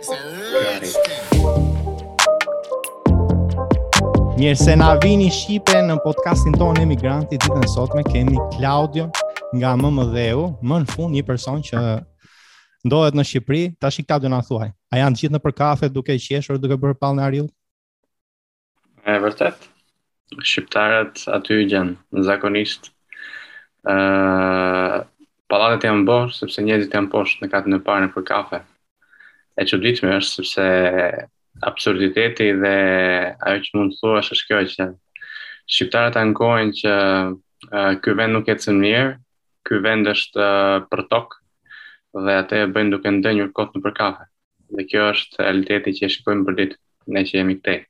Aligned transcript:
Mirë 4.39 4.55
se 4.59 4.75
na 4.77 4.89
vini 5.03 5.29
Shqipe 5.33 5.77
në 5.89 5.97
podcastin 6.05 6.55
tonë 6.61 6.83
Emigranti, 6.85 7.39
ditën 7.39 7.69
sot 7.73 7.95
me 7.97 8.03
kemi 8.05 8.37
Claudio 8.57 9.07
nga 9.55 9.73
më 9.81 9.91
më 9.99 10.05
dheu, 10.13 10.43
më 10.69 10.79
në 10.83 10.87
fund 10.93 11.15
një 11.17 11.25
person 11.25 11.63
që 11.65 11.81
ndohet 12.87 13.17
në 13.17 13.25
Shqipëri, 13.25 13.63
ta 13.81 13.91
shik 13.91 14.07
Claudio 14.07 14.29
na 14.33 14.43
thuaj. 14.45 14.69
A 14.93 15.01
janë 15.01 15.21
gjithë 15.21 15.35
në 15.37 15.43
për 15.47 15.57
kafe 15.57 15.89
duke 15.91 16.17
qeshur, 16.29 16.59
duke 16.61 16.77
bërë 16.77 16.99
pallën 17.01 17.25
ariu? 17.25 17.47
E 19.07 19.19
vërtet. 19.23 19.69
Shqiptarët 20.43 21.27
aty 21.37 21.63
gjen 21.71 21.97
zakonisht 22.27 22.91
ë 23.89 23.95
uh, 23.95 25.05
pallatet 25.47 25.85
janë 25.87 26.03
bosh 26.09 26.41
sepse 26.41 26.63
njerëzit 26.67 26.95
janë 26.97 27.13
poshtë 27.13 27.45
në 27.45 27.49
katën 27.53 27.73
në 27.77 27.83
parë 27.87 28.09
në 28.09 28.13
për 28.17 28.25
kafe 28.27 28.59
e 29.57 29.65
çuditshme 29.65 30.13
është 30.19 30.39
sepse 30.39 31.25
absurditeti 31.69 32.51
dhe 32.61 32.73
ajo 33.49 33.63
që 33.67 33.77
mund 33.79 33.95
të 33.95 34.01
thua 34.03 34.21
është 34.21 34.49
kjo 34.51 34.59
që 34.73 34.89
shqiptarët 35.75 36.19
ankojnë 36.21 36.77
që 36.83 36.93
uh, 36.95 37.93
ky 38.05 38.15
vend 38.19 38.37
nuk 38.37 38.51
ecën 38.53 38.77
mirë, 38.83 39.07
ky 39.67 39.81
vend 39.85 40.11
është 40.13 40.43
uh, 40.49 40.77
për 40.93 41.05
tokë, 41.11 41.41
dhe 42.27 42.37
atë 42.43 42.61
e 42.63 42.69
bëjnë 42.77 42.95
duke 42.97 43.13
dënjur 43.25 43.49
kohë 43.57 43.77
në 43.81 43.85
përkafe. 43.89 44.29
Dhe 44.77 44.87
kjo 44.91 45.09
është 45.15 45.41
realiteti 45.43 45.95
që 45.99 46.07
e 46.07 46.13
shikojmë 46.17 46.47
për 46.51 46.57
ditë 46.61 46.81
ne 47.17 47.23
që 47.29 47.37
jemi 47.41 47.57
këtej. 47.59 47.81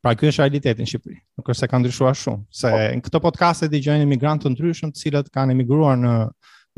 Pra 0.00 0.12
kjo 0.16 0.30
është 0.30 0.44
realiteti 0.46 0.84
në 0.84 0.88
Shqipëri. 0.92 1.16
Nuk 1.38 1.50
është 1.50 1.60
se 1.62 1.68
ka 1.72 1.80
ndryshuar 1.80 2.16
shumë, 2.16 2.44
se 2.62 2.70
oh. 2.70 2.78
në 2.98 3.04
këtë 3.08 3.20
podcast 3.24 3.66
e 3.66 3.68
dëgjojnë 3.72 4.06
emigrantë 4.08 4.46
të 4.46 4.52
ndryshëm, 4.54 4.92
të 4.94 5.02
cilët 5.06 5.28
kanë 5.34 5.52
emigruar 5.56 5.98
në 6.00 6.14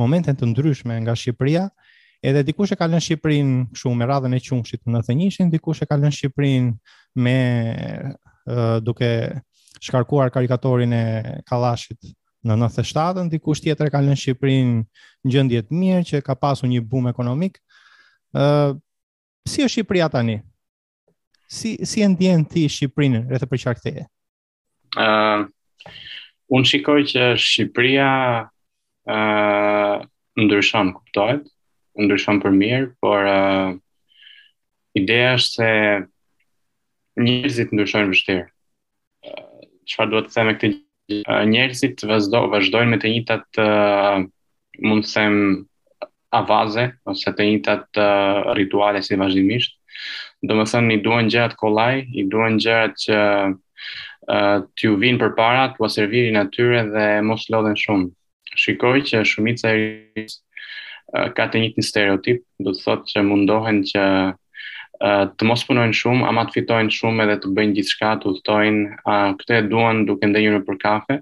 momente 0.00 0.34
të 0.34 0.48
ndryshme 0.50 0.96
nga 1.04 1.14
Shqipëria, 1.18 1.66
Edhe 2.22 2.44
dikush 2.46 2.70
e 2.70 2.76
ka 2.78 2.86
lënë 2.86 3.02
Shqipërinë 3.02 3.54
kështu 3.74 3.90
me 3.98 4.06
radhën 4.06 4.36
e 4.36 4.38
qumshit 4.46 4.82
në 4.86 5.00
të 5.08 5.14
njëshin, 5.18 5.48
dikush 5.50 5.80
e 5.82 5.88
ka 5.90 5.96
lënë 5.98 6.14
Shqipërinë 6.14 6.72
me 7.18 7.34
uh, 8.46 8.78
duke 8.78 9.08
shkarkuar 9.82 10.30
karikatorin 10.30 10.92
e 10.94 11.02
Kallashit 11.50 11.98
në 12.46 12.54
97-ën, 12.62 13.26
dikush 13.32 13.62
tjetër 13.64 13.90
e 13.90 13.94
ka 13.94 13.98
lënë 14.06 14.20
Shqipërinë 14.22 14.76
në 15.26 15.34
gjendje 15.34 15.64
të 15.66 15.78
mirë 15.80 16.04
që 16.12 16.22
ka 16.26 16.36
pasur 16.38 16.70
një 16.70 16.78
bum 16.86 17.10
ekonomik. 17.10 17.58
ë 18.36 18.38
uh, 18.38 18.78
Si 19.42 19.58
është 19.64 19.72
Shqipëria 19.80 20.06
tani? 20.06 20.36
Si 21.50 21.72
si 21.82 22.04
e 22.06 22.06
ndjen 22.12 22.44
ti 22.46 22.62
Shqipërinë 22.70 23.24
rreth 23.32 23.48
për 23.50 23.60
çfarë 23.64 23.90
ë 23.90 24.04
uh, 25.02 25.40
Unë 26.54 26.70
shikoj 26.70 27.00
që 27.10 27.26
Shqipëria 27.34 28.06
ë 29.10 29.16
uh, 29.16 29.96
ndryshon 30.38 30.94
kuptohet 30.94 31.50
ndryshon 32.00 32.38
për 32.42 32.54
mirë, 32.56 32.86
por 33.04 33.26
uh, 33.28 33.72
ideja 34.98 35.34
është 35.38 35.58
se 35.58 35.70
njerëzit 37.26 37.74
ndryshojnë 37.76 38.12
vështirë. 38.14 38.44
Uh, 39.32 40.06
duhet 40.10 40.30
të 40.30 40.36
themë 40.38 40.54
e 40.54 40.56
këti 40.62 40.70
uh, 41.24 41.42
njerëzit 41.50 42.06
vazhdo, 42.08 42.46
vazhdojnë 42.54 42.92
me 42.94 43.00
të 43.02 43.12
njëtat 43.16 43.60
uh, 43.66 44.24
mund 44.88 45.04
të 45.08 45.12
them 45.18 45.36
avaze, 46.38 46.86
ose 47.12 47.34
të 47.36 47.50
njëtat 47.50 48.00
uh, 48.00 48.52
rituale 48.58 49.02
si 49.04 49.18
vazhdimisht. 49.20 49.76
Do 50.48 50.56
më 50.56 50.64
thënë, 50.72 50.94
i 50.96 51.02
duen 51.04 51.28
gjatë 51.30 51.58
kolaj, 51.60 52.00
i 52.16 52.24
duen 52.32 52.56
gjatë 52.64 53.02
që 53.04 53.20
uh, 53.52 54.56
t'ju 54.78 54.96
vinë 55.04 55.20
për 55.20 55.36
para, 55.38 55.68
t'u 55.76 55.84
aserviri 55.86 56.32
atyre 56.40 56.86
dhe 56.88 57.06
mos 57.26 57.44
lodhen 57.52 57.76
shumë. 57.78 58.08
Shikoj 58.62 59.00
që 59.10 59.22
shumica 59.24 59.70
e 59.72 59.76
rizë 59.78 60.40
Eh, 61.12 61.28
ka 61.36 61.44
të 61.52 61.60
njëjtin 61.60 61.84
stereotip, 61.84 62.38
do 62.64 62.72
të 62.72 62.82
thotë 62.86 63.10
që 63.10 63.22
mundohen 63.28 63.82
që 63.90 64.04
uh, 64.32 65.24
të 65.36 65.48
mos 65.50 65.64
punojnë 65.68 65.96
shumë, 65.98 66.22
ama 66.28 66.46
të 66.48 66.54
fitojnë 66.56 66.94
shumë 66.98 67.26
edhe 67.26 67.34
të 67.42 67.50
bëjnë 67.58 67.76
gjithçka, 67.76 68.12
të 68.22 68.30
udhtojnë, 68.30 68.86
uh, 69.04 69.26
këtë 69.42 69.58
e 69.58 69.66
duan 69.68 70.00
duke 70.08 70.30
ndenjur 70.30 70.56
për 70.70 70.78
kafe. 70.86 71.18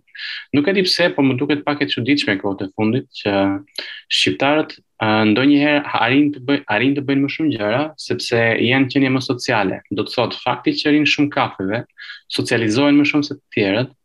Nuk 0.55 0.71
e 0.71 0.77
di 0.79 0.87
pse, 0.87 1.11
por 1.17 1.27
më 1.27 1.35
duket 1.43 1.65
pak 1.67 1.83
e 1.83 1.91
çuditshme 1.91 2.39
kohët 2.39 2.63
e 2.69 2.71
fundit 2.79 3.09
që 3.25 3.35
shqiptarët 3.83 4.79
uh, 4.79 5.25
ndonjëherë 5.33 5.83
arrin 5.99 6.31
të 6.37 6.45
bëjnë 6.47 6.67
arrin 6.77 6.95
të 7.01 7.07
bëjnë 7.11 7.27
më 7.27 7.35
shumë 7.39 7.55
gjëra 7.57 7.83
sepse 8.07 8.45
janë 8.71 8.93
qenie 8.95 9.11
më 9.17 9.25
sociale. 9.27 9.83
Do 9.91 10.07
të 10.07 10.15
thotë 10.21 10.43
fakti 10.45 10.77
që 10.85 10.95
rrin 10.95 11.11
shumë 11.17 11.35
kafeve, 11.35 11.83
socializohen 12.31 13.03
më 13.03 13.11
shumë 13.11 13.27
se 13.33 13.41
të 13.41 13.59
tjerët, 13.59 13.97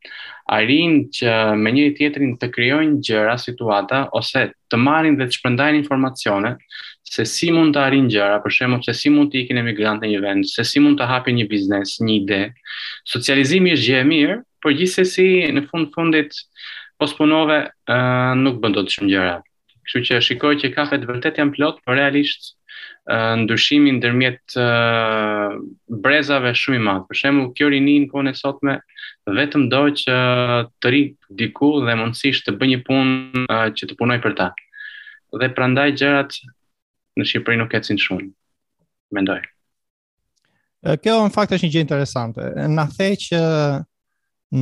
arin 0.52 0.96
që 1.14 1.30
me 1.58 1.72
njëri 1.74 1.94
tjetrin 1.98 2.36
të 2.40 2.50
krijojnë 2.54 3.00
gjëra 3.08 3.36
situata 3.42 4.04
ose 4.18 4.44
të 4.70 4.78
marrin 4.80 5.18
dhe 5.18 5.26
të 5.30 5.38
shpërndajnë 5.40 5.80
informacione 5.82 6.52
se 7.16 7.26
si 7.30 7.52
mund 7.54 7.74
të 7.76 7.82
arin 7.82 8.08
gjëra, 8.10 8.40
për 8.44 8.54
shembull 8.54 8.82
se 8.86 8.94
si 8.98 9.12
mund 9.14 9.32
të 9.34 9.44
ikin 9.44 9.60
emigrant 9.62 10.02
në 10.04 10.10
një 10.12 10.22
vend, 10.24 10.48
se 10.50 10.64
si 10.66 10.82
mund 10.82 10.98
të 11.00 11.08
hapin 11.12 11.38
një 11.38 11.46
biznes, 11.52 11.96
një 12.02 12.14
ide. 12.18 12.40
Socializimi 13.10 13.74
është 13.76 13.92
gjë 13.92 14.00
e 14.02 14.08
mirë, 14.10 14.38
por 14.64 14.74
gjithsesi 14.78 15.28
në 15.54 15.66
fund 15.70 15.92
fundit 15.96 16.38
posponove 17.02 17.60
nuk 18.42 18.58
bën 18.64 18.78
dot 18.78 18.92
shumë 18.94 19.12
gjëra. 19.14 19.36
Kështu 19.86 20.02
që 20.10 20.24
shikoj 20.32 20.56
që 20.64 20.74
kafet 20.74 21.06
vërtet 21.06 21.38
janë 21.42 21.54
plot, 21.58 21.82
por 21.86 21.94
realisht 22.00 22.56
ndryshimi 23.08 23.92
ndërmjet 24.00 24.56
uh, 24.58 25.54
brezave 26.02 26.54
shumë 26.58 26.78
i 26.80 26.82
madh. 26.82 27.04
Për 27.10 27.20
shembull, 27.20 27.52
kjo 27.58 27.68
rini 27.70 28.00
në 28.02 28.08
kohën 28.10 28.32
e 28.32 28.34
sotme 28.38 28.78
vetëm 29.30 29.68
do 29.70 29.82
që 30.02 30.16
të 30.82 30.92
ri 30.94 31.02
diku 31.42 31.70
dhe 31.86 31.96
mundësisht 32.02 32.48
të 32.48 32.56
bëj 32.58 32.72
një 32.74 32.80
punë 32.88 33.44
uh, 33.46 33.68
që 33.78 33.92
të 33.92 33.98
punoj 34.00 34.18
për 34.26 34.36
ta. 34.40 34.48
Dhe 35.36 35.52
prandaj 35.54 35.92
gjërat 36.00 36.40
në 37.20 37.28
Shqipëri 37.30 37.60
nuk 37.62 37.76
ecin 37.78 38.02
shumë. 38.02 38.28
Mendoj. 39.16 39.44
Kjo 41.02 41.20
në 41.26 41.32
fakt 41.34 41.54
është 41.58 41.66
një 41.68 41.74
gjë 41.76 41.86
interesante. 41.86 42.50
Na 42.74 42.88
the 42.94 43.12
që 43.22 43.42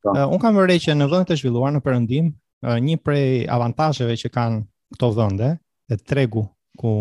Uh, 0.09 0.25
un 0.33 0.41
kam 0.41 0.57
vërejtë 0.57 0.89
që 0.89 0.97
në 1.03 1.09
vendet 1.11 1.35
e 1.37 1.43
zhvilluara 1.43 1.75
në 1.77 1.81
perëndim 1.85 2.29
një 2.63 2.97
prej 3.05 3.47
avantazheve 3.51 4.17
që 4.25 4.31
kanë 4.35 4.63
këto 4.97 5.11
vende 5.17 5.51
e 5.93 5.99
tregu 5.99 6.47
ku 6.79 6.93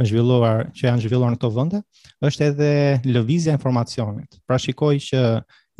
është 0.00 0.10
zhvilluar 0.10 0.70
që 0.76 0.86
janë 0.88 1.02
zhvilluar 1.04 1.34
në 1.34 1.38
këto 1.38 1.50
vende 1.56 1.80
është 2.24 2.46
edhe 2.46 2.70
lëvizja 3.08 3.52
e 3.54 3.56
informacionit. 3.58 4.38
Pra 4.48 4.56
shikoj 4.58 4.96
që 5.08 5.22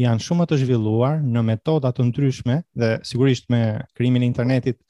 janë 0.01 0.25
shumë 0.25 0.47
të 0.49 0.59
zhvilluar 0.63 1.21
në 1.25 1.43
metoda 1.47 1.91
të 1.93 2.07
ndryshme 2.11 2.61
dhe 2.77 2.93
sigurisht 3.07 3.49
me 3.53 3.63
krimin 3.97 4.25
e 4.25 4.29
internetit 4.31 4.81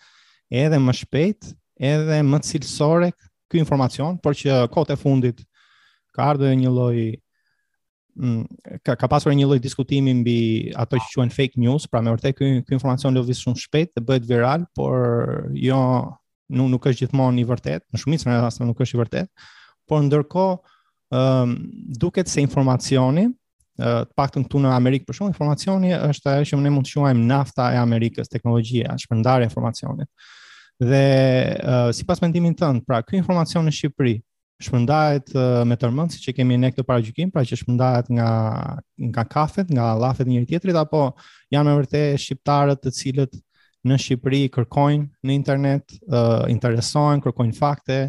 edhe 0.50 0.78
më 0.82 0.94
shpejt, 1.02 1.50
edhe 1.78 2.20
më 2.26 2.42
cilësore 2.46 3.12
ky 3.50 3.58
informacion, 3.62 4.18
por 4.22 4.34
që 4.38 4.64
kot 4.70 4.92
e 4.94 4.98
fundit 4.98 5.40
ka 6.14 6.30
ardhur 6.32 6.54
një 6.58 6.70
lloj 6.74 7.00
Mm, 8.18 8.44
ka, 8.82 8.96
ka 8.98 9.06
pasur 9.06 9.30
një 9.34 9.44
lloj 9.46 9.60
diskutimi 9.62 10.10
mbi 10.18 10.34
ato 10.76 10.98
që 10.98 11.12
quhen 11.14 11.30
fake 11.32 11.60
news, 11.62 11.86
pra 11.86 12.00
me 12.02 12.10
vërtet 12.10 12.36
ky 12.38 12.48
ky 12.66 12.74
informacion 12.74 13.14
lëviz 13.14 13.38
shumë 13.44 13.60
shpejt 13.62 13.92
dhe 13.94 14.02
bëhet 14.08 14.26
viral, 14.26 14.64
por 14.74 15.50
jo 15.54 15.78
nuk 16.50 16.70
nuk 16.74 16.88
është 16.90 17.04
gjithmonë 17.06 17.44
i 17.44 17.44
vërtet, 17.46 17.84
në 17.94 18.00
shumicën 18.02 18.32
e 18.34 18.38
rasteve 18.42 18.66
nuk 18.66 18.80
është 18.82 18.96
i 18.96 19.00
vërtet, 19.04 19.30
por 19.86 20.02
ndërkohë 20.08 20.56
ëm 21.10 21.44
um, 21.44 21.54
duket 22.02 22.30
se 22.30 22.42
informacioni 22.42 23.28
të 23.80 23.92
paktën 24.18 24.44
këtu 24.44 24.58
në 24.60 24.70
Amerikë 24.76 25.06
për 25.08 25.16
shkak 25.16 25.30
informacioni 25.32 25.94
është 25.96 26.32
ajo 26.34 26.48
që 26.50 26.56
ne 26.60 26.70
mund 26.74 26.86
të 26.86 26.98
quajmë 26.98 27.22
nafta 27.30 27.70
e 27.74 27.78
Amerikës, 27.80 28.28
teknologjia, 28.30 28.92
shpërndarja 29.06 29.46
e 29.48 29.48
informacionit. 29.48 30.10
Dhe 30.80 31.02
uh, 31.62 31.88
sipas 31.96 32.20
mendimit 32.22 32.58
tënd, 32.60 32.84
pra 32.86 33.00
ky 33.06 33.16
informacion 33.18 33.64
në 33.66 33.72
Shqipëri, 33.78 34.18
shpërndahet 34.64 35.32
uh, 35.34 35.62
me 35.68 35.76
tërmend 35.80 36.12
siç 36.14 36.28
e 36.30 36.34
kemi 36.36 36.56
ne 36.60 36.68
këtë 36.72 36.84
paragjykim, 36.86 37.30
pra 37.32 37.42
që 37.48 37.56
shpërndahet 37.62 38.10
nga 38.16 38.28
nga 39.10 39.24
kafet, 39.32 39.70
nga 39.72 39.90
llafet 40.00 40.28
njëri 40.28 40.48
tjetrit 40.50 40.76
apo 40.76 41.04
janë 41.54 41.68
me 41.70 41.76
vërtet 41.80 42.20
shqiptarët 42.24 42.82
të 42.84 42.92
cilët 42.96 43.38
në 43.88 43.96
Shqipëri 43.96 44.42
kërkojnë 44.52 45.06
në 45.24 45.36
internet, 45.38 45.94
uh, 46.12 46.44
interesohen, 46.52 47.22
kërkojnë 47.24 47.56
fakte, 47.56 48.00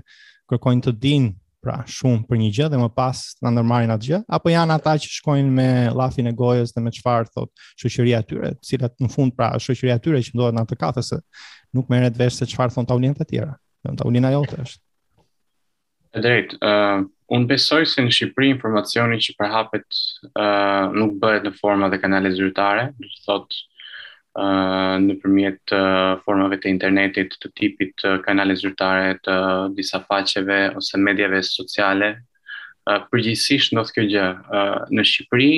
kërkojnë 0.51 0.83
të 0.89 0.93
dinë 1.05 1.31
pra 1.61 1.77
shumë 1.87 2.25
për 2.27 2.39
një 2.41 2.49
gjë 2.57 2.67
dhe 2.73 2.81
më 2.81 2.89
pas 2.97 3.21
të 3.39 3.53
ndërmarrin 3.53 3.93
atë 3.95 4.07
gjë, 4.09 4.19
apo 4.35 4.51
janë 4.51 4.75
ata 4.75 4.97
që 5.03 5.11
shkojnë 5.19 5.53
me 5.59 5.67
llafin 5.95 6.27
e 6.33 6.35
gojës 6.35 6.75
dhe 6.75 6.83
me 6.83 6.91
çfarë 6.97 7.31
thot 7.31 7.53
shoqëria 7.79 8.19
e 8.25 8.27
tyre, 8.27 8.51
të 8.59 8.73
cilat 8.73 8.99
në 8.99 9.11
fund 9.13 9.37
pra 9.37 9.53
shoqëria 9.61 9.99
e 10.01 10.03
tyre 10.03 10.23
që 10.25 10.35
ndodhet 10.35 10.59
në 10.59 10.65
atë 10.67 10.79
kafe 10.83 11.07
nuk 11.71 11.87
merret 11.93 12.17
vesh 12.19 12.41
se 12.41 12.49
çfarë 12.51 12.73
thon 12.75 12.87
tavolinat 12.89 13.21
e 13.23 13.29
tjera. 13.31 13.53
Tavolina 13.95 14.33
jote 14.35 14.57
është 14.65 14.81
E 16.13 16.19
drejt, 16.21 16.51
uh, 16.59 17.07
un 17.31 17.45
besoj 17.47 17.85
se 17.87 18.03
në 18.03 18.11
Shqipëri 18.11 18.49
informacioni 18.51 19.15
që 19.23 19.35
përhapet 19.39 19.85
ë 19.87 20.43
uh, 20.43 20.89
nuk 20.99 21.13
bëhet 21.21 21.45
në 21.47 21.53
forma 21.55 21.87
dhe 21.93 21.99
kanale 22.03 22.33
zyrtare, 22.35 22.89
në 22.99 23.07
të 23.11 23.21
thot 23.27 23.55
ë 24.35 24.47
nëpërmjet 25.05 25.73
uh, 25.75 26.19
formave 26.25 26.59
të 26.63 26.67
internetit, 26.71 27.37
të 27.39 27.51
tipit 27.61 28.03
uh, 28.07 28.17
kanale 28.27 28.57
zyrtare 28.59 29.15
të 29.23 29.37
uh, 29.37 29.69
disa 29.75 30.03
faqeve 30.11 30.59
ose 30.81 30.99
mediave 30.99 31.39
sociale. 31.47 32.11
Uh, 32.81 33.05
përgjithsisht 33.11 33.71
në 33.77 33.87
të 33.87 33.95
kjo 33.95 34.05
gjë, 34.11 34.27
uh, 34.59 34.77
në 34.91 35.07
Shqipëri 35.07 35.53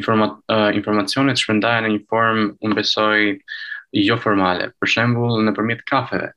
informa, 0.00 0.30
uh, 0.48 0.70
informacionet 0.80 1.44
shpëndajnë 1.44 1.90
në 1.90 1.94
një 1.98 2.04
formë, 2.08 2.48
unë 2.64 2.80
besoj, 2.80 3.20
uh, 3.36 3.62
jo 4.02 4.16
formale. 4.20 4.70
Për 4.80 4.90
shembull, 4.90 5.42
nëpërmjet 5.46 5.84
kafeve. 5.90 6.32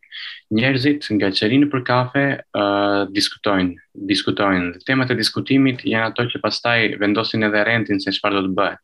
Njerëzit 0.54 1.08
nga 1.18 1.30
qerinë 1.34 1.68
për 1.74 1.84
kafe 1.88 2.24
uh, 2.56 3.02
diskutojnë, 3.16 3.74
diskutojnë. 4.12 4.82
Temat 4.88 5.12
e 5.16 5.20
diskutimit 5.20 5.82
janë 5.90 6.12
ato 6.12 6.28
që 6.32 6.42
pastaj 6.44 6.80
vendosin 7.02 7.48
edhe 7.50 7.64
rentin 7.68 8.00
se 8.04 8.14
çfarë 8.16 8.40
do 8.40 8.46
të 8.48 8.56
bëhet. 8.62 8.82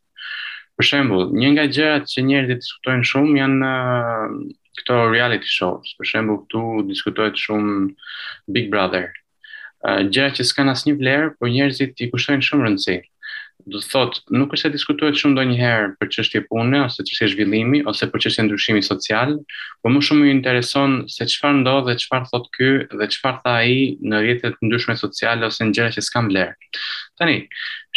Për 0.74 0.90
shembull, 0.90 1.30
një 1.38 1.50
nga 1.54 1.68
gjërat 1.70 2.08
që 2.10 2.26
njerëzit 2.28 2.64
diskutojnë 2.66 3.10
shumë 3.12 3.34
janë 3.44 3.72
uh, 3.74 4.38
këto 4.82 5.02
reality 5.14 5.50
shows. 5.54 5.94
Për 6.00 6.12
shembull, 6.16 6.42
këtu 6.48 6.66
diskutohet 6.90 7.38
shumë 7.38 7.92
Big 8.58 8.72
Brother. 8.74 9.12
Uh, 9.84 10.02
gjëra 10.10 10.32
që 10.34 10.46
s'kan 10.50 10.72
asnjë 10.74 10.98
vlerë, 10.98 11.34
por 11.38 11.52
njerëzit 11.54 12.00
i 12.02 12.10
kushtojnë 12.12 12.46
shumë 12.50 12.68
rëndësi. 12.68 12.98
Uh, 13.04 13.10
do 13.66 13.80
të 13.80 13.88
thotë 13.94 14.36
nuk 14.36 14.54
është 14.58 14.70
e 14.70 14.74
diskutohet 14.74 15.20
shumë 15.20 15.38
ndonjëherë 15.38 15.92
për 16.00 16.10
çështje 16.16 16.42
pune 16.50 16.80
ose 16.84 17.06
çështje 17.08 17.30
zhvillimi 17.34 17.80
ose 17.88 18.10
për 18.12 18.24
çështje 18.26 18.44
ndryshimi 18.50 18.82
social, 18.84 19.32
por 19.82 19.94
më 19.94 20.02
shumë 20.08 20.24
më 20.26 20.32
intereson 20.38 20.96
se 21.14 21.28
çfarë 21.32 21.62
ndodh 21.62 21.88
dhe 21.88 21.96
çfarë 22.04 22.28
thotë 22.32 22.52
ky 22.58 22.72
dhe 23.00 23.08
çfarë 23.16 23.42
tha 23.46 23.54
ai 23.62 23.78
në 24.10 24.20
rrjete 24.24 24.52
të 24.58 24.68
ndryshme 24.68 24.98
sociale 25.04 25.48
ose 25.48 25.64
në 25.64 25.76
gjëra 25.78 25.96
që 25.96 26.04
s'kan 26.10 26.28
vlerë. 26.32 26.82
Tani, 27.22 27.38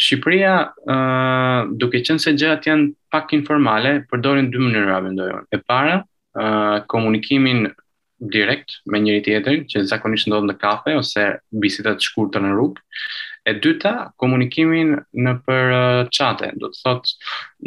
Shqipëria, 0.06 0.54
ë, 0.66 0.94
uh, 0.98 1.74
duke 1.82 2.02
qenë 2.08 2.22
se 2.22 2.36
gjërat 2.38 2.70
janë 2.70 2.90
pak 3.10 3.34
informale, 3.38 3.96
përdorin 4.12 4.52
dy 4.52 4.62
mënyra 4.62 5.00
mendoj 5.08 5.32
E 5.50 5.58
para, 5.58 6.02
ë, 6.36 6.44
uh, 6.44 6.78
komunikimin 6.92 7.66
direkt 8.32 8.78
me 8.86 9.00
njëri 9.02 9.22
tjetrin 9.24 9.64
që 9.72 9.82
zakonisht 9.90 10.28
ndodh 10.30 10.46
në 10.50 10.54
kafe 10.62 10.94
ose 11.00 11.26
bisedat 11.52 11.98
të 12.00 12.06
shkurtra 12.10 12.40
në 12.44 12.54
rrugë 12.54 12.80
E 13.46 13.54
dyta, 13.62 14.10
komunikimin 14.20 14.96
në 15.22 15.32
për 15.46 15.68
qate, 16.16 16.48
do 16.58 16.70
të 16.72 16.80
thot 16.82 17.10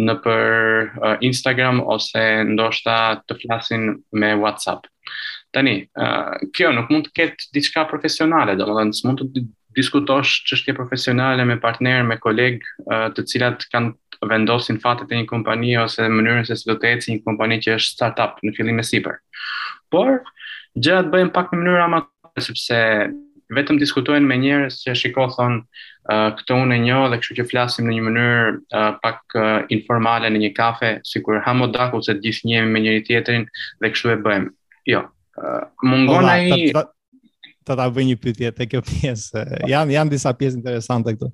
në 0.04 0.16
për 0.26 1.22
Instagram 1.30 1.80
ose 1.94 2.24
ndoshta 2.52 2.96
të 3.30 3.38
flasin 3.46 3.86
me 4.20 4.34
Whatsapp. 4.42 4.90
Tani, 5.56 5.78
kjo 6.56 6.74
nuk 6.76 6.92
mund 6.92 7.08
të 7.08 7.16
ketë 7.22 7.48
diçka 7.56 7.86
profesionale, 7.88 8.58
do 8.60 8.68
s'mund 8.68 8.90
nësë 8.92 9.08
mund 9.08 9.24
të 9.30 9.46
diskutosh 9.80 10.42
çështje 10.50 10.76
profesionale 10.76 11.48
me 11.48 11.56
partner, 11.64 12.04
me 12.04 12.20
kolegë 12.20 13.10
të 13.16 13.26
cilat 13.32 13.64
kanë 13.72 14.28
vendosin 14.34 14.82
fatet 14.84 15.14
e 15.16 15.22
një 15.22 15.30
kompani 15.32 15.78
ose 15.80 16.04
mënyrën 16.12 16.44
se 16.52 16.60
si 16.60 16.68
do 16.68 16.76
të 16.82 16.92
ecë 16.98 17.14
një 17.14 17.24
kompani 17.24 17.62
që 17.64 17.78
është 17.80 17.94
startup 17.96 18.44
në 18.44 18.52
fillim 18.60 18.84
e 18.84 18.84
sipër. 18.92 19.22
Por 19.94 20.18
gjërat 20.76 21.08
bëhen 21.16 21.32
pak 21.40 21.54
në 21.56 21.62
mënyrë 21.64 21.86
amatore 21.88 22.44
sepse 22.50 22.76
vetëm 23.54 23.80
diskutojnë 23.82 24.30
me 24.30 24.38
njerëz 24.44 24.78
që 24.86 24.94
shiko 25.02 25.26
thon 25.34 25.56
uh, 25.64 26.30
këtë 26.38 26.58
unë 26.62 26.76
e 26.78 26.84
njoh 26.86 27.06
dhe 27.12 27.20
kështu 27.22 27.38
që 27.40 27.48
flasim 27.50 27.90
në 27.90 27.96
një 27.98 28.06
mënyrë 28.08 28.50
uh, 28.52 28.92
pak 29.04 29.36
uh, 29.38 29.50
informale 29.74 30.30
në 30.30 30.44
një 30.46 30.52
kafe 30.58 30.92
sikur 31.10 31.42
hamodaku 31.48 32.02
se 32.06 32.16
të 32.20 32.24
gjithë 32.28 32.52
jemi 32.54 32.76
me 32.76 32.84
njëri 32.86 33.04
tjetrin 33.10 33.48
dhe 33.82 33.92
kështu 33.96 34.14
e 34.14 34.20
bëjmë. 34.28 34.54
Jo. 34.94 35.04
Uh, 35.40 35.64
Mungon 35.90 36.30
ai 36.30 36.72
ta 37.68 37.76
ta 37.78 37.86
bëj 37.94 38.06
një 38.10 38.18
pyetje 38.22 38.54
te 38.60 38.66
kjo 38.70 38.80
pjesë. 38.86 39.42
Jan 39.70 39.90
janë 39.94 40.16
disa 40.16 40.32
pjesë 40.34 40.58
interesante 40.58 41.14
këtu. 41.18 41.28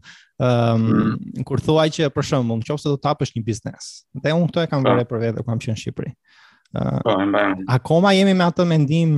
Ëm 0.46 0.82
um, 0.88 0.96
mm. 0.96 1.46
kur 1.48 1.62
thua 1.64 1.86
që 1.98 2.10
për 2.16 2.26
shembull 2.32 2.60
nëse 2.64 2.90
do 2.92 2.98
të 3.00 3.12
hapësh 3.12 3.36
një 3.38 3.44
biznes. 3.48 3.92
Dhe 4.24 4.34
unë 4.36 4.50
këto 4.52 4.66
e 4.66 4.72
kam 4.72 4.84
po. 4.84 4.92
vënë 4.92 5.06
për 5.12 5.24
vete 5.28 5.40
kur 5.44 5.48
kam 5.52 5.62
qenë 5.64 5.78
në 5.78 5.84
Shqipëri. 5.84 6.12
Uh, 6.76 7.00
po, 7.06 7.16
e 7.24 7.28
mbajmë. 7.32 7.68
Akoma 7.76 8.12
jemi 8.18 8.36
me 8.36 8.50
atë 8.52 8.68
mendim 8.68 9.16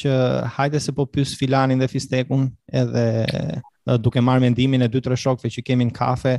që 0.00 0.12
hajde 0.56 0.80
se 0.82 0.92
po 0.96 1.06
pyes 1.10 1.34
filanin 1.38 1.80
dhe 1.80 1.88
fistekun 1.90 2.48
edhe 2.80 3.06
duke 4.02 4.22
marrë 4.24 4.42
mendimin 4.48 4.86
e 4.86 4.90
dy 4.90 5.02
tre 5.04 5.16
shokëve 5.20 5.50
që 5.56 5.64
kemi 5.70 5.86
në 5.90 5.94
kafe, 5.96 6.36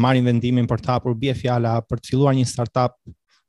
marrin 0.00 0.26
vendimin 0.28 0.68
për 0.70 0.80
të 0.84 0.94
hapur 0.94 1.16
bie 1.20 1.34
fjala 1.36 1.78
për 1.84 2.00
të 2.00 2.12
filluar 2.12 2.36
një 2.38 2.46
startup 2.48 2.94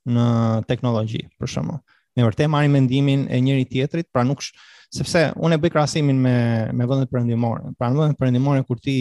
në 0.10 0.26
teknologji, 0.68 1.22
për 1.40 1.52
shembull. 1.54 1.80
Me 2.18 2.26
vërtet 2.28 2.50
marrin 2.52 2.74
mendimin 2.74 3.28
e 3.32 3.40
njëri 3.44 3.68
tjetrit, 3.72 4.08
pra 4.12 4.26
nuk 4.28 4.42
sh... 4.44 4.52
sepse 4.96 5.22
unë 5.46 5.56
e 5.56 5.62
bëj 5.62 5.70
krahasimin 5.76 6.18
me 6.20 6.36
me 6.74 6.88
vendet 6.90 7.12
perëndimore. 7.14 7.70
Pra 7.78 7.92
në 7.94 8.00
vendet 8.02 8.20
perëndimore 8.20 8.64
kur 8.68 8.80
ti 8.82 8.98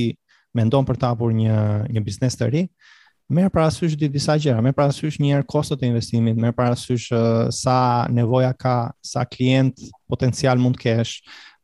mendon 0.55 0.85
për 0.89 0.99
të 1.01 1.09
hapur 1.13 1.33
një 1.33 1.57
një 1.95 2.03
biznes 2.07 2.37
të 2.39 2.51
ri, 2.53 2.67
Merë 3.29 3.51
para 3.53 3.69
sush 3.69 3.93
di 3.93 4.09
disa 4.09 4.39
gjera, 4.41 4.63
merë 4.65 4.73
para 4.77 4.89
sush 4.97 5.19
njerë 5.21 5.45
kostët 5.51 5.83
e 5.85 5.89
investimit, 5.91 6.39
merë 6.41 6.55
para 6.57 6.73
uh, 6.73 7.19
sa 7.53 7.79
nevoja 8.09 8.55
ka, 8.57 8.89
sa 9.05 9.27
klient 9.29 9.77
potencial 10.09 10.57
mund 10.57 10.79
kesh, 10.81 11.19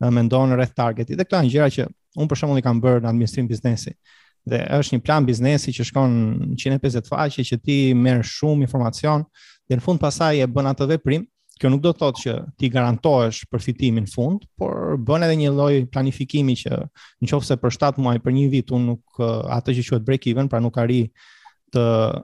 uh, 0.04 0.10
me 0.12 0.20
ndonë 0.26 0.52
në 0.52 0.58
red 0.60 0.74
target. 0.76 1.08
dhe 1.14 1.24
këta 1.24 1.40
një 1.46 1.50
gjera 1.54 1.70
që 1.72 1.86
unë 2.20 2.28
për 2.28 2.38
shumë 2.42 2.52
unë 2.52 2.60
i 2.60 2.64
kam 2.68 2.80
bërë 2.84 3.00
në 3.00 3.08
administrim 3.14 3.48
biznesi. 3.48 3.94
Dhe 4.44 4.60
është 4.76 4.96
një 4.98 5.04
plan 5.06 5.24
biznesi 5.24 5.72
që 5.72 5.86
shkon 5.88 6.18
150 6.52 7.08
faqe, 7.08 7.42
që 7.48 7.58
ti 7.64 7.78
merë 7.96 8.22
shumë 8.28 8.66
informacion, 8.68 9.24
dhe 9.64 9.78
në 9.80 9.86
fund 9.86 10.00
pasaj 10.04 10.36
e 10.36 10.46
bën 10.52 10.68
atëve 10.68 10.98
veprim, 10.98 11.24
kjo 11.56 11.70
nuk 11.72 11.80
do 11.80 11.94
të 11.94 12.02
thotë 12.02 12.22
që 12.26 12.34
ti 12.60 12.68
garantohesh 12.76 13.46
përfitimin 13.48 14.04
fund, 14.12 14.44
por 14.60 14.98
bën 15.00 15.24
edhe 15.30 15.40
një 15.40 15.54
lloj 15.56 15.74
planifikimi 15.94 16.58
që 16.60 16.82
nëse 17.24 17.56
për 17.56 17.76
7 17.80 17.94
muaj, 18.04 18.18
për 18.20 18.36
një 18.36 18.48
vit 18.52 18.74
un 18.76 18.84
nuk 18.92 19.22
atë 19.24 19.78
që 19.80 19.86
quhet 19.88 20.04
break 20.04 20.28
even, 20.28 20.50
pra 20.52 20.60
nuk 20.60 20.76
arri 20.82 21.06
të 21.74 22.22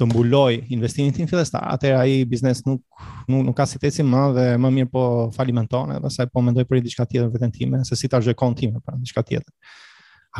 të 0.00 0.06
mbuloj 0.08 0.54
investimin 0.72 1.12
tim 1.12 1.26
fillestar. 1.28 1.66
Atëherë 1.68 1.98
ai 2.00 2.12
biznes 2.26 2.62
nuk 2.64 2.80
nuk, 3.28 3.42
nuk 3.50 3.54
ka 3.58 3.66
sitesi 3.68 4.02
më 4.02 4.22
dhe 4.34 4.44
më 4.64 4.70
mirë 4.78 4.90
po 4.94 5.02
falimenton 5.36 5.90
edhe 5.92 6.00
pastaj 6.06 6.26
po 6.32 6.40
mendoj 6.42 6.64
për 6.70 6.80
diçka 6.86 7.04
tjetër 7.04 7.28
veten 7.34 7.52
time, 7.52 7.82
se 7.84 7.98
si 8.00 8.08
ta 8.08 8.20
zhvoj 8.24 8.34
kont 8.40 8.56
time 8.58 8.80
pra 8.80 8.96
diçka 8.96 9.20
tjetër. 9.22 9.50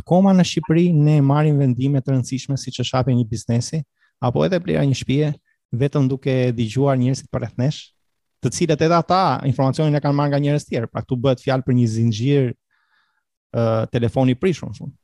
Akoma 0.01 0.33
në 0.33 0.47
Shqipëri 0.49 0.87
ne 0.97 1.19
marrim 1.23 1.61
vendime 1.61 2.01
të 2.01 2.15
rëndësishme 2.15 2.57
siç 2.57 2.79
është 2.81 2.97
hapja 2.97 3.17
një 3.19 3.27
biznesi 3.29 3.83
apo 4.25 4.45
edhe 4.47 4.61
blera 4.63 4.87
një 4.87 4.97
shtëpie 4.97 5.29
vetëm 5.77 6.07
duke 6.09 6.33
dëgjuar 6.57 6.97
njerëzit 7.01 7.29
përreth 7.33 7.59
nesh, 7.61 7.81
të 8.41 8.53
cilët 8.57 8.85
edhe 8.87 8.97
ata 8.97 9.21
informacionin 9.49 9.99
e 9.99 10.01
kanë 10.05 10.17
marrë 10.17 10.33
nga 10.33 10.41
njerëz 10.47 10.65
tjerë. 10.71 10.89
Pra 10.89 11.03
këtu 11.05 11.19
bëhet 11.27 11.45
fjalë 11.45 11.67
për 11.67 11.77
një 11.77 11.87
zinxhir 11.99 12.51
uh, 12.55 13.85
telefoni 13.93 14.35
prishur, 14.39 14.71
më 14.71 14.79
thonë. 14.79 14.95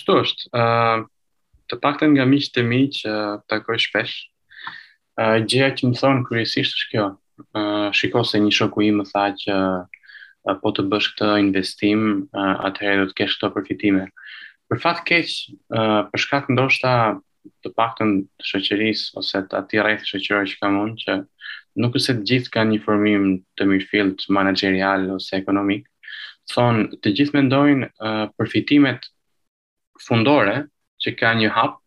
Çto 0.00 0.16
është? 0.22 0.48
Ëh, 0.56 1.04
të 1.72 1.78
paktën 1.80 2.12
nga 2.12 2.26
miqë 2.28 2.52
të 2.52 2.62
mi 2.68 2.82
që 2.92 3.12
të 3.48 3.56
kërë 3.64 3.80
shpesh. 3.86 4.14
Uh, 5.20 5.38
që 5.48 5.70
më 5.88 5.96
thonë 6.02 6.24
kërësisht 6.28 6.74
është 6.76 6.88
kjo. 6.92 7.06
shiko 7.96 8.20
se 8.24 8.38
një 8.38 8.52
shoku 8.54 8.82
i 8.86 8.90
më 8.94 9.04
tha 9.12 9.22
që 9.40 9.54
po 10.62 10.68
të 10.72 10.82
bësh 10.92 11.06
këtë 11.14 11.30
investim, 11.42 12.00
atëherë 12.68 13.00
do 13.02 13.06
të 13.08 13.16
kesh 13.18 13.34
këto 13.38 13.48
përfitime. 13.54 14.04
Për 14.68 14.80
fat 14.84 15.00
keq, 15.08 15.26
uh, 15.76 16.02
për 16.12 16.18
shkak 16.22 16.50
ndoshta 16.54 16.92
të 17.64 17.72
paktën 17.78 18.10
të 18.38 18.42
shoqërisë 18.50 19.16
ose 19.18 19.42
të 19.48 19.54
ati 19.58 19.82
rreth 19.82 20.06
shoqërore 20.10 20.50
që 20.52 20.60
kam 20.60 20.78
unë 20.84 20.98
që 21.02 21.12
nuk 21.82 21.96
është 21.96 22.04
se 22.06 22.14
të 22.18 22.26
gjithë 22.30 22.52
kanë 22.58 22.72
një 22.76 22.82
formim 22.84 23.24
të 23.58 23.62
mirëfillt 23.70 24.26
managerial 24.38 25.08
ose 25.16 25.32
ekonomik, 25.40 25.88
thonë 26.52 27.00
të 27.02 27.14
gjithë 27.16 27.36
mendojnë 27.40 27.88
ndojnë 27.88 28.36
përfitimet 28.38 29.08
fundore 30.06 30.60
që 31.02 31.12
ka 31.18 31.32
një 31.38 31.50
hap, 31.56 31.78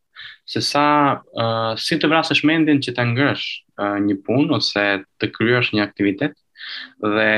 se 0.50 0.62
sa 0.66 0.84
uh, 1.20 1.74
si 1.82 1.98
të 2.00 2.10
vrasësh 2.12 2.44
mendin 2.48 2.82
që 2.86 2.94
të 2.98 3.06
ngrësh 3.14 3.46
uh, 3.82 3.98
një 4.04 4.18
punë 4.28 4.58
ose 4.60 4.86
të 5.22 5.32
kryosh 5.36 5.72
një 5.76 5.84
aktivitet, 5.88 6.36
dhe 7.04 7.30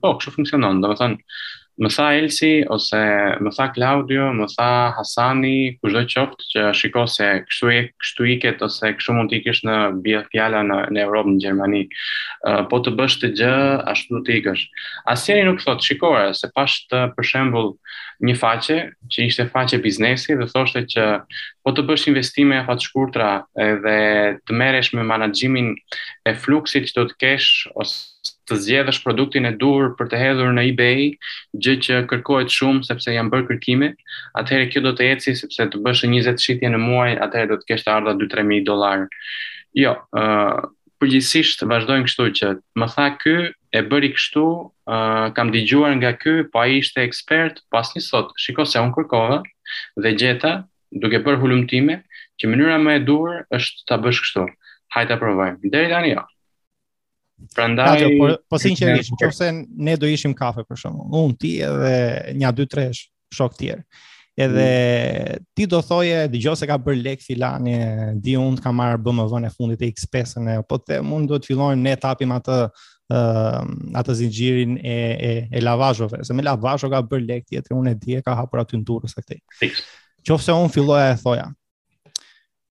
po, 0.00 0.14
kështu 0.18 0.34
funksionon, 0.38 0.80
do 0.82 0.90
më 0.92 0.96
thënë, 1.00 1.42
më 1.82 1.88
tha 1.94 2.04
Elsi 2.18 2.48
ose 2.70 3.00
më 3.44 3.50
tha 3.56 3.64
Claudio, 3.74 4.28
më 4.38 4.46
tha 4.54 4.68
Hasani, 4.94 5.74
kushdo 5.82 6.02
qoftë 6.12 6.44
që 6.52 6.62
shiko 6.78 7.02
se 7.10 7.26
kështu 7.48 7.66
e 7.74 7.80
kështu 8.02 8.26
iket 8.36 8.62
ose 8.62 8.92
kështu 8.94 9.16
mund 9.16 9.32
të 9.34 9.54
në 9.66 9.74
bie 10.04 10.20
fjala 10.30 10.60
në 10.68 10.78
në 10.94 11.02
Europë 11.06 11.32
në 11.34 11.40
Gjermani. 11.42 11.80
Uh, 12.46 12.62
po 12.70 12.78
të 12.84 12.94
bësh 12.98 13.16
të 13.24 13.32
gjë 13.40 13.56
ashtu 13.90 14.18
do 14.18 14.22
të 14.28 14.36
ikësh. 14.38 14.62
Asnjëri 15.14 15.42
nuk 15.48 15.62
thot 15.66 15.82
shikore 15.82 16.30
se 16.38 16.50
pash 16.54 16.76
të 16.90 17.00
për 17.18 17.24
shembull 17.32 17.72
një 18.28 18.36
faqe 18.44 18.78
që 19.10 19.26
ishte 19.26 19.48
faqe 19.50 19.82
biznesi 19.88 20.38
dhe 20.38 20.46
thoshte 20.54 20.84
që 20.94 21.10
po 21.64 21.74
të 21.74 21.86
bësh 21.88 22.06
investime 22.12 22.60
afat 22.62 22.86
shkurtra 22.86 23.32
edhe 23.66 23.98
të 24.46 24.56
merresh 24.62 24.94
me 24.94 25.02
menaxhimin 25.10 25.74
e 26.26 26.34
fluksit 26.44 26.86
që 26.92 27.00
do 27.00 27.08
të 27.10 27.18
kesh 27.26 27.48
ose 27.74 28.13
të 28.48 28.56
zgjedhësh 28.60 28.98
produktin 29.04 29.48
e 29.48 29.52
duhur 29.60 29.94
për 29.98 30.08
të 30.12 30.18
hedhur 30.20 30.50
në 30.56 30.64
eBay, 30.72 31.04
gjë 31.64 31.74
që 31.86 32.00
kërkohet 32.10 32.52
shumë 32.52 32.84
sepse 32.88 33.12
janë 33.14 33.32
bërë 33.32 33.46
kërkime, 33.50 33.88
atëherë 34.40 34.66
kjo 34.72 34.82
do 34.84 34.92
të 34.98 35.06
eci 35.14 35.34
sepse 35.38 35.66
të 35.72 35.80
bësh 35.86 36.04
20 36.12 36.40
shitje 36.44 36.70
në 36.74 36.80
muaj, 36.82 37.10
atëherë 37.26 37.50
do 37.54 37.58
të 37.62 37.70
kesh 37.72 37.84
të 37.86 37.92
ardha 37.94 38.14
2-3000 38.20 38.64
dollar. 38.68 39.06
Jo, 39.80 39.94
ëh, 40.16 40.24
uh, 40.24 40.72
përgjithsisht 41.02 41.64
vazhdojnë 41.68 42.06
kështu 42.08 42.26
që 42.40 42.50
më 42.80 42.88
tha 42.92 43.06
ky 43.22 43.34
e 43.50 43.82
bëri 43.90 44.12
kështu, 44.14 44.44
uh, 44.92 45.26
kam 45.36 45.50
dëgjuar 45.54 45.96
nga 46.00 46.12
ky, 46.20 46.36
po 46.52 46.62
ai 46.66 46.78
ishte 46.82 47.02
ekspert, 47.04 47.62
pas 47.74 47.90
një 47.96 48.04
sot, 48.10 48.32
shikoj 48.44 48.68
se 48.72 48.82
un 48.84 48.92
kërkova 48.94 49.40
dhe 50.04 50.14
gjeta 50.20 50.58
duke 51.02 51.22
bërë 51.26 51.40
hulumtime 51.42 52.02
që 52.40 52.50
mënyra 52.52 52.76
më 52.82 53.00
e 53.00 53.02
duhur 53.08 53.40
është 53.58 53.88
ta 53.88 53.98
bësh 54.04 54.20
kështu. 54.26 54.46
Hajta 54.94 55.16
provojmë. 55.18 55.58
Deri 55.72 55.90
tani 55.90 56.12
jo. 56.12 56.20
Ja. 56.22 56.30
Prandaj 57.54 57.98
Kato, 57.98 58.08
por, 58.18 58.36
po 58.48 58.58
sinqerisht, 58.62 59.14
nëse 59.18 59.48
ne 59.84 59.96
do 60.00 60.08
ishim 60.10 60.34
kafe 60.36 60.64
për 60.68 60.80
shkak, 60.84 61.00
un 61.18 61.32
ti 61.38 61.56
edhe 61.66 61.92
nja 62.38 62.52
dy 62.54 62.66
3 62.70 62.90
shok 63.34 63.56
tjerë. 63.58 63.82
Edhe 64.44 64.64
mm. 64.66 65.42
ti 65.54 65.66
do 65.70 65.78
thoje 65.86 66.24
dëgjoj 66.32 66.56
se 66.58 66.66
ka 66.70 66.76
bër 66.82 66.96
lek 67.04 67.22
filani, 67.22 67.74
di 68.22 68.34
un 68.38 68.56
ka 68.62 68.72
marr 68.74 68.98
BMW-n 69.02 69.46
e 69.48 69.52
fundit 69.54 69.82
e 69.86 69.90
X5-ën, 69.94 70.48
po 70.70 70.78
te 70.82 70.98
mund 71.06 71.30
do 71.30 71.38
të 71.38 71.50
fillojmë 71.52 71.82
ne 71.84 71.92
të 71.98 72.10
hapim 72.10 72.32
atë 72.38 72.56
uh, 72.66 73.60
atë 74.02 74.16
zinxhirin 74.24 74.74
e 74.80 74.94
e, 74.94 75.32
e 75.52 75.62
lavazhove, 75.64 76.22
se 76.26 76.34
me 76.38 76.42
lavazho 76.46 76.90
ka 76.90 77.02
bër 77.10 77.22
lek 77.28 77.46
tjetër, 77.50 77.76
un 77.78 77.90
e 77.92 77.98
di 77.98 78.18
e 78.18 78.22
ka 78.26 78.34
hapur 78.42 78.62
aty 78.64 78.80
në 78.80 78.88
turë 78.90 79.12
këtej. 79.18 79.44
Qofse 80.24 80.54
un 80.58 80.72
filloja 80.72 81.12
e 81.12 81.20
thoja, 81.22 81.46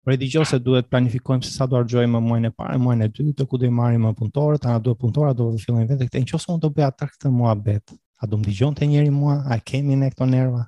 Pra 0.09 0.15
di 0.17 0.25
qoftë 0.33 0.49
se 0.49 0.57
duhet 0.65 0.87
planifikojmë 0.89 1.45
se 1.45 1.51
sa 1.53 1.67
do 1.69 1.77
harxojmë 1.77 2.17
në 2.17 2.21
muajin 2.25 2.47
e 2.49 2.49
parë, 2.57 2.71
në 2.79 2.81
muajin 2.81 3.03
e 3.05 3.07
dytë, 3.13 3.31
të 3.37 3.45
ku 3.51 3.59
do 3.61 3.67
i 3.69 3.73
marrim 3.77 4.07
më 4.07 4.13
punëtorët, 4.17 4.63
ana 4.65 4.79
do 4.81 4.95
punëtorat 4.97 5.37
do 5.37 5.45
të 5.53 5.59
fillojnë 5.61 5.85
vetë 5.91 6.07
këtë. 6.07 6.21
Nëse 6.23 6.49
unë 6.49 6.61
do 6.63 6.69
bëja 6.73 6.87
atë 6.89 7.07
këtë 7.11 7.29
muhabet, 7.35 7.91
a 8.23 8.29
do 8.31 8.39
më 8.41 8.47
dëgjonte 8.47 8.87
njëri 8.89 9.11
mua? 9.13 9.35
A 9.53 9.59
kemi 9.69 9.93
ne 10.01 10.07
këto 10.09 10.25
nerva? 10.31 10.63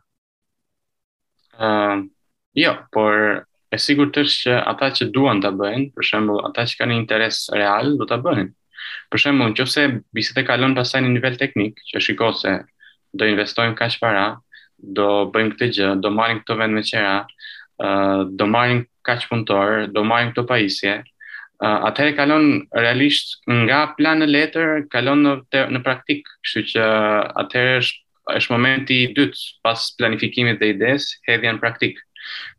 Ëm, 1.57 2.03
uh, 2.03 2.62
jo, 2.62 2.74
por 2.93 3.17
e 3.74 3.79
sigurt 3.81 4.19
është 4.21 4.38
që 4.43 4.60
ata 4.75 4.91
që 5.00 5.07
duan 5.17 5.41
ta 5.41 5.50
bëjnë, 5.57 5.88
për 5.98 6.05
shembull, 6.12 6.43
ata 6.51 6.67
që 6.69 6.77
kanë 6.83 6.98
interes 7.00 7.39
real 7.57 7.95
do 7.98 8.05
ta 8.12 8.19
bëjnë. 8.21 8.45
Për 9.10 9.24
shembull, 9.25 9.55
nëse 9.57 9.88
biset 10.19 10.38
e 10.38 10.43
kalon 10.51 10.77
pasaj 10.77 11.01
në 11.01 11.15
nivel 11.17 11.39
teknik, 11.41 11.81
që 11.89 12.03
shiko 12.12 12.29
se 12.43 12.60
do 13.17 13.31
investojmë 13.33 13.74
kaq 13.81 13.98
para, 14.05 14.27
do 14.77 15.10
bëjmë 15.33 15.55
këtë 15.57 15.71
gjë, 15.79 15.89
do 16.05 16.13
marrim 16.13 16.43
këto 16.45 16.62
vend 16.62 16.77
me 16.77 16.86
qera, 16.91 17.24
uh, 17.86 18.24
do 18.38 18.46
marrin 18.46 18.86
kaq 19.08 19.26
punëtor, 19.32 19.90
do 19.94 20.04
marrin 20.04 20.32
këto 20.32 20.46
pajisje. 20.50 20.96
Uh, 21.62 21.78
atëherë 21.90 22.16
kalon 22.18 22.48
realisht 22.78 23.36
nga 23.46 23.82
planë 23.98 24.26
letër, 24.34 24.86
kalon 24.94 25.22
në, 25.26 25.34
të, 25.54 25.64
në 25.76 25.82
praktik, 25.86 26.24
kështu 26.46 26.64
që 26.74 26.88
atëherë 27.46 27.82
është 27.82 28.00
është 28.32 28.54
momenti 28.54 28.96
i 29.04 29.08
dytë 29.16 29.40
pas 29.66 29.82
planifikimit 29.98 30.60
dhe 30.62 30.70
ides, 30.76 31.08
hedhja 31.28 31.52
në 31.56 31.60
praktik. 31.62 31.98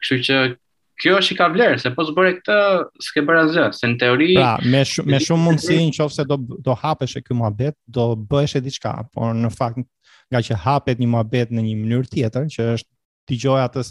Kështu 0.02 0.16
që 0.28 0.38
kjo 1.02 1.14
është 1.20 1.32
i 1.32 1.36
ka 1.38 1.46
vlerë, 1.54 1.78
se 1.82 1.90
po 1.96 2.04
zbore 2.06 2.34
këtë, 2.40 2.56
s'ke 3.06 3.22
bërë 3.28 3.44
zë, 3.56 3.66
se 3.78 3.88
në 3.90 3.96
teori 4.02 4.28
Pra, 4.36 4.50
me 4.70 4.82
shumë 4.90 5.14
me 5.16 5.20
shumë 5.22 5.44
mundësi 5.48 5.80
në 5.94 6.26
do 6.30 6.38
do 6.68 6.76
hapesh 6.82 7.16
më 7.22 7.36
muhabet, 7.40 7.74
do 7.86 8.04
bëheshe 8.30 8.60
diçka, 8.62 8.92
por 9.14 9.30
në 9.38 9.50
fakt 9.54 9.82
nga 10.32 10.42
që 10.46 10.58
hapet 10.66 10.98
një 11.02 11.08
muhabet 11.16 11.50
në 11.54 11.64
një 11.68 11.74
mënyrë 11.80 12.12
tjetër, 12.14 12.46
që 12.56 12.68
është 12.76 12.90
dëgjoj 13.32 13.62
atës 13.64 13.90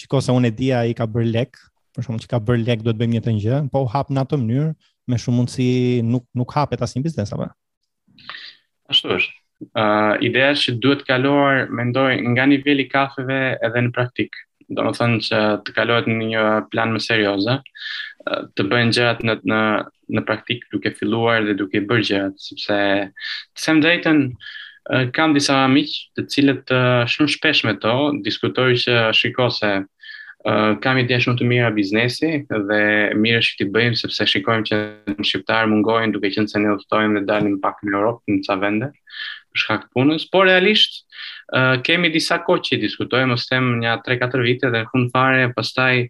shiko 0.00 0.20
se 0.24 0.32
unë 0.34 0.48
e 0.52 0.56
dija 0.60 0.80
i 0.90 0.94
ka 0.96 1.06
bër 1.10 1.26
lek, 1.34 1.58
për 1.96 2.06
shumë 2.06 2.22
që 2.24 2.30
ka 2.32 2.40
bër 2.46 2.62
lek 2.64 2.84
duhet 2.84 2.96
të 2.96 3.00
bëjmë 3.02 3.16
një 3.18 3.24
të 3.26 3.34
një, 3.38 3.60
po 3.72 3.82
hap 3.92 4.12
në 4.12 4.24
atë 4.24 4.38
mënyrë, 4.42 4.70
me 5.10 5.18
shumë 5.20 5.38
mundë 5.40 5.54
si 5.56 5.68
nuk, 6.12 6.26
nuk 6.38 6.52
hapet 6.56 6.82
asnjë 6.86 7.02
biznes, 7.08 7.32
apo. 7.34 7.48
Ashtu 8.90 9.16
është. 9.16 9.34
Uh, 9.70 10.14
ideja 10.24 10.54
që 10.56 10.76
duhet 10.80 11.02
kaluar, 11.08 11.66
mendoj, 11.76 12.14
nga 12.32 12.46
nivelli 12.48 12.86
kafeve 12.88 13.40
edhe 13.66 13.82
në 13.88 13.92
praktikë. 13.96 14.46
Do 14.70 14.84
më 14.86 14.92
thënë 14.96 15.18
që 15.26 15.38
të 15.66 15.74
kaluat 15.76 16.06
në 16.06 16.28
një 16.30 16.44
plan 16.70 16.92
më 16.94 17.00
serioza, 17.02 17.56
të 18.54 18.66
bëjnë 18.70 18.94
gjërat 18.94 19.24
në, 19.26 19.34
në, 19.50 19.60
në 20.14 20.22
praktikë 20.28 20.70
duke 20.70 20.92
filluar 20.94 21.42
dhe 21.48 21.56
duke 21.58 21.80
bërë 21.90 22.04
gjërat, 22.06 22.38
sepse 22.44 22.76
të 23.02 23.62
sem 23.66 23.80
drejtën, 23.82 24.20
kam 25.14 25.34
disa 25.36 25.60
miq 25.68 25.92
të 26.16 26.24
cilët 26.32 26.72
shumë 27.12 27.32
shpesh 27.34 27.64
me 27.68 27.74
to 27.82 27.92
diskutoj 28.24 28.70
që 28.80 28.94
shiko 29.18 29.50
se 29.52 29.72
kam 30.80 30.96
ide 30.98 31.18
shumë 31.20 31.36
të 31.36 31.48
mira 31.48 31.68
biznesi 31.76 32.30
dhe 32.48 32.78
mirë 33.20 33.42
është 33.42 33.58
ti 33.60 33.66
bëjmë 33.74 33.98
sepse 34.00 34.26
shikojmë 34.32 34.68
që 34.70 34.78
në 35.18 35.26
shqiptar 35.28 35.68
mungojnë 35.68 36.14
duke 36.14 36.30
qenë 36.32 36.48
se 36.48 36.62
ne 36.62 36.72
udhtojmë 36.78 37.18
dhe 37.18 37.24
dalim 37.28 37.58
pak 37.60 37.82
në 37.84 37.92
Europë 37.98 38.38
në 38.38 38.46
ca 38.48 38.56
vende 38.62 38.88
për 39.50 39.60
shkak 39.64 39.82
të 39.84 39.90
punës, 39.96 40.24
por 40.32 40.46
realisht 40.48 41.02
kemi 41.84 42.08
disa 42.14 42.38
kohë 42.46 42.64
që 42.70 42.80
diskutojmë 42.86 43.36
ose 43.36 43.50
them 43.52 43.72
nja 43.82 43.98
3-4 44.06 44.46
vite 44.46 44.70
dhe 44.72 44.84
fund 44.92 45.12
fare 45.12 45.50
pastaj 45.56 46.06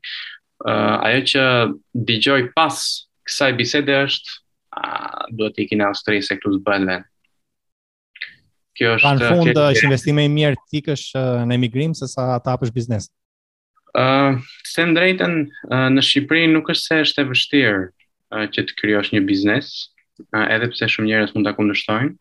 ajo 0.69 1.25
që 1.35 1.45
dëgjoj 2.13 2.43
pas 2.55 2.79
kësaj 3.31 3.51
bisede 3.59 3.99
është 4.07 4.41
duhet 5.35 5.57
të 5.57 5.67
ikim 5.67 5.83
në 5.83 5.91
Austri 5.91 6.21
se 6.23 6.39
këtu 6.39 6.59
zbëhen 6.61 7.01
kjo 8.81 8.95
është 8.97 9.05
pa 9.05 9.17
në 9.19 9.27
fund 9.31 9.59
është 9.61 9.87
investim 9.89 10.17
më 10.17 10.25
i 10.25 10.31
mirë 10.33 10.61
ti 10.73 10.81
në 10.89 11.57
emigrim 11.59 11.93
se 11.97 12.09
sa 12.09 12.25
ta 12.41 12.55
hapësh 12.57 12.73
biznes. 12.73 13.11
Ë, 13.91 14.07
uh, 14.07 14.57
se 14.73 14.87
drejtën 14.89 15.35
uh, 15.45 15.89
në 15.93 16.03
Shqipëri 16.07 16.47
nuk 16.55 16.71
është 16.73 16.87
se 16.89 16.99
është 17.05 17.23
e 17.23 17.29
vështirë 17.31 17.83
uh, 17.85 18.47
që 18.55 18.65
të 18.69 18.77
krijosh 18.81 19.13
një 19.13 19.23
biznes, 19.29 19.69
uh, 20.31 20.47
edhe 20.55 20.71
pse 20.73 20.89
shumë 20.95 21.11
njerëz 21.11 21.33
mund 21.35 21.49
ta 21.51 21.55
kundërshtojnë. 21.59 22.15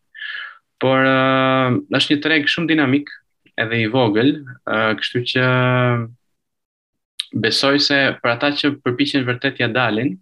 Por 0.82 1.06
uh, 1.08 1.78
është 1.96 2.14
një 2.16 2.22
treg 2.26 2.48
shumë 2.52 2.72
dinamik, 2.74 3.08
edhe 3.60 3.78
i 3.78 3.88
vogël, 3.92 4.34
uh, 4.68 4.92
kështu 5.00 5.24
që 5.32 5.44
besoj 7.46 7.78
se 7.88 8.02
për 8.20 8.32
ata 8.34 8.52
që 8.58 8.74
përpiqen 8.84 9.24
vërtet 9.28 9.62
ja 9.64 9.70
dalin, 9.72 10.16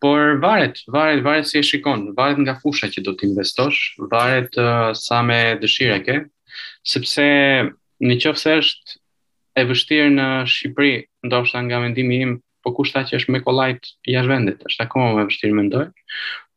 Por 0.00 0.38
varet, 0.40 0.78
varet, 0.88 1.22
varet 1.22 1.46
si 1.48 1.58
e 1.58 1.62
shikon, 1.62 2.14
varet 2.16 2.38
nga 2.40 2.56
fusha 2.56 2.88
që 2.88 3.02
do 3.04 3.12
t'investosh, 3.20 3.98
varet 4.10 4.54
uh, 4.56 4.94
sa 4.96 5.20
me 5.22 5.58
dëshire 5.60 5.98
ke, 6.06 6.14
sepse 6.88 7.26
në 8.00 8.16
qofës 8.24 8.46
është 8.56 8.96
e 9.60 9.64
vështirë 9.68 10.14
në 10.14 10.28
Shqipëri, 10.48 10.94
ndoshta 11.28 11.60
nga 11.66 11.82
mendimi 11.84 12.22
im, 12.24 12.32
po 12.64 12.72
kushta 12.78 13.02
që 13.10 13.18
është 13.20 13.34
me 13.34 13.42
kolajt 13.44 13.92
jashtë 14.08 14.32
vendit, 14.32 14.64
është 14.72 14.86
akoma 14.86 15.10
më 15.20 15.26
vështirë 15.32 15.66
ndojë, 15.68 15.92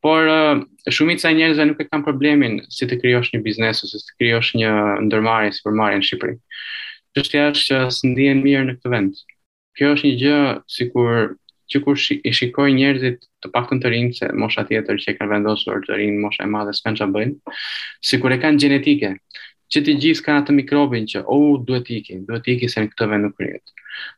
Por 0.04 0.26
uh, 0.28 0.60
shumica 0.92 1.30
e 1.32 1.36
njerëzve 1.38 1.64
nuk 1.70 1.78
e 1.80 1.86
kanë 1.88 2.04
problemin 2.04 2.58
si 2.68 2.84
të 2.90 2.98
krijosh 3.00 3.30
një 3.32 3.40
biznes 3.46 3.80
ose 3.86 4.02
si 4.02 4.08
të 4.10 4.16
krijosh 4.20 4.50
një 4.60 4.72
ndërmarrje 5.06 5.54
supermarket 5.56 6.02
në 6.02 6.08
Shqipëri. 6.10 6.34
që 7.20 7.44
është 7.52 7.78
që 7.96 8.10
ndihen 8.10 8.42
mirë 8.44 8.64
në 8.68 8.74
këtë 8.82 8.92
vend. 8.92 9.22
Kjo 9.80 9.94
është 9.94 10.08
një 10.10 10.20
gjë 10.24 10.42
sikur 10.76 11.12
që 11.74 11.82
kur 11.86 11.98
shi, 12.00 12.18
i 12.28 12.32
shikoj 12.36 12.72
njerëzit 12.78 13.24
të 13.44 13.52
paktën 13.54 13.80
të 13.82 13.92
rinj 13.94 14.12
se 14.20 14.30
mosha 14.38 14.64
tjetër 14.70 15.00
që 15.02 15.16
kanë 15.18 15.32
vendosur 15.34 15.80
të 15.88 15.98
rinj 16.00 16.20
mosha 16.24 16.46
e 16.46 16.50
madhe 16.54 16.74
s'kan 16.78 16.96
çfarë 17.00 17.16
bëjnë, 17.16 17.56
sikur 18.12 18.36
e 18.36 18.40
kanë 18.44 18.62
gjenetike, 18.64 19.14
që 19.74 19.82
të 19.84 19.96
gjithë 20.04 20.26
kanë 20.28 20.44
atë 20.44 20.56
mikrobin 20.62 21.08
që 21.10 21.24
u 21.24 21.36
oh, 21.36 21.52
duhet 21.68 21.90
ikin, 21.98 22.22
duhet 22.30 22.50
ikin 22.54 22.70
se 22.72 22.84
në 22.84 22.92
këtë 22.94 23.08
vend 23.10 23.26
nuk 23.28 23.40
rrihet. 23.42 23.74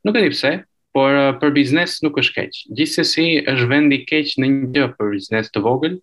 Nuk 0.07 0.17
e 0.19 0.25
di 0.25 0.33
pse, 0.35 0.51
por 0.95 1.15
uh, 1.15 1.31
për 1.39 1.53
biznes 1.55 1.97
nuk 2.03 2.19
është 2.19 2.35
keq. 2.41 2.59
Gjithsesi 2.75 3.27
është 3.53 3.69
vendi 3.71 4.01
keq 4.09 4.35
në 4.41 4.51
një 4.51 4.71
gjë 4.75 4.87
për 4.99 5.13
biznes 5.15 5.51
të 5.53 5.63
vogël, 5.63 5.95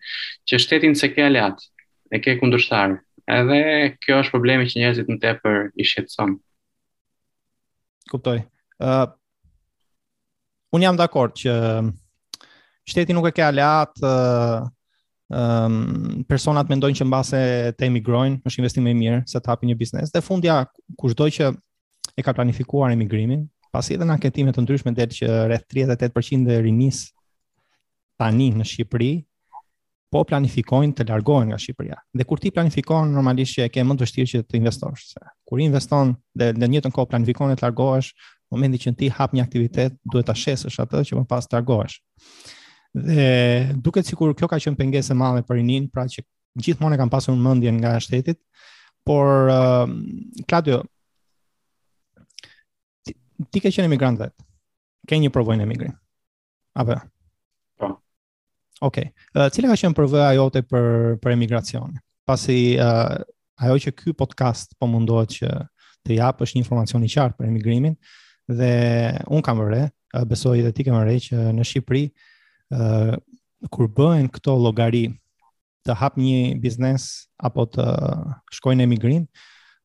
që 0.49 0.61
shtetin 0.65 0.97
se 0.97 1.11
ke 1.13 1.27
aleat, 1.27 1.61
e 2.15 2.21
ke 2.25 2.39
kundërshtar. 2.41 2.97
Edhe 3.33 3.61
kjo 4.03 4.23
është 4.23 4.33
problemi 4.35 4.69
që 4.73 4.81
njerëzit 4.81 5.11
më 5.13 5.19
tepër 5.29 5.67
i 5.81 5.87
shqetëson. 5.89 6.39
Kuptoj. 8.15 8.41
uh 8.83 9.09
un 10.75 10.81
jam 10.81 10.97
dakord 10.97 11.35
që 11.37 11.53
um, 11.55 11.91
shteti 12.89 13.15
nuk 13.15 13.29
e 13.29 13.33
ka 13.37 13.51
leat 13.53 13.93
ë 14.01 14.09
uh, 14.09 14.61
um, 15.37 16.23
personat 16.29 16.71
mendojnë 16.73 16.99
që 17.01 17.07
mbase 17.09 17.41
të 17.77 17.89
emigrojnë, 17.91 18.41
është 18.49 18.63
investim 18.63 18.89
më 18.89 18.95
i 18.95 19.01
mirë 19.03 19.19
se 19.29 19.41
të 19.43 19.53
hapin 19.53 19.71
një 19.73 19.77
biznes. 19.83 20.13
Dhe 20.15 20.23
fundja 20.25 20.63
kushdo 20.99 21.29
që 21.39 21.51
e 22.17 22.25
ka 22.25 22.33
planifikuar 22.37 22.93
emigrimin, 22.95 23.45
pasi 23.73 23.97
edhe 23.99 24.09
në 24.09 24.17
anketime 24.17 24.53
të 24.53 24.65
ndryshme 24.65 24.97
del 24.97 25.13
që 25.19 25.29
rreth 25.51 25.69
38% 25.77 26.51
e 26.57 26.63
rinis 26.65 27.05
tani 28.21 28.49
në 28.57 28.65
Shqipëri 28.69 29.13
po 30.13 30.25
planifikojnë 30.29 30.93
të 30.97 31.07
largohen 31.09 31.53
nga 31.53 31.57
Shqipëria. 31.61 31.99
Dhe 32.13 32.25
kur 32.29 32.41
ti 32.41 32.51
planifikon 32.53 33.13
normalisht 33.15 33.57
që 33.59 33.69
e 33.69 33.73
ke 33.73 33.85
më 33.89 33.97
të 33.97 34.07
vështirë 34.07 34.31
që 34.35 34.43
të 34.49 34.59
investosh. 34.61 35.07
Kur 35.49 35.61
investon 35.65 36.17
dhe 36.37 36.51
në 36.57 36.65
të 36.65 36.73
njëjtën 36.75 36.95
kohë 36.97 37.13
planifikon 37.13 37.53
të 37.57 37.65
largohesh, 37.65 38.11
momentin 38.53 38.81
që 38.81 38.97
ti 38.99 39.07
hap 39.17 39.33
një 39.33 39.43
aktivitet, 39.47 39.95
duhet 40.13 40.29
ta 40.29 40.35
shesësh 40.37 40.81
atë 40.85 41.03
që 41.09 41.19
më 41.21 41.25
pas 41.31 41.49
argohesh. 41.57 41.99
Dhe 42.93 43.27
duket 43.81 44.05
sikur 44.09 44.35
kjo 44.37 44.49
ka 44.51 44.59
qenë 44.61 44.77
pengesë 44.79 45.15
e 45.15 45.17
madhe 45.17 45.45
për 45.49 45.59
Rinin, 45.61 45.87
pra 45.93 46.05
që 46.13 46.25
gjithmonë 46.61 46.99
e 46.99 47.01
kam 47.01 47.13
pasur 47.13 47.37
mendjen 47.41 47.79
nga 47.81 47.95
shtetit. 48.05 48.39
Por 49.09 49.49
uh, 49.51 49.89
Claudio 50.47 50.83
ti, 53.03 53.17
ti 53.51 53.63
ke 53.65 53.73
qenë 53.73 53.89
emigrant 53.89 54.21
vet. 54.21 54.35
Ke 55.09 55.19
një 55.19 55.33
provojë 55.35 55.59
në 55.59 55.67
emigrim. 55.67 55.97
A 56.79 56.85
po? 56.87 56.97
Po. 57.81 57.89
Okej. 58.87 59.09
Okay. 59.11 59.29
Uh, 59.35 59.49
cila 59.51 59.73
ka 59.73 59.81
qenë 59.81 59.99
provoja 59.99 60.29
jote 60.37 60.63
për 60.71 60.87
për 61.25 61.35
emigracion? 61.35 61.97
Pasi 62.29 62.77
uh, 62.79 63.17
ajo 63.63 63.81
që 63.87 63.97
ky 63.99 64.15
podcast 64.15 64.77
po 64.79 64.87
mundohet 64.87 65.35
që 65.41 65.51
të 66.07 66.19
japësh 66.21 66.55
një 66.55 66.63
informacion 66.65 67.03
i 67.07 67.11
qartë 67.11 67.39
për 67.41 67.49
emigrimin, 67.49 67.97
dhe 68.49 69.19
un 69.31 69.43
kam 69.43 69.61
vërë, 69.61 69.83
besoj 70.27 70.59
edhe 70.61 70.73
ti 70.75 70.85
ke 70.87 70.93
vërë 70.95 71.17
që 71.29 71.45
në 71.57 71.67
Shqipëri 71.67 72.05
ë 72.09 72.79
uh, 72.79 73.17
kur 73.71 73.87
bëhen 73.87 74.27
këto 74.35 74.57
llogari 74.59 75.05
të 75.87 75.95
hap 75.99 76.17
një 76.19 76.59
biznes 76.63 77.29
apo 77.39 77.67
të 77.71 77.85
shkojnë 78.57 78.83
në 78.83 78.87
emigrim, 78.89 79.25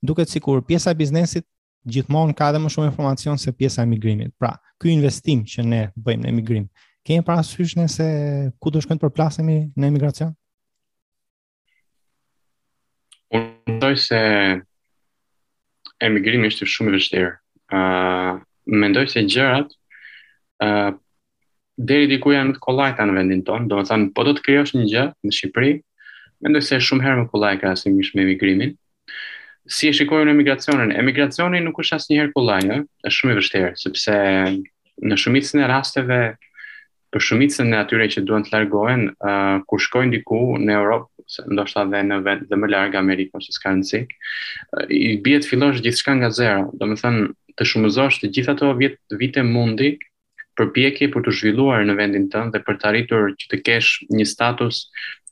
duket 0.05 0.29
sikur 0.31 0.63
pjesa 0.65 0.93
e 0.93 0.97
biznesit 0.97 1.45
gjithmonë 1.87 2.33
ka 2.37 2.51
dhe 2.53 2.61
më 2.61 2.71
shumë 2.73 2.89
informacion 2.89 3.37
se 3.39 3.53
pjesa 3.53 3.81
e 3.81 3.85
emigrimit. 3.87 4.33
Pra, 4.37 4.55
ky 4.81 4.91
investim 4.93 5.43
që 5.47 5.65
ne 5.65 5.81
bëjmë 5.95 6.25
në 6.25 6.31
emigrim, 6.31 6.65
kemi 7.05 7.23
parasysh 7.25 7.77
nëse 7.77 8.07
ku 8.61 8.73
do 8.73 8.81
shkojmë 8.81 9.01
të 9.01 9.07
përplasemi 9.07 9.57
në 9.77 9.91
emigracion? 9.93 10.33
Unë 13.27 13.69
mendoj 13.69 13.93
se 14.01 14.19
emigrimi 16.01 16.49
është 16.49 16.65
shumë 16.73 16.93
i 16.93 16.97
vështirë. 16.97 17.33
ë 17.73 18.37
mendoj 18.67 19.07
se 19.11 19.23
gjërat 19.27 19.71
ë 20.63 20.69
uh, 20.69 20.95
deri 21.77 22.07
diku 22.09 22.31
janë 22.33 22.55
të 22.57 22.61
kollajta 22.63 23.05
në 23.05 23.13
vendin 23.13 23.43
tonë, 23.45 23.67
do 23.69 23.77
të 23.77 23.91
thënë 23.91 24.07
po 24.17 24.23
do 24.25 24.31
të 24.33 24.41
krijosh 24.47 24.71
një 24.79 24.85
gjë 24.89 25.03
në 25.27 25.33
Shqipëri, 25.37 25.73
mendoj 26.45 26.63
se 26.65 26.79
është 26.79 26.87
shumë 26.87 27.05
herë 27.05 27.19
më 27.19 27.27
kollaj 27.35 27.51
krahasimisht 27.61 28.17
me 28.17 28.23
emigrimin. 28.25 28.71
Si 29.69 29.91
e 29.91 29.93
shikojmë 29.93 30.25
në 30.29 30.33
emigracionin? 30.33 30.93
Emigracioni 30.97 31.61
nuk 31.61 31.77
është 31.83 31.99
asnjëherë 31.99 32.33
kollaj, 32.33 32.57
ëh, 32.73 32.81
është 33.11 33.17
shumë 33.19 33.35
e 33.35 33.37
vështirë 33.43 33.69
sepse 33.83 34.17
në 35.11 35.19
shumicën 35.21 35.61
e 35.61 35.69
rasteve 35.69 36.19
për 37.13 37.23
shumicën 37.29 37.69
e 37.69 37.77
atyre 37.83 38.09
që 38.15 38.25
duan 38.25 38.41
të 38.47 38.55
largohen, 38.55 39.05
uh, 39.13 39.61
kur 39.69 39.83
shkojnë 39.85 40.15
diku 40.17 40.41
në 40.63 40.79
Europë, 40.79 41.27
ndoshta 41.53 41.85
edhe 41.85 42.01
në 42.09 42.21
vend 42.25 42.49
dhe 42.49 42.57
më 42.57 42.73
larg 42.73 42.97
Amerikës 42.99 43.45
së 43.51 43.57
Skandinavisë, 43.59 44.01
uh, 44.07 44.89
i 44.89 45.19
bie 45.25 45.37
të 45.43 45.53
fillosh 45.53 45.83
gjithçka 45.85 46.17
nga 46.21 46.33
zero. 46.33 46.71
Domethënë, 46.81 47.29
të 47.57 47.65
shumëzosh 47.65 48.19
të 48.21 48.29
gjitha 48.35 48.53
ato 48.55 48.71
vjet 48.77 48.97
vite 49.21 49.43
mundi 49.45 49.97
përpjekje 50.57 51.09
për 51.13 51.25
të 51.25 51.33
zhvilluar 51.39 51.83
në 51.85 51.95
vendin 51.99 52.27
tënd 52.33 52.53
dhe 52.53 52.61
për 52.65 52.77
të 52.81 52.89
arritur 52.91 53.31
që 53.39 53.49
të 53.53 53.59
kesh 53.67 53.89
një 54.17 54.25
status 54.29 54.83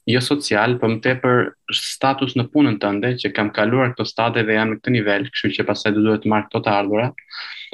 jo 0.05 0.19
social, 0.21 0.75
për 0.77 0.81
po 0.81 0.89
më 0.91 0.99
tepër 1.01 1.39
status 1.73 2.35
në 2.37 2.43
punën 2.53 2.75
tënde 2.81 3.15
që 3.23 3.31
kam 3.33 3.47
kaluar 3.53 3.93
këto 3.95 4.05
stade 4.05 4.43
dhe 4.45 4.53
jam 4.57 4.69
në 4.73 4.77
këtë 4.77 4.91
nivel, 4.93 5.23
kështu 5.33 5.49
që 5.55 5.65
pasaj 5.65 5.95
do 5.95 6.03
duhet 6.05 6.21
të 6.25 6.29
marr 6.29 6.45
këto 6.51 6.61
të 6.67 6.75
ardhurat. 6.77 7.23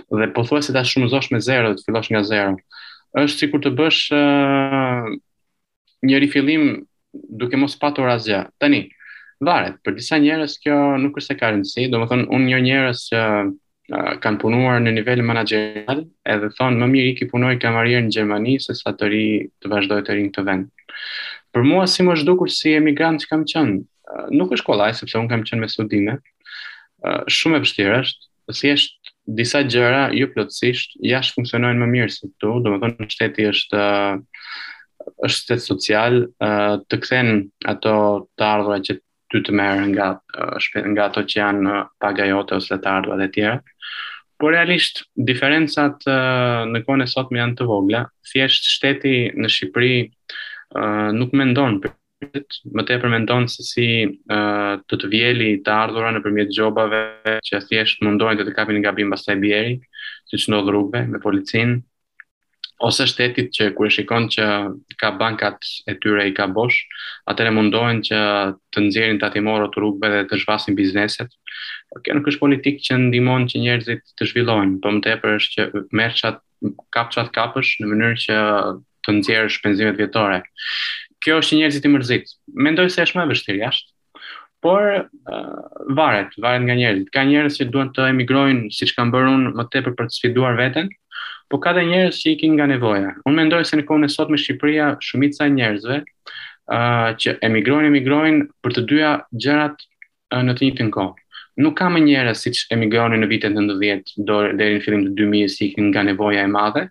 Dhe 0.07 0.29
pothuajse 0.37 0.71
ta 0.75 0.83
shumëzosh 0.87 1.27
me 1.35 1.41
zero, 1.43 1.73
të 1.75 1.83
fillosh 1.89 2.07
nga 2.13 2.21
zero. 2.29 2.53
si 3.27 3.35
sikur 3.41 3.59
të 3.59 3.71
bësh 3.75 3.99
uh, 4.15 5.11
një 6.07 6.21
rifillim 6.23 6.63
duke 7.41 7.59
mos 7.59 7.75
patur 7.75 8.07
asgjë. 8.15 8.39
Tani, 8.63 8.85
varet, 9.43 9.75
për 9.83 9.99
disa 9.99 10.21
njerëz 10.23 10.55
kjo 10.63 10.77
nuk 11.03 11.19
është 11.19 11.35
e 11.35 11.39
ka 11.41 11.51
rëndësi, 11.51 11.89
domethënë 11.91 12.29
unë 12.31 12.47
një 12.53 12.61
njerëz 12.69 13.01
që 13.11 13.19
uh, 13.27 13.51
kanë 14.23 14.39
punuar 14.39 14.79
në 14.79 14.93
nivel 14.95 15.19
menaxherial 15.25 16.05
edhe 16.23 16.49
thonë 16.55 16.79
më 16.79 16.87
mirë 16.93 17.09
i 17.11 17.15
ki 17.19 17.27
punoj 17.31 17.53
kamarier 17.59 18.03
në 18.05 18.13
Gjermani 18.15 18.53
se 18.63 18.75
sa 18.79 18.93
të 18.95 19.09
ri 19.11 19.23
të 19.61 19.71
vazhdoj 19.71 19.97
të 20.07 20.15
rinj 20.15 20.29
të 20.37 20.45
vend. 20.47 20.69
Për 21.51 21.65
mua 21.67 21.83
si 21.91 22.05
më 22.07 22.15
zhdukur 22.21 22.51
si 22.55 22.71
emigrant 22.77 23.19
që 23.19 23.27
kam 23.33 23.43
qenë, 23.51 23.77
nuk 24.31 24.53
është 24.55 24.67
kollaj 24.69 24.93
sepse 25.01 25.19
un 25.19 25.27
kam 25.27 25.43
qenë 25.43 25.63
me 25.65 25.69
studime. 25.71 26.15
Shumë 27.27 27.59
e 27.59 27.63
vështirë 27.65 27.97
është, 27.97 28.31
pse 28.51 28.71
po 28.71 28.75
është 28.77 29.13
disa 29.41 29.61
gjëra 29.67 30.01
jo 30.15 30.29
plotësisht 30.33 30.95
jashtë 31.11 31.35
funksionojnë 31.41 31.81
më 31.83 31.87
mirë 31.97 32.13
se 32.15 32.29
këtu, 32.29 32.55
domethënë 32.63 33.05
në 33.05 33.11
shteti 33.11 33.49
është 33.51 33.85
është 35.27 35.39
shtet 35.39 35.65
social 35.65 36.21
të 36.87 36.99
kthen 37.03 37.33
ato 37.73 37.97
të 38.37 38.47
ardhurat 38.47 38.87
që 38.87 38.97
ty 39.31 39.39
të 39.47 39.53
merë 39.55 39.83
nga, 39.93 40.07
nga 40.21 41.05
ato 41.09 41.21
që 41.23 41.39
janë 41.39 41.75
paga 42.03 42.25
jote 42.29 42.57
ose 42.59 42.75
të 42.83 42.89
ardhva 42.95 43.19
dhe 43.19 43.27
tjera. 43.35 43.59
Por 44.41 44.55
realisht, 44.57 45.03
diferencat 45.13 46.01
në 46.07 46.79
kone 46.87 47.05
sot 47.07 47.29
me 47.31 47.37
janë 47.37 47.59
të 47.59 47.67
vogla, 47.69 47.99
thjesht 48.25 48.65
shteti 48.73 49.11
në 49.37 49.49
Shqipëri 49.53 49.97
nuk 51.13 51.35
me 51.37 51.45
ndonë 51.51 51.77
për 51.83 51.91
më 52.77 52.83
tepër 52.89 53.09
mendon 53.15 53.45
se 53.49 53.63
si 53.65 53.85
uh, 54.05 54.73
të 54.85 54.97
të 55.01 55.07
vjeli 55.09 55.47
të 55.65 55.71
ardhura 55.73 56.11
në 56.13 56.19
përmjet 56.21 56.51
gjobave 56.53 56.99
që 57.47 57.61
thjesht 57.65 58.03
mundohen 58.05 58.37
të 58.37 58.45
të 58.45 58.53
kapin 58.59 58.77
nga 58.77 58.91
bimba 58.93 59.17
staj 59.17 59.39
bjeri, 59.41 59.71
si 60.29 60.37
që 60.43 60.51
ndodhë 60.53 60.69
rrugve 60.69 61.01
me 61.09 61.17
policinë, 61.23 61.79
ose 62.85 63.07
shtetit 63.09 63.49
që 63.57 63.71
kërë 63.77 63.93
shikon 63.97 64.29
që 64.37 64.45
ka 65.01 65.09
bankat 65.17 65.65
e 65.89 65.97
tyre 66.03 66.27
i 66.29 66.35
ka 66.37 66.45
bosh, 66.53 66.83
atëre 67.33 67.55
mundohen 67.57 68.03
që 68.05 68.21
të 68.73 68.85
nëzirin 68.85 69.17
të 69.21 69.27
atimorot 69.31 69.77
rrugbe 69.81 70.13
dhe 70.13 70.21
të 70.29 70.43
zhvasin 70.43 70.77
bizneset, 70.77 71.33
kjo 71.99 72.13
nuk 72.15 72.27
është 72.31 72.39
politik 72.39 72.77
që 72.85 72.97
ndihmon 73.09 73.47
që 73.51 73.59
njerëzit 73.65 74.03
të 74.17 74.27
zhvillojnë, 74.31 74.77
por 74.83 74.95
më 74.95 75.01
tepër 75.07 75.35
është 75.39 75.55
që 75.55 75.85
merr 75.99 76.15
çat 76.21 76.37
kapçat 76.95 77.31
kapësh 77.35 77.73
në 77.81 77.89
mënyrë 77.91 78.19
që 78.23 78.37
të 79.05 79.15
nxjerrë 79.17 79.51
shpenzimet 79.55 79.97
vjetore. 79.99 80.37
Kjo 81.21 81.41
është 81.41 81.51
që 81.51 81.59
njerëzit 81.61 81.87
i 81.87 81.91
mërzit. 81.95 82.31
Mendoj 82.67 82.87
se 82.93 83.03
është 83.03 83.19
më 83.19 83.25
e 83.27 83.31
vështirë 83.33 83.59
jashtë. 83.65 83.91
Por 84.61 84.87
uh, 84.87 85.53
varet, 85.97 86.33
varet 86.43 86.61
nga 86.67 86.75
njerëzit. 86.77 87.09
Ka 87.13 87.23
njerëz 87.25 87.57
që 87.59 87.67
duan 87.73 87.89
të 87.95 88.05
emigrojnë 88.13 88.69
siç 88.77 88.93
kanë 88.97 89.13
bërë 89.15 89.31
unë 89.35 89.51
më 89.57 89.65
tepër 89.73 89.95
për 89.97 90.07
të 90.11 90.15
sfiduar 90.19 90.57
veten, 90.59 90.91
por 91.49 91.59
ka 91.63 91.73
edhe 91.73 91.87
njerëz 91.89 92.19
që 92.21 92.33
ikin 92.35 92.55
nga 92.55 92.69
nevoja. 92.69 93.15
Unë 93.25 93.39
mendoj 93.41 93.65
se 93.67 93.79
në 93.81 93.87
kohën 93.89 94.05
e 94.05 94.11
sotme 94.13 94.37
në 94.37 94.43
Shqipëri 94.45 94.77
shumica 95.03 95.49
e 95.49 95.55
njerëzve 95.57 95.97
uh, 95.97 97.09
që 97.25 97.39
emigrojnë, 97.49 97.89
emigrojnë 97.89 98.45
për 98.63 98.77
të 98.77 98.85
dyja 98.93 99.15
gjërat 99.41 99.81
uh, 99.81 100.43
në 100.45 100.53
të 100.59 100.67
njëjtën 100.69 100.93
kohë 100.93 101.17
nuk 101.57 101.75
ka 101.77 101.89
më 101.91 101.99
njerëz 102.05 102.39
si 102.41 102.51
që 102.55 102.67
emigroni 102.77 103.17
në 103.19 103.27
vitet 103.27 103.55
në 103.55 103.65
ndëdhjet 103.65 104.11
dhe 104.23 104.55
në 104.75 104.81
fillim 104.85 105.03
të 105.07 105.13
2000 105.19 105.51
si 105.51 105.65
ikin 105.71 105.89
nga 105.91 106.03
nevoja 106.07 106.45
e 106.47 106.51
madhe. 106.51 106.85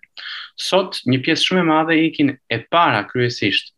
Sot, 0.61 0.99
një 1.09 1.21
pjesë 1.25 1.47
shumë 1.47 1.61
e 1.63 1.69
madhe 1.71 1.97
ikin 2.05 2.33
e 2.37 2.59
para 2.71 3.01
kryesisht. 3.09 3.73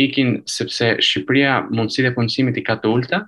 Ikin 0.00 0.40
sepse 0.50 0.96
Shqipëria 0.98 1.60
mundësi 1.70 2.06
e 2.08 2.14
punësimit 2.16 2.56
i 2.58 2.64
ka 2.66 2.74
të 2.82 2.90
ulta, 2.90 3.20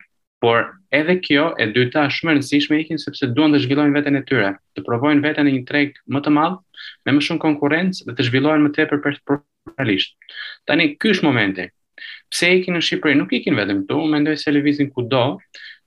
por 0.42 0.72
edhe 0.92 1.18
kjo 1.24 1.50
e 1.62 1.68
dyta 1.74 2.06
shumë 2.12 2.32
e 2.32 2.34
rëndësishme 2.38 2.80
ikin 2.82 2.98
sepse 3.02 3.28
duan 3.34 3.54
të 3.54 3.60
zhvillojnë 3.64 3.94
veten 3.96 4.18
e 4.18 4.24
tyre, 4.26 4.50
të 4.76 4.82
provojnë 4.88 5.22
veten 5.24 5.46
në 5.48 5.52
një 5.60 5.62
treg 5.68 5.94
më 6.12 6.20
të 6.26 6.32
madh, 6.34 6.58
me 7.06 7.14
më 7.16 7.24
shumë 7.28 7.42
konkurrencë 7.44 8.08
dhe 8.08 8.16
të 8.18 8.26
zhvillojnë 8.30 8.66
më 8.66 8.74
tepër 8.76 9.00
profesionalisht. 9.04 10.16
Tani 10.68 10.90
ky 10.96 11.14
është 11.14 11.28
momenti. 11.28 11.68
Pse 12.28 12.50
ikin 12.58 12.76
në 12.76 12.82
Shqipëri? 12.84 13.16
Nuk 13.16 13.32
ikin 13.32 13.56
vetëm 13.56 13.84
këtu, 13.86 14.02
mendoj 14.12 14.36
se 14.42 14.52
lëvizin 14.52 14.90
kudo, 14.92 15.24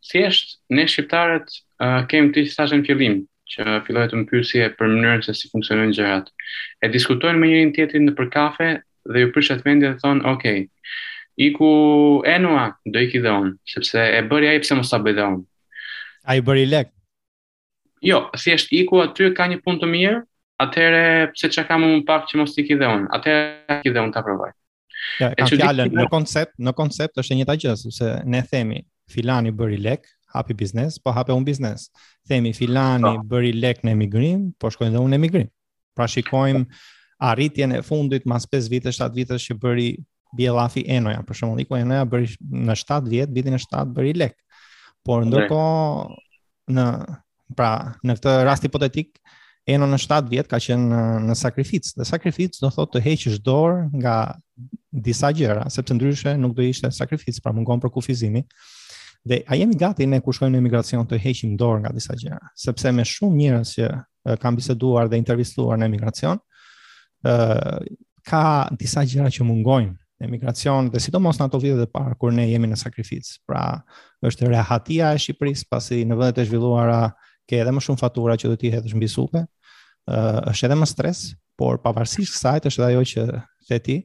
thjesht 0.07 0.57
ne 0.69 0.85
shqiptarët 0.87 1.49
uh, 1.83 2.05
kemi 2.11 2.31
ty 2.35 2.43
që 2.49 2.67
në 2.71 2.83
fillim, 2.87 3.15
që 3.53 3.65
filloj 3.87 4.07
të 4.11 4.19
më 4.19 4.69
për 4.79 4.91
mënyrën 4.93 5.23
se 5.25 5.33
si 5.33 5.47
funksionojnë 5.49 5.93
gjërat. 5.97 6.27
E 6.85 6.89
diskutojnë 6.93 7.39
me 7.41 7.47
njërin 7.49 7.71
tjetrin 7.73 8.03
në 8.07 8.13
për 8.19 8.27
kafe 8.35 8.67
dhe 9.09 9.19
ju 9.23 9.31
prishat 9.33 9.63
mendje 9.65 9.89
dhe 9.89 9.99
thonë, 10.03 10.25
ok, 10.29 10.43
iku 11.47 11.71
enua, 12.29 12.67
do 12.85 12.99
iki 12.99 13.21
dhe 13.23 13.33
sepse 13.67 13.99
e 13.99 14.21
bëri 14.29 14.47
a 14.47 14.53
i 14.55 14.61
pëse 14.63 14.77
mos 14.77 14.91
të 14.93 15.01
bëjë 15.05 15.17
dhe 15.17 15.25
onë. 15.31 15.41
A 16.29 16.35
i 16.37 16.43
bëri 16.45 16.67
lek? 16.69 16.91
Jo, 18.05 18.21
thjesht 18.37 18.69
iku 18.71 19.01
aty 19.03 19.31
ka 19.35 19.49
një 19.49 19.57
punë 19.65 19.81
të 19.81 19.89
mirë, 19.91 20.21
atëre 20.61 21.01
pse 21.33 21.49
çka 21.55 21.65
kam 21.71 21.83
un 21.87 22.05
pak 22.05 22.29
që 22.29 22.37
mos 22.39 22.53
t'iki 22.55 22.77
dhe 22.79 22.85
un. 22.87 23.07
Atë 23.09 23.33
iki 23.79 23.89
dhe 23.95 24.03
un 24.05 24.13
ta 24.13 24.21
provoj. 24.23 24.51
Ja, 25.19 25.31
ka 25.35 25.47
fjalën 25.49 25.95
në 25.97 26.05
koncept, 26.11 26.53
në 26.59 26.75
koncept 26.77 27.17
është 27.19 27.33
e 27.33 27.37
njëjta 27.41 27.57
gjë, 27.63 27.75
sepse 27.83 28.11
ne 28.29 28.43
themi 28.47 28.81
filani 29.09 29.51
bëri 29.55 29.79
lek, 29.81 30.05
hapi 30.33 30.53
biznes, 30.53 30.99
po 31.01 31.11
hape 31.15 31.33
unë 31.33 31.47
biznes. 31.49 31.89
Themi 32.29 32.51
filani 32.55 33.15
po. 33.17 33.25
bëri 33.33 33.51
lek 33.57 33.81
në 33.85 33.95
emigrim, 33.97 34.47
po 34.61 34.71
shkojnë 34.73 34.95
dhe 34.95 35.01
unë 35.05 35.17
emigrim. 35.17 35.49
Pra 35.97 36.07
shikojmë 36.09 36.65
arritjen 37.29 37.73
e 37.75 37.81
fundit 37.85 38.27
mas 38.29 38.45
5 38.47 38.69
vite, 38.71 38.93
7 38.95 39.11
vite 39.17 39.39
që 39.41 39.57
bëri 39.63 39.89
bjelafi 40.37 40.83
enoja, 40.93 41.23
për 41.25 41.39
shumë 41.41 41.63
dhiko 41.63 41.79
enoja 41.81 42.05
bëri 42.09 42.29
në 42.69 42.77
7 42.83 43.01
vjetë, 43.11 43.33
vitin 43.39 43.57
e 43.57 43.61
7 43.65 43.81
bëri 43.97 44.13
lek. 44.21 44.37
Por 45.05 45.25
ndërko, 45.25 45.59
në, 46.77 46.85
pra 47.57 47.73
në 48.05 48.15
këtë 48.19 48.35
rast 48.47 48.67
hipotetik, 48.67 49.15
eno 49.69 49.87
në 49.89 49.97
7 50.05 50.29
vjetë 50.33 50.51
ka 50.53 50.59
qenë 50.61 51.01
në 51.25 51.35
sakrificë. 51.41 51.95
Dhe 51.97 52.05
sakrificë 52.13 52.61
do 52.63 52.69
thotë 52.77 52.93
të 52.93 53.01
heqë 53.07 53.33
dorë 53.41 53.87
nga 54.01 54.15
disa 55.05 55.33
gjera, 55.37 55.65
sepse 55.73 55.93
ndryshe 55.97 56.37
nuk 56.41 56.53
do 56.57 56.61
ishte 56.65 56.91
sakrificë, 56.93 57.41
pra 57.45 57.53
mungon 57.55 57.81
për 57.83 57.97
kufizimi. 57.97 58.45
Mm 58.45 58.67
Dhe 59.25 59.41
a 59.47 59.55
jemi 59.55 59.75
gati 59.75 60.05
ne 60.07 60.19
kur 60.23 60.33
shkojmë 60.35 60.53
në 60.55 60.59
emigracion 60.61 61.03
të 61.07 61.17
heqim 61.19 61.55
dorë 61.59 61.81
nga 61.83 61.91
disa 61.93 62.15
gjëra? 62.15 62.39
Sepse 62.55 62.91
me 62.95 63.03
shumë 63.05 63.35
njerëz 63.35 63.73
që 63.75 63.89
kam 64.39 64.55
biseduar 64.55 65.09
dhe 65.11 65.19
intervistuar 65.19 65.79
në 65.81 65.89
emigracion, 65.89 66.39
ë 67.27 67.81
ka 68.29 68.43
disa 68.79 69.03
gjëra 69.03 69.31
që 69.35 69.47
mungojnë 69.47 69.91
në 69.91 70.27
emigracion 70.27 70.87
dhe 70.93 71.01
sidomos 71.03 71.37
në 71.39 71.47
ato 71.49 71.59
vitet 71.63 71.83
e 71.83 71.89
parë 71.95 72.15
kur 72.19 72.31
ne 72.35 72.45
jemi 72.47 72.69
në 72.71 72.79
sakrificë. 72.79 73.35
Pra, 73.47 73.65
është 74.23 74.49
rehatia 74.53 75.11
e 75.15 75.19
Shqipërisë 75.25 75.67
pasi 75.71 75.99
në 76.07 76.15
vendet 76.19 76.39
e 76.43 76.47
zhvilluara 76.47 77.01
ke 77.47 77.59
edhe 77.63 77.75
më 77.75 77.83
shumë 77.85 77.99
fatura 78.03 78.37
që 78.39 78.51
do 78.53 78.57
t'i 78.59 78.71
hedhësh 78.73 78.95
mbi 78.99 79.07
supe. 79.07 79.43
ë 80.09 80.47
është 80.51 80.65
edhe 80.69 80.75
më 80.79 80.87
stres, 80.89 81.19
por 81.59 81.79
pavarësisht 81.83 82.33
kësaj 82.33 82.59
është 82.71 82.81
edhe 82.85 82.89
ajo 82.95 83.03
që 83.13 83.23
the 83.69 83.77
ti, 83.85 83.99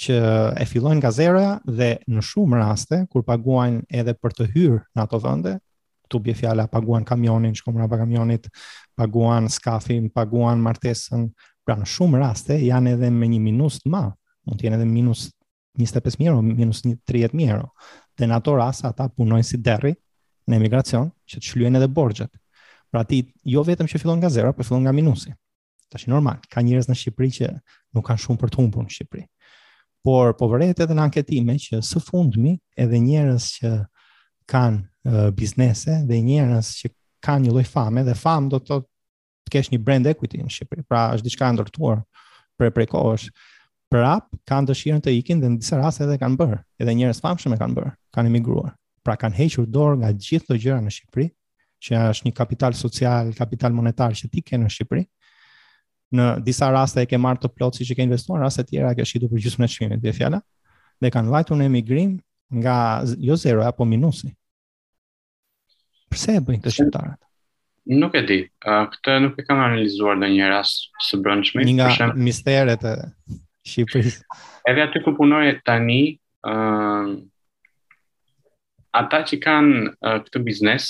që 0.00 0.16
e 0.62 0.66
fillojnë 0.68 1.00
nga 1.02 1.10
zero 1.14 1.42
dhe 1.66 1.90
në 2.10 2.22
shumë 2.24 2.60
raste 2.60 3.02
kur 3.12 3.24
paguajnë 3.28 3.82
edhe 4.00 4.14
për 4.16 4.36
të 4.38 4.46
hyrë 4.54 4.78
në 4.94 5.02
ato 5.04 5.18
vende, 5.22 5.56
këtu 6.06 6.20
bie 6.24 6.34
fjala 6.36 6.66
paguajnë 6.72 7.06
kamionin, 7.08 7.54
shkon 7.56 7.76
kamionit, 7.90 8.48
paguajnë 8.96 9.50
skafin, 9.52 10.08
paguajnë 10.10 10.62
martesën, 10.64 11.26
pra 11.64 11.76
në 11.78 11.86
shumë 11.86 12.18
raste 12.22 12.56
janë 12.58 12.96
edhe 12.96 13.10
me 13.14 13.28
një 13.30 13.40
minus 13.40 13.78
të 13.82 13.92
madh, 13.92 14.14
mund 14.48 14.58
të 14.60 14.66
jenë 14.66 14.80
edhe 14.80 14.88
minus 14.88 15.28
25000 15.78 16.26
euro, 16.28 16.42
minus 16.42 16.82
30000 16.82 17.46
euro. 17.52 17.70
Dhe 18.18 18.26
në 18.28 18.36
ato 18.40 18.56
raste 18.58 18.88
ata 18.88 19.06
punojnë 19.08 19.46
si 19.48 19.60
derri 19.60 19.94
në 20.48 20.58
emigracion 20.58 21.12
që 21.28 21.38
të 21.38 21.48
shlyejnë 21.52 21.78
edhe 21.80 21.88
borxhet. 21.92 22.32
Pra 22.92 23.06
ti 23.08 23.22
jo 23.48 23.62
vetëm 23.64 23.86
që 23.88 24.00
fillon 24.02 24.18
nga 24.20 24.28
zero, 24.28 24.50
por 24.52 24.66
fillon 24.68 24.82
nga 24.84 24.92
minusi. 24.92 25.32
Tash 25.88 26.08
normal, 26.08 26.42
ka 26.50 26.60
njerëz 26.64 26.90
në 26.92 26.98
Shqipëri 26.98 27.30
që 27.38 27.52
nuk 27.96 28.04
kanë 28.10 28.26
shumë 28.26 28.40
për 28.42 28.52
të 28.52 28.58
humbur 28.60 28.84
në 28.84 28.92
Shqipëri 28.98 29.24
por 30.04 30.34
po 30.38 30.48
vërejt 30.50 30.82
edhe 30.82 30.96
në 30.98 31.04
anketime 31.06 31.54
që 31.62 31.78
së 31.86 32.00
fundmi 32.02 32.56
edhe 32.78 32.98
njërës 33.04 33.46
që 33.60 33.72
kanë 34.50 34.80
uh, 34.80 35.28
biznese 35.36 36.00
dhe 36.08 36.18
njërës 36.26 36.72
që 36.80 36.90
kanë 37.22 37.46
një 37.46 37.54
loj 37.56 37.64
fame 37.70 38.02
dhe 38.06 38.16
fame 38.18 38.50
do 38.50 38.58
të 38.58 38.80
të 38.82 39.52
kesh 39.56 39.70
një 39.72 39.78
brand 39.84 40.06
equity 40.06 40.38
në 40.38 40.50
Shqipëri, 40.54 40.82
pra 40.86 41.08
është 41.16 41.26
diçka 41.26 41.48
ndërtuar 41.52 41.98
për 42.58 42.70
prej 42.74 42.86
kohësh, 42.92 43.24
prap 43.92 44.28
kanë 44.48 44.70
dëshirën 44.70 45.02
të 45.02 45.12
ikin 45.18 45.40
dhe 45.42 45.50
në 45.50 45.58
disa 45.60 45.78
rase 45.80 46.04
edhe 46.06 46.14
kanë 46.20 46.38
bërë, 46.40 46.58
edhe 46.80 46.94
njerës 46.98 47.18
e 47.18 47.56
kanë 47.58 47.74
bërë, 47.76 47.90
kanë 48.14 48.30
emigruar, 48.30 48.72
pra 49.04 49.16
kanë 49.20 49.36
hequr 49.40 49.66
dorë 49.66 49.96
nga 50.00 50.12
gjithë 50.14 50.46
të 50.52 50.58
gjëra 50.62 50.78
në 50.86 50.92
Shqipëri, 50.94 51.26
që 51.82 52.04
është 52.10 52.28
një 52.28 52.34
kapital 52.38 52.74
social, 52.78 53.32
kapital 53.36 53.72
monetar 53.76 54.14
që 54.16 54.30
ti 54.32 54.42
ke 54.46 54.56
në 54.62 54.70
Shqipëri, 54.72 55.02
në 56.12 56.24
disa 56.44 56.68
raste 56.72 57.02
e 57.02 57.08
ke 57.08 57.18
marrë 57.20 57.40
të 57.46 57.50
plotë 57.56 57.80
siç 57.82 57.92
e 57.92 57.96
ke 57.96 58.04
investuar, 58.04 58.42
raste 58.44 58.64
të 58.66 58.70
tjera 58.74 58.92
ke 58.98 59.06
shitur 59.08 59.30
për 59.32 59.42
gjysmën 59.46 59.64
e 59.64 59.70
çmimit, 59.72 60.00
dhe 60.04 60.12
fjala. 60.16 60.42
Dhe 61.02 61.10
kanë 61.14 61.32
vajtur 61.32 61.58
në 61.58 61.68
emigrim 61.70 62.18
nga 62.60 62.76
jo 63.18 63.36
zero 63.40 63.64
apo 63.66 63.86
minusi. 63.88 64.30
Pse 66.12 66.36
e 66.38 66.42
bëjnë 66.44 66.62
të 66.66 66.72
shqiptarët? 66.74 67.18
Nuk 67.98 68.14
e 68.14 68.20
di. 68.26 68.36
këtë 68.92 69.14
nuk 69.24 69.38
e 69.42 69.46
kam 69.48 69.62
analizuar 69.64 70.18
në 70.20 70.28
një 70.36 70.50
rast 70.52 70.90
së 71.08 71.18
brëndshmi. 71.24 71.64
Një 71.66 71.78
nga 71.80 72.10
misteret 72.14 72.84
e 72.86 72.94
Shqipërisë. 73.62 74.26
Edhe 74.66 74.82
aty 74.82 75.00
ku 75.04 75.12
punoj 75.14 75.44
tani, 75.62 76.16
uh, 76.50 77.06
ata 78.90 79.20
që 79.30 79.38
kanë 79.44 79.74
uh, 79.92 80.16
këtë 80.26 80.42
biznes, 80.42 80.86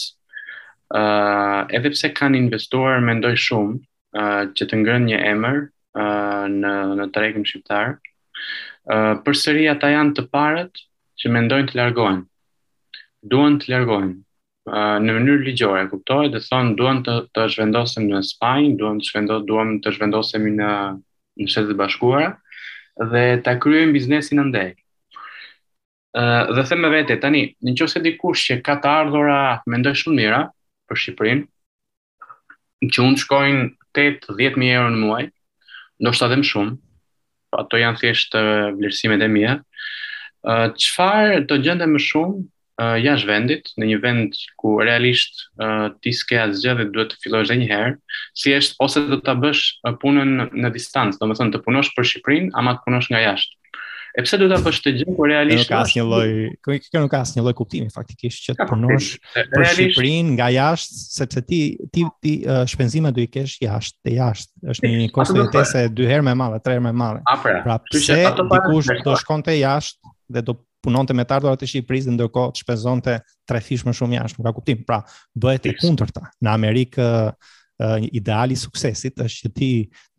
uh, 0.97 1.69
edhe 1.69 1.93
pse 1.93 2.09
kanë 2.17 2.41
investuar 2.41 3.05
mendoj 3.05 3.35
shumë, 3.45 3.77
Ah, 4.13 4.45
që 4.57 4.67
të 4.69 4.77
ngrënë 4.83 5.07
një 5.09 5.19
emër 5.33 5.59
ah, 5.97 6.45
në 6.53 6.73
në 7.01 7.07
tregun 7.15 7.47
shqiptar. 7.49 7.95
Ë 7.97 8.03
uh, 8.91 8.93
ah, 8.93 9.15
përsëri 9.25 9.65
ata 9.73 9.89
janë 9.93 10.13
të 10.19 10.25
parët 10.35 10.81
që 11.23 11.31
mendojnë 11.33 11.71
të 11.71 11.79
largohen. 11.81 12.19
Duan 13.23 13.57
të 13.63 13.71
largohen 13.75 14.11
në 14.73 15.11
mënyrë 15.17 15.43
ligjore, 15.47 15.85
kuptohet, 15.91 16.31
dhe 16.35 16.39
thonë 16.43 16.75
duan 16.79 17.01
të, 17.03 17.15
të 17.35 17.45
zhvendosem 17.51 18.05
në 18.11 18.21
Spajnë, 18.29 18.75
duan 18.79 19.01
të 19.03 19.09
zhvendosem, 19.11 19.73
të 19.83 19.93
zhvendosem 19.97 20.45
në, 20.55 20.69
në 21.43 21.47
shetet 21.51 21.79
bashkuara, 21.81 22.29
dhe 23.11 23.23
të 23.43 23.55
kryem 23.65 23.91
biznesin 23.95 24.39
në 24.39 24.45
ndekë. 24.53 25.19
Dhe 26.59 26.79
me 26.79 26.91
vete, 26.95 27.17
tani, 27.23 27.43
nëse 27.65 27.81
që 27.85 27.91
se 27.95 28.03
dikush 28.07 28.45
që 28.53 28.61
ka 28.67 28.79
të 28.85 28.93
ardhora 29.01 29.39
mendoj 29.71 29.95
shumë 30.05 30.17
mira 30.21 30.43
për 30.89 31.01
Shqipërinë, 31.05 31.45
që 32.93 33.07
unë 33.09 33.23
shkojnë 33.25 33.67
8-10.000 33.93 34.71
euro 34.77 34.91
në 34.93 35.01
muaj, 35.01 35.25
ndoshta 36.03 36.29
dhe 36.33 36.39
më 36.41 36.47
shumë, 36.51 36.77
po 37.53 37.61
ato 37.63 37.81
janë 37.81 38.01
thjeshtë 38.01 38.41
vlerësimet 38.79 39.25
e 39.27 39.31
mija, 39.33 39.55
uh, 39.61 40.69
qëfar 40.81 41.43
të 41.51 41.59
gjende 41.67 41.89
më 41.93 42.01
shumë 42.07 42.37
uh, 42.39 42.99
jash 43.05 43.27
vendit, 43.29 43.71
në 43.79 43.91
një 43.93 43.99
vend 44.07 44.39
ku 44.63 44.79
realisht 44.81 45.45
uh, 45.61 45.91
ti 46.05 46.15
s'ke 46.23 46.41
asgjë 46.47 46.79
dhe 46.81 46.89
duhet 46.95 47.13
të 47.13 47.21
fillojsh 47.27 47.53
dhe 47.53 47.59
një 47.63 47.71
herë, 47.73 47.97
si 48.41 48.57
eshtë 48.57 48.81
ose 48.87 49.05
të 49.13 49.21
të 49.29 49.37
bësh 49.45 49.65
punën 50.05 50.35
në 50.63 50.73
distancë, 50.79 51.21
do 51.21 51.29
më 51.31 51.39
thënë 51.41 51.57
të 51.59 51.65
punosh 51.69 51.93
për 51.97 52.11
Shqiprin, 52.15 52.51
ama 52.63 52.77
të 52.79 52.87
punosh 52.89 53.13
nga 53.13 53.21
jashtë. 53.29 53.57
Uh, 53.57 53.87
E 54.15 54.21
pse 54.21 54.37
do 54.37 54.47
ta 54.51 54.59
bësh 54.61 54.81
të 54.85 54.93
gjë 55.01 55.15
kur 55.17 55.31
realisht 55.31 55.71
ka 55.73 55.79
asnjë 55.87 56.03
lloj, 56.05 56.27
kjo 56.67 57.01
nuk 57.01 57.11
ka 57.15 57.23
asnjë 57.25 57.45
lloj 57.47 57.55
kuptimi 57.57 57.89
faktikisht 57.93 58.43
që 58.45 58.55
të 58.59 58.67
punosh 58.69 59.09
për 59.39 59.63
Shqipërinë 59.71 60.35
nga 60.35 60.49
jashtë, 60.53 60.99
sepse 61.17 61.43
ti 61.49 61.61
ti 61.97 62.05
ti 62.25 62.33
uh, 62.45 62.61
shpenzimet 62.69 63.17
do 63.17 63.23
i 63.25 63.31
kesh 63.33 63.55
jashtë, 63.65 63.97
te 64.05 64.15
jashtë. 64.19 64.65
Është 64.75 64.91
një 64.97 65.07
kosto 65.17 65.39
jetese 65.41 65.87
dy 65.97 66.11
herë 66.11 66.27
më 66.29 66.35
e 66.37 66.39
madhe, 66.43 66.61
tre 66.67 66.77
herë 66.77 66.85
më 66.85 66.93
e 66.93 66.99
madhe. 67.05 67.25
Pra, 67.47 67.57
pra 67.65 67.79
pse 67.89 68.21
dikush 68.43 68.93
do 69.09 69.17
shkonte 69.25 69.57
jashtë 69.57 70.15
dhe 70.37 70.45
do 70.51 70.59
punonte 70.85 71.17
me 71.17 71.25
të 71.25 71.39
ardhurat 71.39 71.63
të 71.65 71.71
Shqipërisë 71.73 72.11
dhe 72.11 72.19
ndërkohë 72.19 72.53
të 72.59 72.67
shpenzonte 72.67 73.17
tre 73.49 73.65
fish 73.65 73.87
më 73.89 73.97
shumë 73.97 74.21
jashtë, 74.21 74.43
nuk 74.45 74.51
ka 74.51 74.55
kuptim. 74.61 74.85
Pra, 74.89 75.01
bëhet 75.33 75.73
e 75.73 75.77
kundërta. 75.81 76.29
Në 76.45 76.57
Amerikë 76.59 77.09
uh, 77.83 78.05
ideali 78.15 78.57
suksesit 78.59 79.21
është 79.23 79.39
që 79.47 79.53
ti 79.57 79.69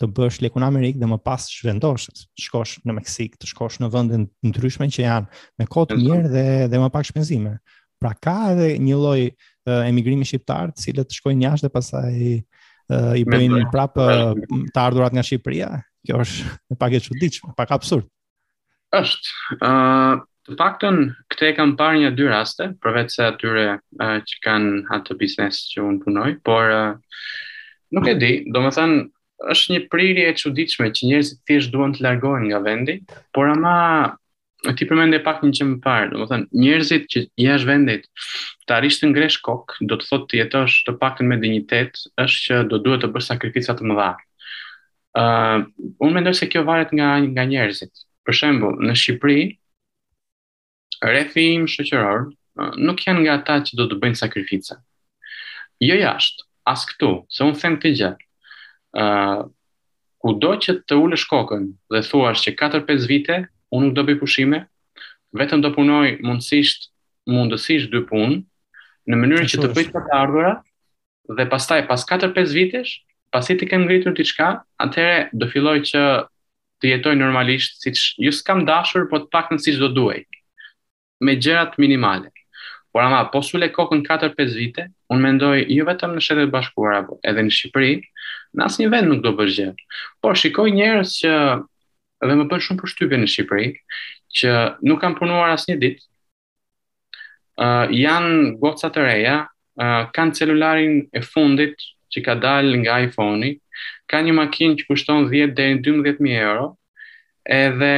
të 0.02 0.10
bësh 0.16 0.42
leku 0.44 0.60
në 0.62 0.68
Amerikë 0.70 1.02
dhe 1.02 1.10
më 1.12 1.20
pas 1.26 1.46
shvendosh, 1.52 2.10
shkosh 2.46 2.80
në 2.88 2.96
Meksik, 3.00 3.38
të 3.40 3.50
shkosh 3.54 3.80
në 3.84 3.90
vende 3.94 4.20
në 4.24 4.52
ndryshme 4.52 4.88
që 4.94 5.06
janë 5.06 5.42
me 5.62 5.68
kotë 5.72 5.98
mirë 6.02 6.32
dhe, 6.34 6.46
dhe 6.72 6.82
më 6.82 6.90
pak 6.94 7.08
shpenzime. 7.10 7.56
Pra 8.04 8.12
ka 8.20 8.36
edhe 8.52 8.74
një 8.84 8.98
loj 9.00 9.24
uh, 9.30 9.84
emigrimi 9.88 10.28
shqiptar 10.28 10.74
të 10.74 10.86
cilët 10.88 11.10
të 11.12 11.20
shkojnë 11.22 11.42
njash 11.46 11.64
dhe 11.64 11.72
pas 11.72 11.94
uh, 12.02 12.12
i 13.16 13.24
bëjnë 13.24 13.66
prapë 13.72 14.04
pra, 14.04 14.60
të 14.76 14.84
ardurat 14.84 15.16
nga 15.16 15.24
Shqipëria. 15.24 15.70
Kjo 16.04 16.20
është 16.20 16.78
pak 16.82 17.00
e 17.00 17.00
çuditshme, 17.06 17.48
diqë, 17.48 17.56
pak 17.62 17.72
absurd. 17.78 18.10
Êshtë, 18.94 19.30
uh, 19.64 20.18
të 20.44 20.58
faktën, 20.60 20.98
këte 21.32 21.54
kam 21.58 21.72
parë 21.80 22.02
një 22.04 22.10
dy 22.20 22.28
raste, 22.30 22.68
përvecë 22.84 23.14
se 23.14 23.24
atyre 23.30 23.64
uh, 23.78 24.18
që 24.28 24.42
kanë 24.44 24.82
atë 25.00 25.16
biznes 25.22 25.62
që 25.72 25.86
unë 25.88 26.04
punoj, 26.04 26.34
por 26.46 26.76
uh, 26.76 27.22
Nuk 27.94 28.08
e 28.10 28.18
di, 28.18 28.32
do 28.50 28.64
me 28.66 28.72
thënë, 28.74 29.02
është 29.54 29.74
një 29.74 29.80
prirje 29.94 30.24
e 30.32 30.36
quditshme 30.40 30.88
që 30.98 31.08
njerëzit 31.12 31.40
thjesht 31.48 31.72
duan 31.76 31.92
të 31.94 32.02
largohen 32.08 32.48
nga 32.50 32.60
vendi, 32.66 32.96
por 33.36 33.50
ama 33.54 33.74
ti 34.80 34.88
përmende 34.90 35.20
pak 35.28 35.42
një 35.46 35.52
që 35.60 35.66
më 35.70 35.78
parë, 35.84 36.10
do 36.14 36.22
më 36.24 36.28
thënë, 36.32 36.48
njerëzit 36.64 37.06
që 37.14 37.22
jash 37.44 37.66
vendit 37.70 38.08
të 38.70 38.76
arishtë 38.78 39.06
në 39.10 39.18
gresh 39.18 39.38
kokë, 39.46 39.86
do 39.92 40.00
të 40.00 40.08
thotë 40.10 40.28
të 40.32 40.40
jetosh 40.42 40.78
të 40.88 40.94
pakën 41.04 41.30
me 41.30 41.38
dignitet, 41.44 42.00
është 42.26 42.42
që 42.46 42.62
do 42.74 42.80
duhet 42.86 43.04
të 43.06 43.12
bërë 43.14 43.28
sakrificat 43.28 43.84
më 43.86 43.98
dha. 44.02 44.08
Uh, 45.22 45.58
unë 46.08 46.16
mendoj 46.18 46.34
se 46.40 46.48
kjo 46.50 46.64
varet 46.66 46.96
nga, 46.98 47.12
nga 47.30 47.46
njerëzit. 47.54 47.94
Për 48.26 48.40
shembu, 48.40 48.72
në 48.88 48.96
Shqipëri, 49.02 49.44
rethim 51.14 51.68
shëqëror, 51.70 52.26
nuk 52.88 53.06
janë 53.06 53.26
nga 53.26 53.38
ata 53.42 53.60
që 53.68 53.78
do 53.82 53.90
të 53.92 54.00
bëjnë 54.02 54.22
sakrifica. 54.24 54.80
Jo 55.84 56.00
jashtë, 56.00 56.48
as 56.68 56.86
këtu, 56.88 57.10
se 57.36 57.44
unë 57.46 57.60
them 57.60 57.78
të 57.84 57.94
gjë. 58.00 58.12
uh, 59.00 59.44
ku 60.24 60.32
do 60.40 60.54
që 60.56 60.72
të 60.88 60.96
ule 60.96 61.18
kokën 61.30 61.64
dhe 61.92 62.02
thuash 62.10 62.44
që 62.46 62.52
4-5 62.62 63.08
vite 63.10 63.36
unë 63.76 63.86
nuk 63.86 63.96
do 63.98 64.04
bëj 64.08 64.20
pushime, 64.22 64.60
vetëm 65.40 65.62
do 65.66 65.72
punoj 65.76 66.20
mundësisht 66.24 66.92
mundësisht 67.28 67.90
dy 67.92 68.02
punë 68.08 68.38
në 69.10 69.16
mënyrë 69.22 69.48
që 69.52 69.58
të 69.62 69.70
bëj 69.76 69.86
të 69.96 70.04
ardhura, 70.16 70.54
dhe 71.38 71.44
pastaj 71.54 71.82
pas 71.90 72.06
4-5 72.08 72.56
vitesh, 72.60 72.92
pasi 73.34 73.58
ti 73.60 73.66
kem 73.68 73.84
ngritur 73.84 74.14
diçka, 74.16 74.62
atëherë 74.84 75.34
do 75.36 75.48
filloj 75.52 75.80
që 75.92 76.02
të 76.80 76.86
jetoj 76.94 77.16
normalisht, 77.20 77.82
siç 77.84 77.98
ju 78.24 78.32
s'kam 78.32 78.64
dashur, 78.68 79.10
po 79.12 79.18
të 79.20 79.28
paktën 79.34 79.60
siç 79.60 79.76
do 79.84 79.90
duaj, 79.92 80.22
Me 81.24 81.36
gjërat 81.40 81.78
minimale. 81.80 82.28
Por 82.94 83.02
ama, 83.02 83.26
po 83.34 83.42
sule 83.42 83.72
kokën 83.74 84.04
4-5 84.06 84.52
vite, 84.54 84.84
unë 85.10 85.24
mendoj, 85.26 85.56
jo 85.66 85.86
vetëm 85.88 86.12
në 86.14 86.22
shetet 86.22 86.50
bashkuara, 86.54 87.00
po 87.08 87.16
edhe 87.26 87.42
në 87.48 87.54
Shqipëri, 87.56 87.94
në 88.54 88.66
asë 88.70 88.84
një 88.84 88.90
vend 88.94 89.10
nuk 89.10 89.24
do 89.24 89.32
bërgjë. 89.40 89.72
Por, 90.22 90.38
shikoj 90.38 90.68
njerëz 90.78 91.14
që, 91.24 91.32
dhe 92.30 92.36
më 92.38 92.46
bën 92.52 92.62
shumë 92.68 92.82
për 92.84 92.92
shtypje 92.94 93.20
në 93.24 93.30
Shqipëri, 93.34 93.72
që 94.40 94.52
nuk 94.86 95.02
kam 95.02 95.16
punuar 95.18 95.56
asë 95.56 95.72
një 95.72 95.78
ditë, 95.86 96.06
uh, 97.66 97.88
janë 98.04 98.36
goca 98.62 98.92
të 98.94 99.08
reja, 99.08 99.40
uh, 99.82 99.96
kanë 100.14 100.38
celularin 100.38 100.96
e 101.18 101.24
fundit 101.32 101.82
që 102.14 102.26
ka 102.30 102.38
dal 102.46 102.70
nga 102.84 103.00
iPhone-i, 103.08 103.56
kanë 104.14 104.30
një 104.30 104.38
makinë 104.44 104.84
që 104.84 104.88
kushton 104.92 105.26
10 105.34 105.58
deri 105.58 105.82
12000 105.82 106.38
euro, 106.44 106.70
edhe 107.62 107.92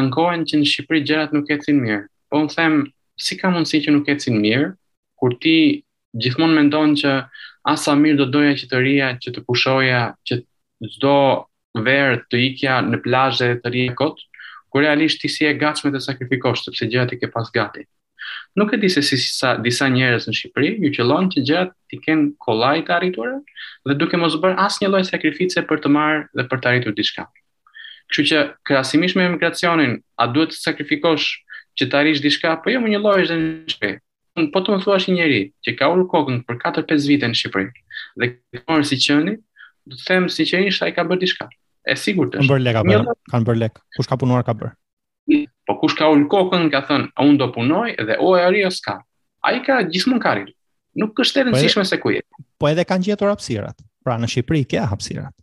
ankohen 0.00 0.42
që 0.50 0.58
në 0.58 0.68
Shqipëri 0.74 1.06
gjërat 1.06 1.38
nuk 1.38 1.54
ecin 1.54 1.78
mirë. 1.86 2.02
Po 2.34 2.42
un 2.42 2.50
them, 2.50 2.82
si 3.16 3.38
ka 3.38 3.48
mundësi 3.52 3.80
që 3.84 3.94
nuk 3.94 4.08
ecin 4.10 4.36
mirë, 4.42 4.70
kur 5.18 5.34
ti 5.42 5.82
gjithmonë 6.18 6.56
mendon 6.58 6.94
që 6.98 7.12
asa 7.70 7.94
mirë 7.98 8.18
do 8.20 8.26
doja 8.34 8.54
që 8.58 8.66
të 8.70 8.80
rria, 8.82 9.08
që 9.22 9.34
të 9.34 9.44
pushoja, 9.48 10.00
që 10.26 10.40
çdo 10.96 11.14
verë 11.84 12.20
të 12.30 12.40
ikja 12.50 12.80
në 12.86 12.98
plazhe 13.04 13.54
të 13.62 13.72
rria 13.72 13.94
kur 13.98 14.82
realisht 14.82 15.20
ti 15.22 15.28
si 15.30 15.46
e 15.46 15.52
gatshme 15.54 15.92
të 15.94 16.00
sakrifikosh 16.02 16.64
sepse 16.66 16.86
gjërat 16.90 17.12
i 17.14 17.18
ke 17.20 17.28
pas 17.30 17.46
gati. 17.54 17.84
Nuk 18.58 18.72
e 18.74 18.78
di 18.82 18.88
se 18.90 19.02
si 19.06 19.16
sa 19.22 19.52
disa 19.62 19.86
njerëz 19.92 20.24
në 20.26 20.32
Shqipëri 20.34 20.70
ju 20.82 20.90
qellon 20.96 21.28
që 21.30 21.42
gjërat 21.46 21.70
ti 21.90 21.98
ken 22.02 22.22
kollaj 22.42 22.80
të 22.88 22.94
arriturë 22.96 23.36
dhe 23.86 23.96
duke 24.00 24.16
mos 24.18 24.34
bërë 24.42 24.56
asnjë 24.66 24.90
lloj 24.90 25.02
sakrifice 25.06 25.62
për 25.68 25.82
të 25.84 25.92
marrë 25.94 26.24
dhe 26.34 26.46
për 26.50 26.62
të 26.62 26.72
arritur 26.72 26.96
diçka. 26.96 27.28
Kështu 28.10 28.24
që 28.30 28.40
krahasimisht 28.66 29.16
me 29.18 29.28
emigracionin, 29.30 30.00
a 30.18 30.26
duhet 30.34 30.50
të 30.50 30.58
sakrifikosh 30.62 31.26
që 31.78 31.88
të 31.90 31.98
arish 32.00 32.20
dishka, 32.22 32.54
po 32.62 32.70
jo 32.70 32.80
më 32.82 32.92
një 32.94 33.00
lojsh 33.02 33.30
dhe 33.30 33.38
në 33.40 33.74
shpe. 33.74 33.90
Po 34.54 34.60
të 34.62 34.74
më 34.74 34.80
thua 34.82 34.96
shë 35.02 35.12
njeri 35.14 35.40
që 35.66 35.74
ka 35.78 35.88
ullë 35.94 36.06
kokën 36.10 36.40
për 36.48 36.56
4-5 36.62 37.08
vite 37.12 37.28
në 37.30 37.36
Shqipëri 37.38 37.68
dhe 38.20 38.28
këtë 38.32 38.78
si 38.88 38.96
qëni, 39.04 39.34
do 39.86 39.94
të 40.00 40.06
them 40.08 40.26
si 40.32 40.46
që 40.48 40.62
një 40.64 40.72
shtaj 40.74 40.90
ka 40.96 41.04
bërë 41.06 41.20
dishka. 41.22 41.46
E 41.86 41.94
sigur 42.00 42.30
të 42.32 42.42
shë. 42.42 42.56
Kanë 42.74 43.14
kan 43.30 43.46
bërë 43.46 43.62
lek, 43.62 43.78
kush 43.96 44.08
ka 44.10 44.18
punuar 44.18 44.42
ka 44.46 44.54
bërë. 44.58 44.72
Po 45.68 45.76
kush 45.82 45.94
ka 45.98 46.10
ullë 46.10 46.26
kokën 46.32 46.66
ka 46.72 46.80
thënë, 46.88 47.12
a 47.14 47.28
unë 47.28 47.38
do 47.42 47.50
punoj 47.54 47.86
dhe 48.08 48.16
o 48.18 48.32
e 48.38 48.42
ari 48.48 48.64
o 48.68 48.72
s'ka. 48.74 48.96
A 49.44 49.54
i 49.58 49.62
ka 49.62 49.78
gjithë 49.86 50.10
mund 50.14 50.24
karit. 50.24 50.50
Nuk 50.98 51.14
kështë 51.18 51.38
po 51.38 51.40
e 51.48 51.50
rëndësishme 51.52 51.86
se 51.86 52.00
ku 52.02 52.12
jetë. 52.16 52.42
Po 52.58 52.70
edhe 52.70 52.82
kanë 52.86 53.10
gjetur 53.12 53.30
hapsirat. 53.30 53.78
Pra 54.04 54.18
në 54.20 54.28
Shqipëri 54.32 54.64
ke 54.68 54.82
hapsirat. 54.82 55.34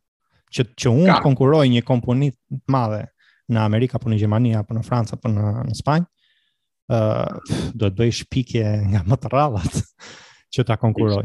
Që, 0.51 0.67
që 0.77 0.91
unë 0.91 1.19
konkuroj 1.23 1.63
një 1.77 1.85
komponit 1.87 2.35
madhe 2.69 3.05
në 3.51 3.63
Amerika, 3.63 3.99
po 4.01 4.11
në 4.11 4.19
Gjermania, 4.19 4.61
po 4.67 4.75
në 4.75 4.83
Franca, 4.85 5.15
po 5.21 5.31
në, 5.31 5.45
në 5.69 5.75
Spanjë, 5.77 6.07
do 6.91 7.87
të 7.89 7.97
bëj 7.99 8.11
shpike 8.23 8.63
nga 8.91 9.01
më 9.07 9.17
të 9.23 9.29
rallat 9.31 9.75
që 10.53 10.65
ta 10.67 10.75
konkuroj. 10.81 11.23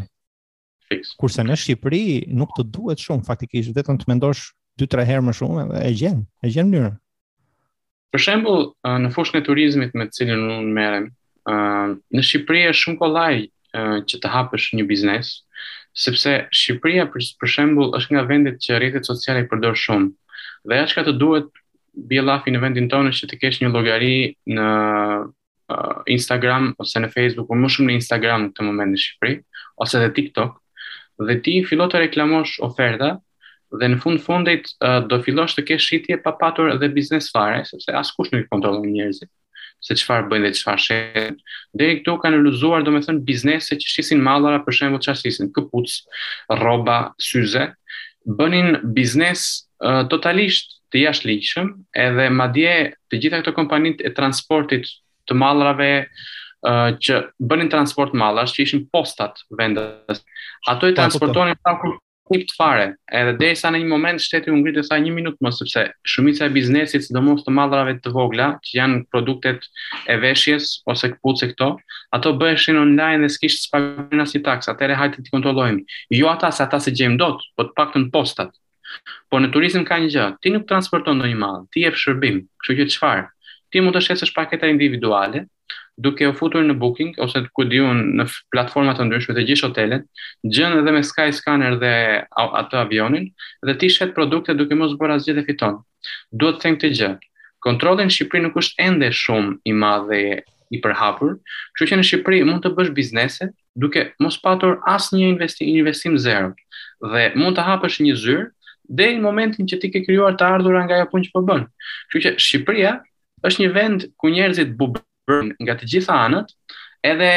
Fix. 0.86 1.14
Kurse 1.18 1.42
në 1.42 1.56
Shqipëri 1.58 2.04
nuk 2.38 2.52
të 2.54 2.66
duhet 2.70 3.02
shumë 3.02 3.26
faktikisht 3.26 3.72
vetëm 3.74 3.96
të 3.98 4.06
mendosh 4.12 4.44
2-3 4.78 5.06
herë 5.08 5.24
më 5.26 5.32
shumë 5.34 5.64
dhe 5.72 5.80
e 5.82 5.90
gjën, 5.98 6.20
e 6.44 6.52
gjën 6.54 6.68
mënyrën. 6.70 6.94
Për 8.14 8.22
shembull, 8.22 8.68
në 9.02 9.10
fushën 9.14 9.40
e 9.40 9.44
turizmit 9.48 9.96
me 9.98 10.06
të 10.06 10.18
cilën 10.20 10.44
unë 10.60 10.74
merrem, 10.76 11.08
në 11.50 12.22
Shqipëri 12.28 12.62
është 12.70 12.84
shumë 12.84 13.00
kollaj 13.00 13.32
që 14.06 14.20
të 14.22 14.30
hapësh 14.36 14.68
një 14.78 14.86
biznes, 14.88 15.32
sepse 15.96 16.36
Shqipëria 16.54 17.08
për 17.10 17.50
shembull 17.56 17.96
është 17.98 18.14
nga 18.14 18.24
vendet 18.30 18.62
që 18.62 18.78
rrjetet 18.78 19.10
sociale 19.10 19.42
i 19.42 19.48
përdor 19.50 19.74
shumë. 19.82 20.12
Dhe 20.70 20.78
ajo 20.78 20.92
që 20.92 21.06
të 21.08 21.16
duhet 21.22 21.50
bie 22.12 22.22
lafi 22.22 22.52
në 22.54 22.60
vendin 22.62 22.86
tonë 22.92 23.10
është 23.14 23.26
që 23.26 23.32
të 23.32 23.40
kesh 23.42 23.60
një 23.64 23.72
llogari 23.74 24.14
në 24.54 24.70
uh, 25.72 26.02
Instagram 26.10 26.74
ose 26.82 27.00
në 27.02 27.10
Facebook, 27.14 27.48
por 27.50 27.58
më 27.60 27.70
shumë 27.74 27.90
në 27.90 27.98
Instagram 28.00 28.44
në 28.46 28.50
këtë 28.52 28.66
moment 28.68 28.92
në 28.96 29.00
Shqipëri, 29.02 29.38
ose 29.84 30.00
edhe 30.00 30.12
TikTok, 30.16 30.56
dhe 31.28 31.38
ti 31.44 31.56
fillon 31.66 31.90
të 31.92 32.02
reklamosh 32.06 32.58
oferta 32.66 33.14
dhe 33.76 33.88
në 33.90 33.98
fund 34.02 34.20
fundit 34.22 34.68
uh, 34.84 35.00
do 35.10 35.18
fillosh 35.24 35.56
të 35.58 35.64
kesh 35.72 35.88
shitje 35.90 36.20
pa 36.24 36.34
patur 36.38 36.70
edhe 36.74 36.90
biznes 36.94 37.30
fare, 37.34 37.64
sepse 37.68 37.94
askush 37.98 38.30
nuk 38.32 38.44
i 38.44 38.48
kontrollon 38.52 38.84
njerëzit 38.92 39.30
se 39.86 39.92
çfarë 40.00 40.24
bëjnë 40.30 40.48
dhe 40.48 40.56
çfarë 40.56 40.80
shëhen. 40.82 41.34
Deri 41.76 41.98
këtu 41.98 42.14
kanë 42.22 42.38
luzuar 42.40 42.80
domethënë 42.86 43.20
biznese 43.28 43.76
që 43.76 43.90
shisin 43.92 44.22
mallara 44.24 44.62
për 44.64 44.72
shembull 44.78 45.02
çarsisin, 45.04 45.50
këpuc, 45.54 45.92
rroba, 46.56 46.94
syze, 47.22 47.60
bënin 48.24 48.78
biznes 48.96 49.42
uh, 49.84 50.06
totalisht 50.08 50.78
të 50.90 51.02
jashtëligjshëm, 51.04 51.70
edhe 51.92 52.26
madje 52.32 52.72
të 53.12 53.20
gjitha 53.20 53.42
këto 53.44 53.52
kompanitë 53.60 54.08
e 54.08 54.14
transportit 54.16 54.88
të 55.28 55.34
mallrave 55.38 55.88
uh, 56.04 56.94
që 57.02 57.20
bënin 57.40 57.70
transport 57.72 58.14
mallash 58.16 58.54
që 58.56 58.66
ishin 58.66 58.86
postat 58.94 59.42
vendas. 59.58 60.22
Ato 60.72 60.88
i 60.88 60.92
po, 60.94 60.98
transportonin 61.00 61.58
pa 61.62 61.76
kur 61.80 61.96
tip 62.30 62.42
të 62.50 62.56
fare. 62.58 62.84
Edhe 63.14 63.36
derisa 63.38 63.68
në 63.70 63.84
një 63.84 63.90
moment 63.90 64.18
shteti 64.22 64.50
u 64.50 64.56
ngritë 64.58 64.82
sa 64.88 64.96
1 64.98 65.12
minutë 65.14 65.44
më 65.46 65.50
sepse 65.54 65.84
shumica 66.10 66.48
e 66.48 66.50
biznesit, 66.56 67.04
sidomos 67.06 67.44
të 67.46 67.52
mallrave 67.54 67.92
të 68.02 68.10
vogla, 68.16 68.48
që 68.66 68.72
janë 68.80 68.98
produktet 69.14 69.68
e 70.10 70.16
veshjes 70.18 70.66
ose 70.90 71.12
këpucë 71.12 71.52
këto, 71.52 71.68
ato 72.18 72.32
bëheshin 72.40 72.80
online 72.80 73.22
dhe 73.22 73.30
s'kishte 73.30 73.68
spagimin 73.68 74.24
as 74.26 74.34
i 74.34 74.42
taksa. 74.42 74.74
Atëherë 74.74 74.98
hajtë 75.04 75.26
të 75.28 75.36
kontrollojmë. 75.36 75.86
Jo 76.18 76.32
ata 76.32 76.50
se 76.50 76.66
ata 76.66 76.82
se 76.82 76.94
gjejmë 76.98 77.20
dot, 77.22 77.46
po 77.56 77.68
të 77.68 77.76
paktën 77.78 78.08
postat. 78.10 78.50
Po 79.30 79.38
në 79.42 79.52
turizëm 79.54 79.86
ka 79.86 80.00
një 80.02 80.10
gjë, 80.16 80.26
ti 80.42 80.50
nuk 80.54 80.66
transporton 80.70 81.18
ndonjë 81.20 81.38
mall, 81.38 81.62
ti 81.74 81.86
jep 81.86 81.94
shërbim, 82.00 82.42
kështu 82.62 82.76
që 82.82 82.90
çfarë? 82.94 83.24
ti 83.76 83.82
mund 83.84 83.92
të 83.92 84.00
shkesësh 84.06 84.32
paketa 84.32 84.70
individuale, 84.72 85.42
duke 86.00 86.24
u 86.24 86.32
futur 86.36 86.62
në 86.64 86.72
booking 86.80 87.10
ose 87.20 87.42
ku 87.56 87.66
diun 87.68 87.98
në 88.16 88.24
platforma 88.52 88.94
të 88.96 89.04
ndryshme 89.04 89.34
të 89.36 89.42
gjithë 89.50 89.66
hotelet, 89.66 90.04
gjën 90.48 90.78
edhe 90.78 90.92
me 90.96 91.02
sky 91.04 91.28
scanner 91.36 91.76
dhe 91.80 91.90
atë 92.40 92.78
avionin 92.86 93.26
dhe 93.66 93.74
ti 93.80 93.90
shet 93.92 94.14
produkte 94.16 94.54
duke 94.56 94.76
mos 94.80 94.94
bërë 94.96 95.18
asgjë 95.18 95.34
dhe 95.36 95.44
fiton. 95.50 95.76
Duhet 96.32 96.56
të 96.62 96.62
them 96.64 96.78
këtë 96.80 96.92
gjë. 97.02 97.10
Kontrolli 97.66 98.06
në 98.08 98.14
Shqipëri 98.14 98.44
nuk 98.46 98.56
është 98.60 98.82
ende 98.86 99.10
shumë 99.18 99.56
i 99.68 99.74
madh 99.82 100.06
dhe 100.12 100.20
i 100.76 100.80
përhapur, 100.82 101.34
kështu 101.76 101.90
që 101.90 101.98
në 102.00 102.06
Shqipëri 102.08 102.38
mund 102.48 102.64
të 102.64 102.72
bësh 102.78 102.94
biznese 102.96 103.50
duke 103.76 104.06
mos 104.24 104.38
patur 104.42 104.78
asnjë 104.92 105.28
investi, 105.34 105.68
investim 105.76 106.16
zero 106.18 106.54
dhe 107.04 107.28
mund 107.36 107.58
të 107.58 107.66
hapësh 107.68 108.00
një 108.06 108.16
zyrë 108.24 108.46
deri 108.98 109.18
në 109.20 109.24
momentin 109.28 109.68
që 109.68 109.80
ti 109.82 109.92
ke 109.92 110.02
krijuar 110.06 110.38
të 110.38 110.48
ardhurën 110.54 110.88
nga 110.88 111.02
ajo 111.02 111.10
punë 111.12 111.28
që 111.28 111.34
po 111.36 111.44
bën. 111.48 111.68
Kështu 112.08 112.24
që 112.24 112.34
Shqipëria 112.46 112.94
është 113.46 113.62
një 113.62 113.68
vend 113.76 114.04
ku 114.20 114.30
njerëzit 114.34 114.74
bubërën 114.78 115.54
nga 115.62 115.74
të 115.78 115.88
gjitha 115.92 116.18
anët, 116.26 116.50
edhe 117.06 117.30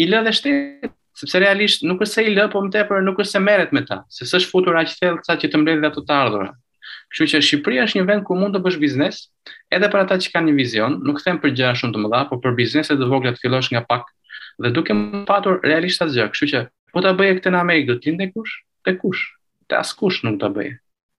i 0.00 0.06
lë 0.08 0.22
dhe 0.26 0.32
shtetë, 0.38 0.90
sepse 1.22 1.40
realisht 1.42 1.82
nuk 1.84 2.00
është 2.06 2.16
se 2.16 2.24
i 2.28 2.34
lë, 2.36 2.48
po 2.52 2.62
më 2.64 2.72
tepër 2.78 3.04
nuk 3.04 3.20
është 3.20 3.34
se 3.36 3.42
meret 3.44 3.72
me 3.76 3.82
ta, 3.88 4.00
se 4.08 4.24
së 4.26 4.40
është 4.40 4.50
futur 4.52 4.78
aqë 4.80 4.96
thellë 5.00 5.24
sa 5.26 5.36
që 5.40 5.50
të 5.52 5.60
mbredh 5.60 5.82
dhe 5.84 5.90
ato 5.92 6.04
të 6.08 6.16
ardhura. 6.16 6.50
Kështu 7.12 7.26
që 7.34 7.40
Shqipëria 7.46 7.84
është 7.86 7.98
një 7.98 8.06
vend 8.08 8.22
ku 8.24 8.36
mund 8.38 8.56
të 8.56 8.62
bësh 8.64 8.78
biznes, 8.80 9.18
edhe 9.72 9.88
për 9.92 10.04
ata 10.06 10.16
që 10.22 10.32
kanë 10.32 10.48
një 10.48 10.54
vizion, 10.56 10.96
nuk 11.04 11.20
them 11.24 11.38
për 11.42 11.52
gjëra 11.58 11.74
shumë 11.78 11.92
të 11.92 12.02
mëdha, 12.06 12.22
por 12.30 12.40
për 12.44 12.56
bizneset 12.56 12.96
të 12.96 13.08
vogla 13.12 13.34
të 13.36 13.42
fillosh 13.44 13.68
nga 13.74 13.82
pak 13.88 14.08
dhe 14.62 14.72
duke 14.72 14.96
më 14.96 15.22
patur 15.28 15.60
realisht 15.64 16.02
asgjë. 16.06 16.24
gjë. 16.24 16.32
Kështu 16.32 16.50
që 16.56 16.62
po 16.96 17.02
ta 17.04 17.12
bëje 17.16 17.36
këtë 17.38 17.52
në 17.52 17.60
Amerikë 17.60 17.90
do 17.92 17.98
të 18.00 18.10
lindë 18.12 18.30
kush? 18.32 18.54
Te 18.84 18.96
kush? 19.02 19.22
Te 19.68 19.76
askush 19.76 20.22
nuk 20.24 20.40
ta 20.40 20.48
bëje. 20.52 20.74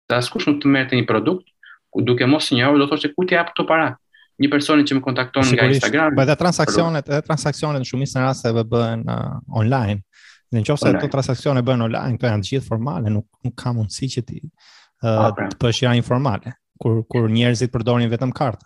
Te 0.10 0.18
askush 0.18 0.48
nuk 0.50 0.62
të 0.64 0.74
merrte 0.74 0.98
një 0.98 1.06
produkt 1.10 1.48
ku 1.94 2.02
duke 2.02 2.26
mos 2.26 2.50
njohur 2.52 2.82
do 2.82 2.90
thoshte 2.90 3.14
ku 3.14 3.26
ti 3.30 3.38
jap 3.38 3.54
këto 3.54 3.66
para? 3.70 3.94
një 4.42 4.50
personi 4.50 4.84
që 4.88 4.96
më 4.98 5.02
kontakton 5.06 5.46
nga 5.52 5.68
Instagram. 5.70 6.16
Po 6.18 6.24
dhe 6.28 6.36
transaksionet, 6.40 7.10
edhe 7.10 7.22
transaksionet 7.28 7.84
në 7.84 7.90
shumicën 7.90 8.22
e 8.22 8.26
rasteve 8.26 8.64
bëhen 8.70 9.04
uh, 9.14 9.38
online. 9.62 10.02
Dhe 10.50 10.62
në 10.62 10.66
qofse 10.70 10.90
ato 10.92 11.10
transaksione 11.12 11.64
bëhen 11.66 11.86
online, 11.88 12.18
këto 12.18 12.30
janë 12.32 12.46
të 12.48 12.52
gjithë 12.54 12.68
formale, 12.70 13.12
nuk 13.14 13.28
nuk 13.46 13.56
ka 13.60 13.74
mundësi 13.78 14.10
që 14.18 14.24
ti 14.30 14.40
uh, 14.44 15.30
të 15.38 15.60
bësh 15.62 15.84
ja 15.86 15.96
informale 15.98 16.56
kur 16.84 17.02
kur 17.10 17.30
njerëzit 17.32 17.72
përdorin 17.74 18.10
vetëm 18.12 18.34
kartë. 18.36 18.66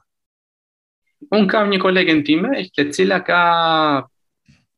Un 1.36 1.48
kam 1.50 1.72
një 1.74 1.82
kolegen 1.82 2.22
time, 2.24 2.52
e 2.62 2.92
cila 2.94 3.22
ka 3.28 3.42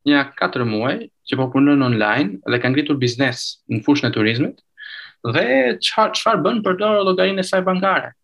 një 0.08 0.24
4 0.40 0.66
muaj 0.66 0.96
që 1.30 1.38
po 1.38 1.50
punon 1.54 1.84
online 1.86 2.40
dhe 2.50 2.60
ka 2.64 2.72
ngritur 2.74 2.98
biznes 2.98 3.58
në 3.70 3.84
fushën 3.86 4.08
e 4.10 4.16
turizmit 4.16 4.64
dhe 5.36 5.44
çfarë 5.84 6.40
bën 6.46 6.62
përdor 6.66 7.04
llogarinë 7.06 7.44
e 7.44 7.46
saj 7.46 7.62
bankare 7.68 8.16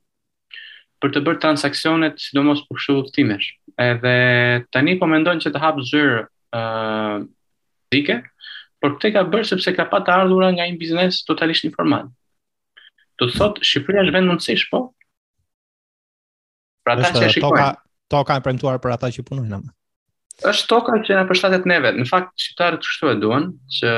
për 1.06 1.14
të 1.14 1.22
bërë 1.26 1.40
transakcionet, 1.44 2.16
sidomos 2.24 2.64
për 2.66 2.78
kështu 2.80 2.94
uthimesh. 3.04 3.50
Edhe 3.78 4.14
tani 4.74 4.96
po 4.98 5.06
mendojnë 5.12 5.44
që 5.44 5.52
të 5.54 5.62
hapë 5.62 5.84
zyrë 5.92 6.22
ë 6.58 6.62
uh, 6.62 7.28
dike, 7.94 8.16
por 8.82 8.96
këte 8.96 9.12
ka 9.16 9.22
bërë 9.30 9.46
sepse 9.54 9.74
ka 9.78 9.86
pa 9.92 10.00
të 10.06 10.16
ardhura 10.24 10.50
nga 10.56 10.66
një 10.66 10.80
biznes 10.82 11.20
totalisht 11.28 11.68
informal. 11.70 12.10
Do 13.22 13.28
të 13.30 13.38
thotë 13.38 13.68
Shqipëria 13.70 14.08
është 14.08 14.16
vend 14.18 14.32
mundësish, 14.32 14.64
po? 14.72 14.80
Pra 16.86 16.98
ata 16.98 17.12
që 17.14 17.30
shikojnë. 17.38 17.54
Toka, 17.62 17.68
toka 18.16 18.40
e 18.42 18.44
premtuar 18.50 18.82
për 18.84 18.96
ata 18.98 19.12
që 19.14 19.26
punojnë 19.30 19.56
ama. 19.62 19.72
Është 20.50 20.68
toka 20.74 20.98
që 21.06 21.22
na 21.22 21.28
përshtatet 21.30 21.70
neve. 21.70 21.94
Në 21.96 22.08
fakt 22.10 22.34
shqiptarët 22.44 22.82
kështu 22.84 23.14
e 23.14 23.20
duan 23.22 23.52
që 23.78 23.94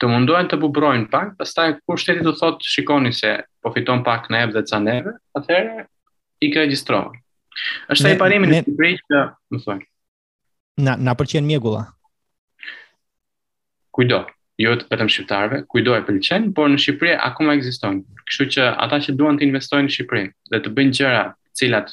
të 0.00 0.08
mundohen 0.10 0.48
të 0.50 0.56
bubrojnë 0.64 1.06
pak, 1.12 1.34
pastaj 1.38 1.76
kur 1.84 2.00
shteti 2.00 2.24
do 2.26 2.32
thotë 2.36 2.66
shikoni 2.68 3.12
se 3.14 3.36
po 3.62 3.70
fiton 3.76 4.02
pak 4.04 4.26
në 4.34 4.42
ebë 4.44 4.56
dhe 4.58 4.64
ca 4.68 4.80
neve, 4.82 5.14
atëherë 5.38 5.86
i 6.42 6.50
ka 6.52 6.60
regjistruar. 6.64 7.10
Është 7.90 8.06
ai 8.12 8.16
parimi 8.18 8.46
në 8.50 8.60
Greqi, 8.76 9.22
më 9.50 9.60
thonë. 9.64 9.86
Na 10.86 10.94
na 11.06 11.14
pëlqen 11.18 11.46
mjegulla. 11.48 11.80
Kujdo, 13.94 14.20
jo 14.62 14.74
vetëm 14.92 15.10
shqiptarëve, 15.10 15.64
kujdo 15.70 15.96
e 15.98 16.04
pëlqen, 16.06 16.52
por 16.54 16.68
në 16.70 16.78
Shqipëri 16.82 17.16
akoma 17.18 17.56
ekziston. 17.58 18.04
Kështu 18.28 18.46
që 18.56 18.68
ata 18.86 19.00
që 19.06 19.16
duan 19.18 19.38
të 19.40 19.48
investojnë 19.48 19.88
në 19.88 19.94
Shqipëri 19.96 20.26
dhe 20.52 20.60
të 20.64 20.72
bëjnë 20.76 20.94
gjëra 21.00 21.24
të 21.32 21.62
cilat 21.62 21.88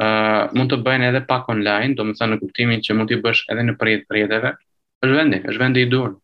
ë 0.00 0.06
uh, 0.06 0.56
mund 0.58 0.70
të 0.72 0.80
bëjnë 0.86 1.08
edhe 1.10 1.22
pak 1.30 1.46
online, 1.54 1.94
domethënë 1.98 2.34
në 2.34 2.40
kuptimin 2.42 2.82
që 2.82 2.94
mund 2.98 3.10
t'i 3.12 3.18
bësh 3.22 3.44
edhe 3.52 3.62
në 3.68 3.74
prit 3.78 4.04
rrjeteve, 4.10 4.52
është 5.04 5.16
vendi, 5.20 5.40
është 5.50 5.62
vendi 5.62 5.82
i 5.84 5.88
duhur. 5.94 6.14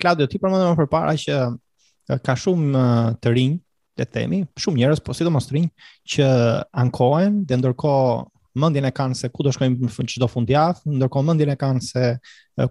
Claudio, 0.00 0.26
ti 0.26 0.40
përmendëm 0.40 0.72
më 0.74 0.78
përpara 0.82 1.12
që 1.20 1.40
ka 2.26 2.36
shumë 2.40 2.84
të 3.22 3.34
rinj 3.36 3.56
le 4.00 4.08
të 4.08 4.16
themi, 4.16 4.38
shumë 4.60 4.80
njerëz 4.82 5.00
po 5.04 5.14
sidomos 5.16 5.48
rinj 5.52 5.68
që 6.14 6.28
ankohen 6.82 7.42
dhe 7.48 7.58
ndërkohë 7.60 8.60
mendjen 8.60 8.88
e 8.88 8.92
kanë 8.96 9.16
se 9.20 9.28
ku 9.30 9.44
do 9.46 9.52
shkojnë 9.54 9.86
në 9.86 10.06
çdo 10.10 10.26
fundjavë, 10.32 10.82
ndërkohë 10.98 11.28
mendjen 11.28 11.52
e 11.52 11.58
kanë 11.60 11.84
se 11.86 12.06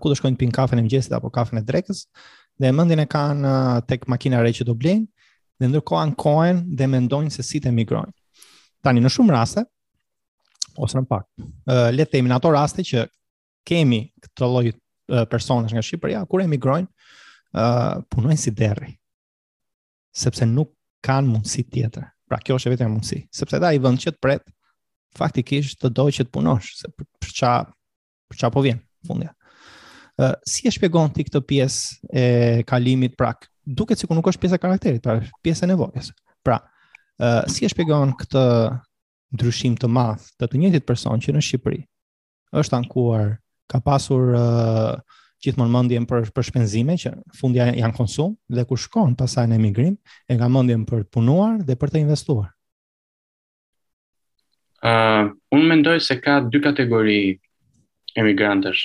ku 0.01 0.11
do 0.11 0.17
shkojnë 0.17 0.39
pinë 0.41 0.55
kafen 0.57 0.81
e 0.81 0.83
mëngjesit 0.83 1.15
apo 1.15 1.31
kafen 1.33 1.61
e 1.61 1.63
drekës, 1.65 2.03
dhe 2.59 2.71
mendjen 2.75 3.05
e 3.05 3.07
kanë 3.09 3.53
tek 3.87 4.07
makina 4.11 4.41
re 4.43 4.51
që 4.57 4.67
do 4.67 4.75
blejnë, 4.75 5.05
dhe 5.59 5.71
ndërkohë 5.71 6.01
ankohen 6.09 6.63
dhe 6.79 6.89
mendojnë 6.91 7.31
se 7.35 7.45
si 7.47 7.61
të 7.63 7.71
emigrojnë. 7.71 8.11
Tani 8.83 9.03
në 9.03 9.11
shumë 9.15 9.35
raste 9.35 9.63
ose 10.79 10.99
në 10.99 11.05
pak. 11.11 11.25
Le 11.95 12.05
të 12.05 12.17
themi 12.17 12.31
në 12.31 12.37
ato 12.39 12.51
raste 12.55 12.83
që 12.87 13.05
kemi 13.67 14.03
këtë 14.23 14.51
lloj 14.51 14.69
personash 15.31 15.73
nga 15.75 15.81
Shqipëria 15.83 16.21
kur 16.29 16.43
emigrojnë, 16.43 16.87
punojnë 18.13 18.39
si 18.39 18.51
derri. 18.55 18.91
Sepse 20.15 20.43
nuk 20.49 20.71
kanë 21.05 21.29
mundësi 21.33 21.65
tjetër. 21.71 22.07
Pra 22.29 22.39
kjo 22.45 22.57
është 22.59 22.73
vetëm 22.75 22.91
mundësi, 22.93 23.21
sepse 23.33 23.59
da 23.63 23.71
i 23.73 23.79
vend 23.81 24.01
që 24.03 24.13
të 24.15 24.21
pret, 24.21 24.43
faktikisht 25.17 25.79
të 25.81 25.91
dojë 25.97 26.15
që 26.19 26.25
të 26.27 26.33
punosh, 26.35 26.73
se 26.81 26.89
për 26.93 27.33
qa, 27.39 27.53
për 28.31 28.39
ç'a 28.43 28.51
po 28.53 28.63
vjen, 28.65 28.81
fundja. 29.07 29.31
Uh, 30.19 30.33
si 30.47 30.67
e 30.67 30.73
shpjegon 30.75 31.13
ti 31.15 31.23
këtë 31.25 31.41
pjesë 31.47 32.12
e 32.12 32.25
kalimit 32.67 33.15
pra 33.17 33.31
duket 33.63 34.01
sikur 34.01 34.17
nuk 34.17 34.27
është 34.29 34.43
pjesë 34.43 34.57
e 34.59 34.63
karakterit, 34.65 35.03
pra 35.05 35.15
pjesë 35.45 35.65
e 35.65 35.69
nevojës. 35.71 36.12
Pra, 36.45 36.59
uh, 36.67 37.45
si 37.49 37.65
e 37.65 37.69
shpjegon 37.71 38.12
këtë 38.19 38.43
ndryshim 39.39 39.77
të 39.79 39.89
madh 39.93 40.25
të 40.41 40.49
të 40.49 40.59
njëjtit 40.59 40.88
person 40.89 41.21
që 41.21 41.35
në 41.38 41.43
Shqipëri 41.45 41.81
është 42.59 42.77
ankuar, 42.79 43.38
ka 43.69 43.79
pasur 43.85 44.33
uh, 44.35 45.19
gjithmonë 45.43 45.71
mendjen 45.73 46.06
për 46.10 46.30
për 46.36 46.47
shpenzime 46.49 46.95
që 46.99 47.12
në 47.15 47.38
fund 47.39 47.56
janë 47.58 47.78
jan 47.80 47.93
konsum 47.95 48.34
dhe 48.52 48.65
kur 48.67 48.80
shkon 48.80 49.15
pasaj 49.19 49.45
në 49.49 49.58
emigrim 49.60 49.95
e 50.28 50.38
ka 50.39 50.47
mendjen 50.52 50.86
për 50.88 51.06
të 51.06 51.12
punuar 51.15 51.60
dhe 51.65 51.78
për 51.82 51.93
të 51.93 52.04
investuar. 52.06 52.49
ë 54.84 54.91
uh, 54.91 55.25
Unë 55.56 55.67
mendoj 55.71 55.97
se 55.99 56.15
ka 56.21 56.39
dy 56.52 56.60
kategori 56.62 57.39
emigrantësh. 58.15 58.82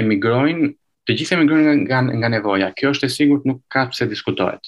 emigrojnë 0.00 0.77
Të 1.08 1.14
gjithë 1.16 1.36
jemi 1.38 1.86
nga, 1.88 2.02
nga 2.20 2.28
nevoja. 2.28 2.66
Kjo 2.76 2.90
është 2.92 3.08
e 3.08 3.12
sigurt 3.14 3.44
nuk 3.48 3.62
ka 3.72 3.86
pse 3.88 4.04
diskutohet. 4.10 4.66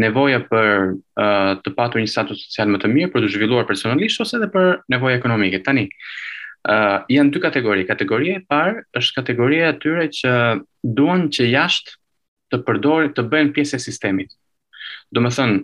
Nevoja 0.00 0.38
për 0.48 0.70
uh, 0.94 1.52
të 1.60 1.72
patur 1.76 2.00
një 2.00 2.08
status 2.08 2.46
social 2.46 2.70
më 2.72 2.80
të 2.80 2.88
mirë, 2.94 3.10
për 3.12 3.26
të 3.26 3.32
zhvilluar 3.34 3.66
personalisht 3.68 4.22
ose 4.24 4.38
edhe 4.38 4.48
për 4.54 4.70
nevoja 4.94 5.18
ekonomike. 5.20 5.60
Tani, 5.66 5.84
uh, 6.72 7.02
janë 7.12 7.34
dy 7.36 7.42
kategori. 7.44 7.84
Kategoria 7.92 8.38
e 8.40 8.44
parë 8.48 8.86
është 9.02 9.18
kategoria 9.20 9.68
e 9.74 9.76
tyre 9.84 10.06
që 10.22 10.32
duan 10.96 11.26
që 11.36 11.50
jashtë 11.50 11.98
të 12.54 12.62
përdorin, 12.70 13.12
të 13.16 13.26
bëjnë 13.32 13.54
pjesë 13.58 13.76
e 13.76 13.84
sistemit. 13.88 14.32
Do 15.12 15.20
të 15.28 15.34
thonë, 15.36 15.60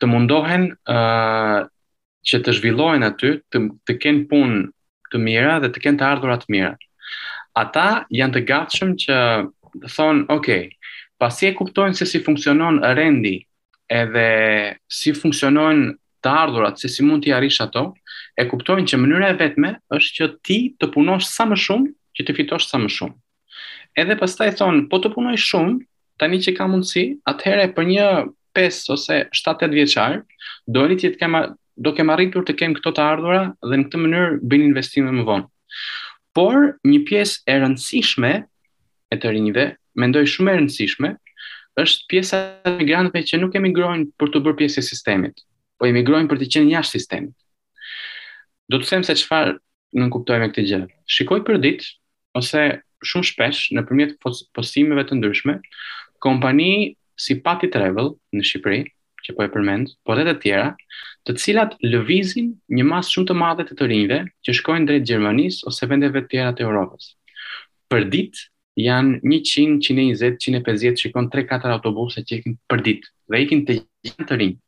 të 0.00 0.12
mundohen 0.12 0.68
uh, 0.92 1.64
që 2.28 2.44
të 2.44 2.58
zhvillohen 2.60 3.08
aty, 3.08 3.38
të 3.48 3.64
të 3.88 3.98
kenë 4.04 4.26
punë 4.28 4.62
të 5.14 5.24
mira 5.24 5.56
dhe 5.64 5.72
të 5.72 5.86
kenë 5.86 6.02
të 6.02 6.10
ardhurat 6.12 6.44
të 6.44 6.52
mira 6.52 6.76
ata 7.58 7.86
janë 8.18 8.34
të 8.36 8.40
gatshëm 8.48 8.94
që 9.04 9.18
të 9.82 9.90
thonë, 9.94 10.24
ok, 10.34 10.48
pasi 11.22 11.48
e 11.48 11.54
kuptojnë 11.56 11.98
se 11.98 12.06
si 12.10 12.20
funksionon 12.24 12.80
rendi 12.96 13.36
edhe 13.90 14.26
si 14.90 15.14
funksionon 15.14 15.86
të 16.24 16.30
ardhurat, 16.30 16.78
se 16.80 16.88
si 16.88 17.04
mund 17.04 17.22
t'i 17.24 17.34
arish 17.36 17.58
ato, 17.62 17.82
e 18.34 18.46
kuptojnë 18.48 18.88
që 18.90 18.98
mënyra 18.98 19.28
e 19.34 19.38
vetme 19.38 19.74
është 19.92 20.14
që 20.18 20.28
ti 20.46 20.58
të 20.80 20.88
punosh 20.94 21.26
sa 21.28 21.44
më 21.46 21.58
shumë 21.64 21.90
që 22.16 22.26
të 22.26 22.36
fitosh 22.38 22.68
sa 22.70 22.80
më 22.80 22.90
shumë. 22.96 23.16
Edhe 24.00 24.16
pas 24.18 24.32
ta 24.34 24.48
e 24.48 24.54
thonë, 24.58 24.86
po 24.90 24.98
të 25.04 25.12
punoj 25.14 25.36
shumë, 25.38 25.76
tani 26.18 26.40
që 26.42 26.54
ka 26.56 26.66
mundësi, 26.70 27.04
atëhere 27.30 27.68
për 27.76 27.86
një 27.92 28.08
5 28.56 28.94
ose 28.94 29.20
7-8 29.36 29.76
vjeqarë, 29.76 30.22
do 30.74 30.86
një 30.90 30.96
që 31.02 31.12
të 31.14 31.20
kema, 31.22 31.44
do 31.76 31.92
kem 31.94 32.10
arritur 32.14 32.46
të 32.48 32.56
kem 32.58 32.74
këto 32.78 32.94
të 32.96 33.04
ardhura 33.04 33.44
dhe 33.62 33.78
në 33.78 33.88
këtë 33.90 34.00
mënyrë 34.04 34.38
bin 34.50 34.64
investime 34.70 35.12
më 35.14 35.26
vonë 35.28 35.46
por 36.34 36.56
një 36.90 37.00
pjesë 37.08 37.44
e 37.48 37.56
rëndësishme 37.62 38.30
e 38.44 39.18
të 39.22 39.32
rinjve, 39.36 39.64
mendoj 40.02 40.24
shumë 40.32 40.52
e 40.52 40.56
rëndësishme, 40.58 41.12
është 41.82 42.06
pjesa 42.10 42.40
e 42.66 42.72
migrantëve 42.80 43.22
që 43.30 43.40
nuk 43.42 43.54
emigrojnë 43.58 44.08
për 44.18 44.32
të 44.34 44.42
bërë 44.46 44.58
pjesë 44.60 44.82
e 44.82 44.86
sistemit, 44.88 45.44
po 45.78 45.86
emigrojnë 45.90 46.30
për 46.30 46.40
të 46.42 46.48
qenë 46.56 46.74
jashtë 46.74 46.98
sistemit. 46.98 47.34
Do 48.70 48.80
të 48.82 48.90
them 48.90 49.06
se 49.06 49.16
çfarë 49.22 49.54
nuk 50.00 50.10
kuptoj 50.16 50.38
me 50.42 50.48
këtë 50.50 50.64
gjë. 50.70 50.82
Shikoj 51.14 51.40
për 51.46 51.58
ditë 51.64 51.88
ose 52.38 52.64
shumë 53.06 53.30
shpesh 53.30 53.62
nëpërmjet 53.78 54.16
postimeve 54.54 55.06
të 55.06 55.18
ndryshme, 55.20 55.58
kompani 56.24 56.70
si 57.20 57.38
Pati 57.44 57.70
Travel 57.70 58.14
në 58.34 58.42
Shqipëri, 58.48 58.82
që 59.24 59.32
po 59.38 59.44
e 59.44 59.48
përmend, 59.52 59.88
por 60.04 60.18
edhe 60.20 60.34
të 60.36 60.42
tjera, 60.46 60.70
të 61.26 61.34
cilat 61.40 61.74
lëvizin 61.84 62.50
një 62.76 62.84
mas 62.86 63.08
shumë 63.12 63.28
të 63.30 63.36
madhe 63.40 63.64
të 63.66 63.76
të 63.78 63.86
rinjve 63.90 64.18
që 64.44 64.54
shkojnë 64.58 64.88
drejt 64.90 65.06
Gjermanisë 65.08 65.68
ose 65.70 65.88
vendeve 65.88 66.22
tjera 66.28 66.50
të 66.58 66.66
Europës. 66.66 67.10
Për 67.92 68.04
dit 68.12 68.42
janë 68.80 69.20
100, 69.24 69.78
120, 69.86 70.36
150, 70.50 71.00
shikon 71.00 71.30
3-4 71.32 71.72
autobuse 71.78 72.24
që 72.26 72.40
ikin 72.42 72.56
për 72.68 72.84
ditë 72.88 73.10
dhe 73.32 73.42
ikin 73.46 73.64
të 73.68 73.78
janë 74.10 74.28
të 74.32 74.38
rinjë. 74.42 74.58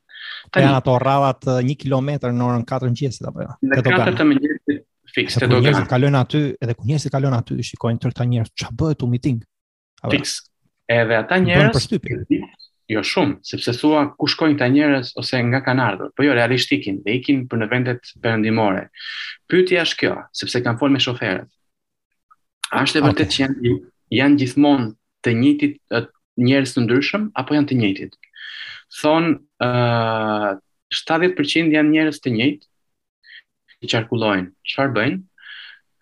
Të 0.55 0.63
janë 0.65 0.81
ato 0.81 0.97
rralat 1.03 1.49
1 1.61 1.77
km 1.81 2.11
në 2.33 2.47
orën 2.51 2.65
4 2.73 2.93
në 2.93 2.99
gjesit 3.03 3.29
apo 3.29 3.45
jo? 3.45 3.53
Në 3.67 3.83
4 3.85 3.95
të, 3.95 4.17
të 4.23 4.29
më 4.31 4.41
do 4.41 4.77
fix 5.17 5.39
të 5.41 5.51
do 5.53 5.61
njësit 5.61 5.89
Kalojnë 5.91 6.21
aty, 6.23 6.45
edhe 6.63 6.77
ku 6.79 6.87
njësit 6.89 7.13
kalojnë 7.15 7.41
aty, 7.43 7.61
shikojnë 7.73 8.03
tërta 8.07 8.27
njerëz, 8.31 8.53
ç'a 8.63 8.73
bëhet 8.79 9.05
u 9.05 9.11
miting? 9.13 9.43
Fix. 10.13 10.39
Edhe 10.97 11.17
ata 11.19 11.39
njerëz, 11.43 11.97
Jo 12.89 13.01
shumë, 13.03 13.41
sepse 13.43 13.73
thua 13.81 14.03
ku 14.15 14.29
shkojnë 14.31 14.59
ta 14.61 14.67
njerëz 14.71 15.09
ose 15.19 15.41
nga 15.49 15.59
kanë 15.67 15.83
ardhur, 15.85 16.13
po 16.15 16.23
jo 16.23 16.35
realisht 16.39 16.71
ikin 16.77 17.01
dhe 17.03 17.17
ikin 17.19 17.41
për 17.51 17.59
në 17.65 17.67
vendet 17.73 18.13
perëndimore. 18.23 18.85
Pyetja 19.51 19.83
është 19.87 19.99
kjo, 20.03 20.13
sepse 20.41 20.61
kanë 20.63 20.79
folë 20.83 20.95
me 20.95 21.01
shoferët. 21.07 21.49
A 22.71 22.85
është 22.87 23.01
e 23.01 23.03
okay. 23.03 23.09
vërtet 23.09 23.35
që 23.35 23.41
janë 23.43 23.73
janë 24.21 24.39
gjithmonë 24.45 24.87
të 25.27 25.35
njëjtit 25.41 25.75
njerëz 26.47 26.77
të 26.77 26.85
ndryshëm 26.85 27.27
apo 27.43 27.59
janë 27.59 27.71
të 27.73 27.81
njëjtit? 27.83 28.17
Thon 29.01 29.29
ë 29.35 29.73
uh, 30.55 30.63
70% 31.01 31.75
janë 31.75 31.91
njerëz 31.91 32.23
të 32.23 32.37
njëjtë 32.39 33.89
që 33.89 33.95
qarkullojnë. 33.97 34.51
Çfarë 34.73 34.95
bëjnë? 35.01 35.21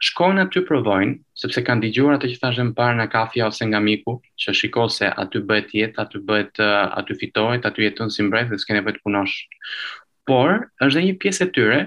shkojnë 0.03 0.43
aty 0.47 0.63
provojnë, 0.67 1.19
sepse 1.39 1.63
kanë 1.65 1.85
dëgjuar 1.87 2.17
atë 2.19 2.31
që 2.33 2.39
thashtë 2.43 2.65
para 2.67 2.77
parë 2.79 2.97
në 3.01 3.07
kafja 3.13 3.49
ose 3.51 3.67
nga 3.71 3.81
miku, 3.83 4.17
që 4.43 4.55
shiko 4.59 4.87
se 4.91 5.09
aty 5.23 5.43
bëhet 5.47 5.71
jetë, 5.77 6.01
aty 6.03 6.21
bëhet, 6.27 6.61
eh, 6.61 6.87
aty 7.01 7.17
fitohet, 7.21 7.67
aty 7.69 7.85
jetën 7.87 8.11
si 8.11 8.27
mbret 8.27 8.49
dhe 8.51 8.59
s'kene 8.59 8.83
bëhet 8.85 8.99
punosh. 9.05 9.37
Por, 10.27 10.67
është 10.83 10.99
dhe 10.99 11.05
një 11.07 11.17
pjesë 11.23 11.47
e 11.47 11.51
tyre, 11.57 11.81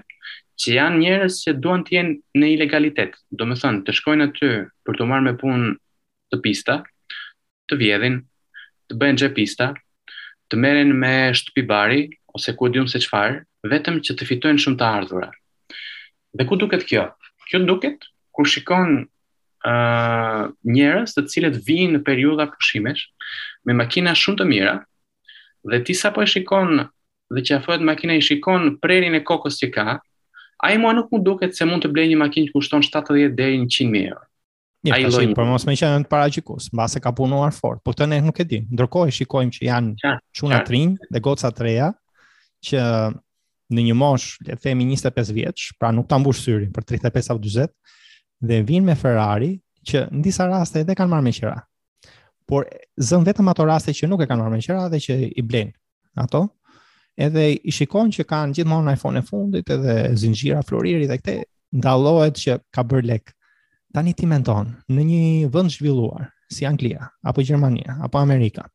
që 0.61 0.75
janë 0.77 1.01
njerëz 1.01 1.41
që 1.45 1.55
duan 1.61 1.83
të 1.85 1.95
jenë 1.97 2.41
në 2.41 2.51
ilegalitet. 2.55 3.17
Do 3.37 3.45
me 3.45 3.57
thënë, 3.59 3.83
të 3.85 3.97
shkojnë 3.99 4.27
aty 4.31 4.49
për 4.87 4.97
të 4.99 5.07
marrë 5.11 5.25
me 5.27 5.35
punë 5.37 5.73
të 6.33 6.39
pista, 6.45 6.79
të 7.69 7.77
vjedhin, 7.81 8.21
të 8.89 8.97
bëhen 9.01 9.19
gje 9.19 9.29
pista, 9.35 9.71
të 10.47 10.55
meren 10.57 10.93
me 10.95 11.13
shtupi 11.35 11.65
bari, 11.69 12.05
ose 12.37 12.55
ku 12.57 12.69
e 12.69 12.73
dium 12.73 12.87
se 12.89 13.01
qfarë, 13.03 13.37
vetëm 13.67 13.99
që 14.05 14.15
të 14.15 14.27
fitojnë 14.29 14.63
shumë 14.63 14.79
të 14.79 14.87
ardhura. 14.87 15.29
Dhe 16.37 16.45
ku 16.47 16.57
duket 16.61 16.85
kjo? 16.87 17.07
kjo 17.49 17.59
duket 17.65 17.97
kur 18.35 18.47
shikon 18.49 18.89
uh, 19.05 20.43
njerëz 20.75 21.13
të 21.17 21.23
cilët 21.31 21.57
vijnë 21.67 21.97
në 21.97 22.03
periudha 22.07 22.47
pushimesh 22.51 23.07
me 23.65 23.75
makina 23.77 24.13
shumë 24.17 24.41
të 24.41 24.49
mira 24.49 24.75
dhe 25.67 25.81
ti 25.87 25.95
po 26.15 26.21
e 26.23 26.27
shikon 26.35 26.81
dhe 27.35 27.41
qafohet 27.43 27.81
makina 27.83 28.15
i 28.15 28.21
shikon 28.21 28.77
prerin 28.79 29.15
e 29.15 29.23
kokës 29.29 29.57
që 29.63 29.71
ka 29.75 29.97
ai 30.67 30.77
mua 30.81 30.93
nuk 30.93 31.11
mund 31.11 31.23
duket 31.25 31.55
se 31.57 31.65
mund 31.65 31.83
të 31.83 31.91
blej 31.93 32.07
një 32.13 32.19
makinë 32.23 32.47
që 32.51 32.55
kushton 32.57 32.83
70 32.85 33.35
deri 33.35 33.59
në 33.63 33.67
Një 34.85 34.93
mijë 34.93 34.95
ai 34.95 35.09
lloj 35.09 35.33
por 35.33 35.47
mos 35.49 35.63
më 35.65 35.73
qenë 35.79 36.03
të 36.05 36.09
paraqikus 36.11 36.67
mbase 36.71 36.99
ka 37.01 37.09
punuar 37.17 37.49
fort 37.51 37.81
por 37.83 37.95
të 37.97 38.05
ne 38.11 38.19
nuk 38.21 38.39
e 38.39 38.45
di 38.45 38.59
ndërkohë 38.69 39.11
shikojmë 39.17 39.55
që 39.55 39.63
janë 39.67 40.11
çuna 40.37 40.59
trinj 40.67 40.99
dhe 41.09 41.19
goca 41.25 41.49
treja 41.51 41.87
që 42.67 42.81
në 43.75 43.83
një 43.89 43.95
mosh, 43.99 44.37
le 44.45 44.55
të 44.55 44.69
themi 44.69 44.85
25 44.87 45.33
vjeç, 45.35 45.67
pra 45.79 45.89
nuk 45.91 46.07
ta 46.07 46.17
mbush 46.21 46.43
syrin 46.45 46.71
për 46.73 46.85
35 46.97 47.31
apo 47.33 47.41
40 47.43 47.73
dhe 48.47 48.61
vin 48.67 48.85
me 48.85 48.95
Ferrari 48.95 49.53
që 49.87 50.05
në 50.11 50.23
disa 50.25 50.47
raste 50.47 50.83
edhe 50.83 50.95
kanë 50.95 51.11
marrë 51.11 51.25
me 51.25 51.33
qira. 51.35 51.55
Por 52.47 52.67
zën 53.03 53.25
vetëm 53.27 53.49
ato 53.51 53.65
raste 53.67 53.91
që 53.95 54.07
nuk 54.07 54.21
e 54.23 54.27
kanë 54.29 54.43
marrë 54.45 54.55
me 54.57 54.61
qira 54.63 54.85
dhe 54.91 55.01
që 55.03 55.17
i 55.27 55.43
blen 55.43 55.73
ato. 56.21 56.45
Edhe 57.17 57.47
i 57.57 57.73
shikon 57.73 58.11
që 58.13 58.27
kanë 58.29 58.59
gjithmonë 58.59 58.93
iPhone 58.95 59.19
e 59.19 59.25
fundit 59.25 59.69
edhe 59.73 59.97
zinxhira 60.21 60.61
floriri 60.63 61.07
dhe 61.09 61.17
këtë 61.19 61.37
ndallohet 61.81 62.37
që 62.39 62.59
ka 62.71 62.83
bër 62.87 63.07
lek. 63.09 63.31
Tani 63.93 64.13
ti 64.13 64.27
mendon 64.29 64.69
në 64.93 65.05
një 65.09 65.49
vend 65.53 65.73
zhvilluar 65.73 66.27
si 66.53 66.67
Anglia 66.69 67.09
apo 67.27 67.43
Gjermania 67.43 67.97
apo 68.05 68.19
Amerika 68.21 68.67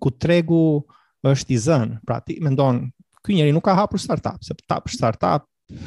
ku 0.00 0.10
tregu 0.10 0.80
është 1.20 1.52
i 1.52 1.56
zën, 1.60 1.90
pra 2.06 2.16
ti 2.24 2.38
mendon 2.40 2.88
ky 3.24 3.34
njeri 3.36 3.52
nuk 3.52 3.64
ka 3.64 3.74
hapur 3.76 4.00
startup, 4.00 4.40
se 4.44 4.54
ta 4.68 4.80
për 4.80 4.92
startup 4.94 5.44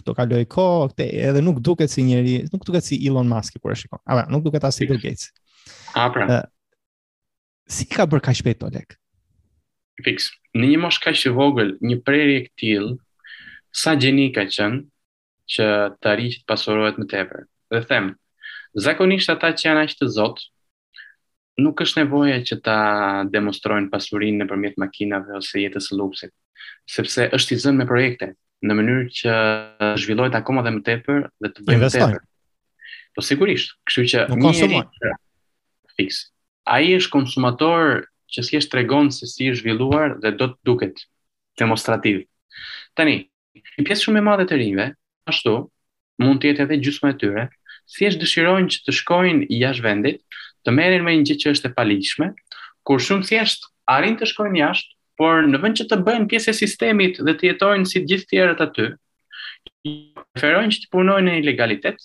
do 0.07 0.13
kaloj 0.15 0.45
kohë, 0.47 0.89
këtë 0.93 1.07
edhe 1.29 1.41
nuk 1.43 1.57
duket 1.65 1.91
si 1.91 2.05
njeri, 2.05 2.35
nuk 2.53 2.65
duket 2.67 2.85
si 2.85 2.99
Elon 3.07 3.27
Musk 3.29 3.57
kur 3.59 3.73
e 3.73 3.77
shikon. 3.79 3.99
A 4.05 4.23
nuk 4.31 4.45
duket 4.45 4.63
as 4.63 4.77
si 4.77 4.87
Bill 4.87 5.01
Gates. 5.01 5.31
A 5.97 6.07
pra. 6.13 6.41
si 7.69 7.85
ka 7.87 8.05
bër 8.05 8.19
kaq 8.21 8.35
shpejt 8.37 8.63
Oleg? 8.67 8.95
Fix. 10.03 10.29
Në 10.53 10.67
një 10.73 10.79
moshë 10.83 11.01
kaq 11.07 11.17
të 11.19 11.31
vogël, 11.33 11.73
një 11.81 11.97
prerje 12.05 12.39
e 12.41 12.47
tillë 12.59 13.29
sa 13.73 13.93
gjeni 13.97 14.29
ka 14.35 14.43
qenë 14.51 14.81
që 15.53 15.67
të 16.01 16.09
arrijë 16.11 16.43
pasurohet 16.47 16.99
më 16.99 17.07
tepër. 17.13 17.45
Dhe 17.73 17.81
them, 17.89 18.11
zakonisht 18.83 19.31
ata 19.33 19.53
që 19.57 19.63
janë 19.69 19.85
aq 19.87 19.95
të 19.99 20.09
zot, 20.15 20.43
nuk 21.63 21.81
është 21.85 22.03
nevoja 22.03 22.39
që 22.45 22.59
ta 22.65 22.77
demonstrojnë 23.31 23.89
pasurinë 23.93 24.43
nëpërmjet 24.43 24.77
makinave 24.83 25.39
ose 25.39 25.63
jetës 25.63 25.89
lupësit 25.95 26.33
sepse 26.89 27.29
është 27.37 27.55
i 27.55 27.61
zënë 27.63 27.81
me 27.81 27.87
projekte 27.89 28.31
në 28.63 28.77
mënyrë 28.79 29.07
që 29.19 29.33
të 29.79 29.87
zhvillohet 30.03 30.35
akoma 30.39 30.63
dhe 30.65 30.73
më 30.77 30.83
tepër 30.89 31.25
dhe 31.27 31.51
të 31.55 31.65
bëjmë 31.67 31.77
Investoj. 31.79 32.07
tepër. 32.13 33.03
Po 33.15 33.23
sigurisht, 33.29 33.73
kështu 33.87 34.05
që 34.11 34.23
një 34.41 34.53
njeri 34.53 34.83
fiks. 35.97 36.21
A 36.73 36.79
i 36.85 36.93
është 36.97 37.13
konsumator 37.13 38.05
që 38.33 38.45
si 38.47 38.57
është 38.57 38.71
tregon 38.75 39.11
se 39.13 39.27
si 39.29 39.49
është 39.51 39.61
zhvilluar 39.61 40.15
dhe 40.23 40.31
do 40.39 40.47
të 40.53 40.57
duket 40.65 41.03
demonstrativ. 41.59 42.23
Tani, 42.97 43.15
një 43.77 43.85
pjesë 43.85 44.03
shumë 44.07 44.21
e 44.21 44.25
madhe 44.29 44.47
të 44.49 44.57
rinjve, 44.57 44.87
ashtu, 45.29 45.53
mund 46.23 46.39
të 46.41 46.49
jetë 46.53 46.65
edhe 46.65 46.79
gjysma 46.87 47.11
e 47.13 47.17
tyre, 47.21 47.43
si 47.89 48.07
është 48.09 48.23
dëshirojnë 48.23 48.71
që 48.73 48.79
të 48.87 48.95
shkojnë 49.01 49.45
jashtë 49.59 49.85
vendit, 49.85 50.23
të 50.65 50.71
merin 50.73 51.03
me 51.05 51.13
një 51.19 51.27
gjë 51.29 51.37
që 51.43 51.53
është 51.53 51.69
e 51.69 51.75
paligjshme, 51.77 52.31
kur 52.87 53.03
shumë 53.03 53.27
thjesht 53.29 53.69
arrin 53.93 54.15
të 54.17 54.31
shkojnë 54.31 54.61
jashtë, 54.63 54.95
por 55.19 55.45
në 55.45 55.59
vend 55.61 55.77
që 55.79 55.85
të 55.91 55.97
bëjnë 56.07 56.29
pjesë 56.31 56.51
e 56.53 56.57
sistemit 56.57 57.19
dhe 57.23 57.33
të 57.37 57.49
jetojnë 57.51 57.89
si 57.89 58.01
gjithë 58.09 58.29
tjerët 58.31 58.61
aty, 58.65 58.85
preferojnë 59.83 60.75
që 60.75 60.81
të 60.83 60.91
punojnë 60.93 61.25
në 61.27 61.37
ilegalitet 61.43 61.97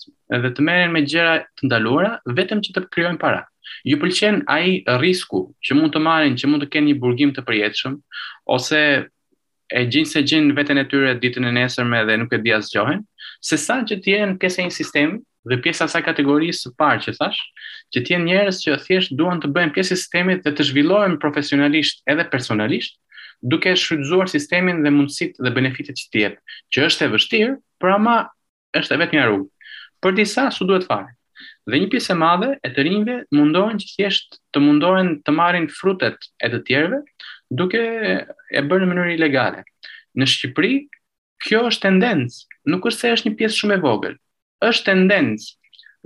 dhe 0.43 0.51
të 0.53 0.65
merren 0.67 0.93
me 0.93 1.01
gjëra 1.07 1.37
të 1.59 1.69
ndaluara 1.69 2.13
vetëm 2.37 2.61
që 2.65 2.75
të 2.75 2.83
krijojnë 2.93 3.21
para. 3.21 3.43
Ju 3.85 3.97
pëlqen 4.01 4.41
ai 4.49 4.79
risku 5.03 5.43
që 5.65 5.75
mund 5.77 5.91
të 5.95 6.01
marrin, 6.03 6.35
që 6.39 6.49
mund 6.49 6.63
të 6.65 6.71
kenë 6.75 6.89
një 6.91 6.99
burgim 7.03 7.31
të 7.35 7.43
përjetshëm 7.47 7.97
ose 8.55 8.79
e 9.79 9.83
gjinë 9.85 10.09
se 10.09 10.23
gjinë 10.25 10.53
vetën 10.57 10.81
e 10.81 10.85
tyre 10.89 11.15
ditën 11.21 11.45
e 11.45 11.51
nesërme 11.59 12.03
dhe 12.09 12.15
nuk 12.17 12.33
e 12.33 12.39
di 12.41 12.53
zë 12.57 12.73
gjohen, 12.73 13.03
se 13.45 13.57
sa 13.61 13.81
që 13.85 13.99
t'jenë 14.05 14.37
pjesë 14.41 14.63
e 14.63 14.65
një 14.67 14.73
sistemi, 14.79 15.19
dhe 15.45 15.59
pjesa 15.61 15.87
saj 15.87 16.01
kategorisë 16.05 16.65
së 16.67 16.71
parë 16.79 17.03
që 17.05 17.13
thash, 17.17 17.39
që 17.95 18.01
të 18.03 18.13
jenë 18.15 18.27
njerëz 18.29 18.57
që 18.63 18.77
thjesht 18.87 19.13
duan 19.17 19.39
të 19.41 19.51
bëjnë 19.55 19.75
pjesë 19.75 19.95
sistemit 19.95 20.43
dhe 20.45 20.53
të 20.57 20.65
zhvillohen 20.69 21.17
profesionalisht 21.21 22.01
edhe 22.11 22.25
personalisht, 22.33 22.97
duke 23.41 23.75
shfrytzuar 23.79 24.27
sistemin 24.31 24.81
dhe 24.83 24.91
mundësitë 24.93 25.45
dhe 25.45 25.53
benefitet 25.55 25.95
që 25.95 26.09
t'i 26.11 26.25
jep, 26.25 26.39
që 26.75 26.85
është 26.89 27.05
e 27.07 27.13
vështirë, 27.15 27.53
por 27.79 27.95
ama 27.95 28.17
është 28.75 28.95
e 28.97 29.01
vetëm 29.05 29.19
një 29.19 29.29
rrugë. 29.29 29.49
Për 30.03 30.17
disa 30.19 30.49
su 30.55 30.67
duhet 30.67 30.85
fare. 30.89 31.15
Dhe 31.69 31.77
një 31.79 31.87
pjesë 31.93 32.11
e 32.13 32.17
madhe 32.19 32.49
e 32.67 32.71
të 32.75 32.83
rinjve 32.83 33.15
mundohen 33.35 33.79
që 33.79 33.87
thjesht 33.95 34.35
të 34.53 34.59
mundohen 34.63 35.13
të 35.23 35.33
marrin 35.37 35.69
frutet 35.71 36.17
e 36.43 36.49
të 36.51 36.59
tjerëve, 36.67 36.99
duke 37.55 37.79
e 37.81 38.63
bërë 38.71 38.83
në 38.83 38.89
mënyrë 38.91 39.15
ilegale. 39.15 39.63
Në 40.19 40.27
Shqipëri, 40.33 40.73
kjo 41.45 41.63
është 41.71 41.85
tendencë, 41.87 42.49
nuk 42.73 42.89
është 42.91 43.05
se 43.05 43.13
është 43.15 43.29
një 43.29 43.39
pjesë 43.39 43.59
shumë 43.61 43.77
e 43.79 43.83
vogël, 43.85 44.17
është 44.65 44.91
tendencë. 44.91 45.51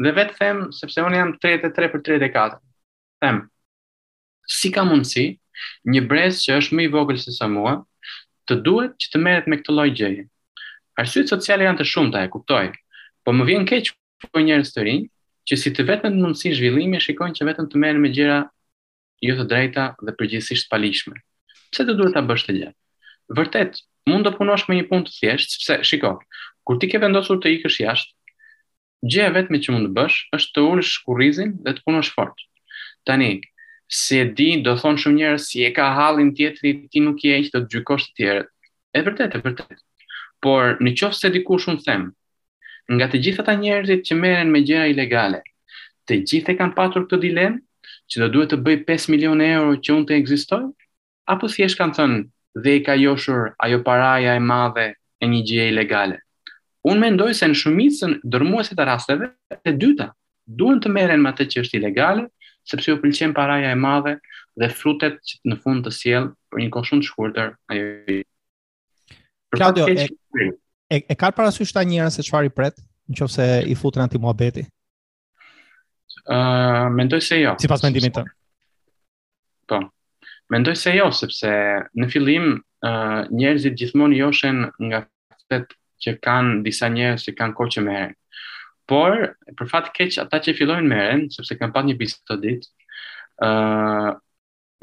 Dhe 0.04 0.12
vetë 0.18 0.38
them, 0.42 0.62
sepse 0.74 1.02
unë 1.06 1.20
jam 1.20 1.32
33 1.42 1.88
për 1.94 2.04
34. 2.08 2.60
Them, 3.24 3.42
si 4.50 4.72
ka 4.76 4.84
mundësi 4.88 5.26
një 5.94 6.02
brez 6.10 6.42
që 6.46 6.58
është 6.62 6.76
më 6.78 6.88
i 6.88 6.92
vogël 6.94 7.20
se 7.22 7.32
sa 7.36 7.48
mua, 7.50 7.78
të 8.50 8.58
duhet 8.66 8.96
që 9.00 9.12
të 9.14 9.22
merret 9.24 9.48
me 9.50 9.60
këtë 9.62 9.76
lloj 9.78 9.90
gjëje. 10.00 10.26
Arsyet 11.00 11.32
sociale 11.32 11.66
janë 11.66 11.80
të 11.82 11.90
shumta, 11.94 12.22
e 12.26 12.30
kuptoj. 12.34 12.66
Po 13.26 13.32
më 13.34 13.46
vjen 13.50 13.64
keq 13.70 13.94
për 14.34 14.46
njerëz 14.50 14.74
të 14.76 14.84
rinj 14.88 15.06
që 15.50 15.58
si 15.60 15.72
të 15.76 15.86
vetëm 15.88 16.18
mundësi 16.20 16.52
zhvillimi 16.58 17.00
shikojnë 17.04 17.38
që 17.40 17.48
vetëm 17.52 17.70
të 17.72 17.82
merren 17.84 18.04
me 18.04 18.12
gjëra 18.16 18.40
jo 19.24 19.38
të 19.40 19.46
drejta 19.50 19.86
dhe 20.04 20.14
përgjithsisht 20.20 20.70
palishme. 20.72 21.16
Pse 21.72 21.86
të 21.88 21.96
duhet 21.98 22.14
ta 22.18 22.22
bësh 22.28 22.46
të 22.48 22.58
gjatë? 22.60 22.78
Vërtet, 23.38 23.80
mund 24.12 24.28
të 24.28 24.34
punosh 24.38 24.68
me 24.68 24.78
një 24.78 24.86
punë 24.92 25.08
të 25.08 25.14
thjeshtë, 25.18 25.54
sepse 25.64 25.78
shiko, 25.88 26.12
kur 26.68 26.78
ti 26.80 26.90
ke 26.92 27.00
vendosur 27.02 27.40
të 27.42 27.54
ikësh 27.58 27.80
jashtë, 27.86 28.14
gjë 29.04 29.24
e 29.28 29.32
vetme 29.36 29.60
që 29.60 29.74
mund 29.76 29.90
të 29.90 29.94
bësh 29.98 30.18
është 30.38 30.54
të 30.56 30.62
ulësh 30.70 30.94
kurrizin 31.04 31.52
dhe 31.66 31.74
të 31.76 31.84
punosh 31.88 32.12
fort. 32.16 32.38
Tani, 33.08 33.42
se 33.92 34.24
di, 34.38 34.50
do 34.64 34.76
thonë 34.80 35.02
shumë 35.04 35.18
njerëz 35.20 35.48
si 35.50 35.64
e 35.68 35.72
ka 35.76 35.90
hallin 35.98 36.32
tjetri, 36.38 36.72
ti 36.92 37.04
nuk 37.04 37.20
je 37.28 37.42
që 37.46 37.52
të 37.58 37.62
gjykosh 37.74 38.08
të 38.10 38.16
tjerët. 38.20 38.50
Është 38.96 39.06
vërtet, 39.10 39.36
është 39.40 39.50
vërtet. 39.50 39.84
Por 40.44 40.78
në 40.84 40.96
qoftë 41.02 41.20
se 41.20 41.34
dikush 41.36 41.68
unë 41.74 41.84
them, 41.84 42.08
nga 42.92 43.08
të 43.12 43.22
gjithë 43.28 43.44
ata 43.44 43.58
njerëzit 43.60 44.08
që 44.08 44.18
merren 44.20 44.52
me 44.54 44.64
gjëra 44.68 44.88
ilegale, 44.94 45.44
të 46.08 46.22
gjithë 46.32 46.56
e 46.56 46.58
kanë 46.62 46.76
pasur 46.80 47.06
këtë 47.08 47.22
dilemë, 47.28 47.62
që 48.12 48.24
do 48.24 48.32
duhet 48.34 48.52
të 48.54 48.60
bëj 48.66 48.82
5 48.90 49.08
milionë 49.14 49.48
euro 49.58 49.78
që 49.84 49.96
unë 50.00 50.08
të 50.10 50.18
ekzistoj, 50.22 50.64
apo 51.32 51.52
thjesht 51.54 51.80
kanë 51.80 51.98
thënë 51.98 52.66
dhe 52.66 52.76
i 52.80 52.84
ka 52.86 52.98
joshur 53.00 53.54
ajo 53.66 53.82
paraja 53.88 54.36
e 54.38 54.44
madhe 54.44 54.92
e 55.24 55.32
një 55.32 55.44
gjëje 55.48 55.72
ilegale. 55.72 56.23
Unë 56.84 57.00
mendoj 57.00 57.32
se 57.38 57.48
në 57.48 57.56
shumicën 57.56 58.14
dërmuese 58.28 58.76
e 58.76 58.86
rasteve 58.88 59.30
të 59.64 59.74
dyta 59.80 60.10
duhen 60.62 60.82
të 60.84 60.92
meren 60.92 61.22
me 61.24 61.32
atë 61.32 61.46
që 61.54 61.62
është 61.64 61.78
ilegale, 61.80 62.26
sepse 62.68 62.90
jo 62.92 62.98
pëlqen 63.00 63.32
paraja 63.38 63.70
e 63.74 63.78
madhe 63.80 64.18
dhe 64.62 64.68
frutet 64.76 65.16
që 65.30 65.38
në 65.50 65.58
fund 65.64 65.86
të 65.88 65.94
siel 65.96 66.26
për 66.52 66.64
një 66.66 66.72
kohë 66.76 66.90
shumë 66.90 67.04
të 67.06 67.10
shkurtër 67.10 67.54
Klaudio, 69.56 69.86
e, 69.96 70.50
e, 70.92 71.00
e 71.00 71.16
ka 71.16 71.30
parasysh 71.38 71.72
ta 71.72 71.84
njëra 71.86 72.10
se 72.12 72.26
çfarë 72.28 72.50
i 72.50 72.52
pret, 72.58 72.76
nëse 73.14 73.46
i 73.72 73.76
futën 73.80 74.02
anti 74.04 74.20
muhabeti? 74.20 74.66
Ë, 76.26 76.36
uh, 76.38 76.88
mendoj 76.98 77.20
se 77.22 77.38
jo. 77.40 77.52
Si 77.60 77.68
Sipas 77.68 77.84
mendimit 77.86 78.16
të? 78.18 78.24
Po. 79.70 79.80
Mendoj 80.54 80.74
se 80.84 80.96
jo, 80.98 81.06
sepse 81.16 81.54
në 82.00 82.10
fillim 82.12 82.48
ë 82.58 82.58
uh, 82.92 83.24
njerëzit 83.40 83.78
gjithmonë 83.80 84.20
joshen 84.24 84.66
nga 84.88 85.04
fet 85.52 85.74
që 86.04 86.14
kanë 86.24 86.60
disa 86.66 86.90
njerëz 86.92 87.26
që 87.30 87.36
kanë 87.40 87.56
kohë 87.60 87.74
që 87.78 87.84
merren. 87.88 88.14
Por 88.90 89.16
për 89.60 89.70
fat 89.72 89.90
keq 89.96 90.18
ata 90.26 90.42
që 90.44 90.56
fillojnë 90.58 90.92
merren, 90.92 91.26
sepse 91.34 91.56
kanë 91.60 91.76
pasur 91.76 91.90
një 91.90 91.96
bisedit, 92.02 92.68
ë 93.44 93.48
uh, 93.48 94.12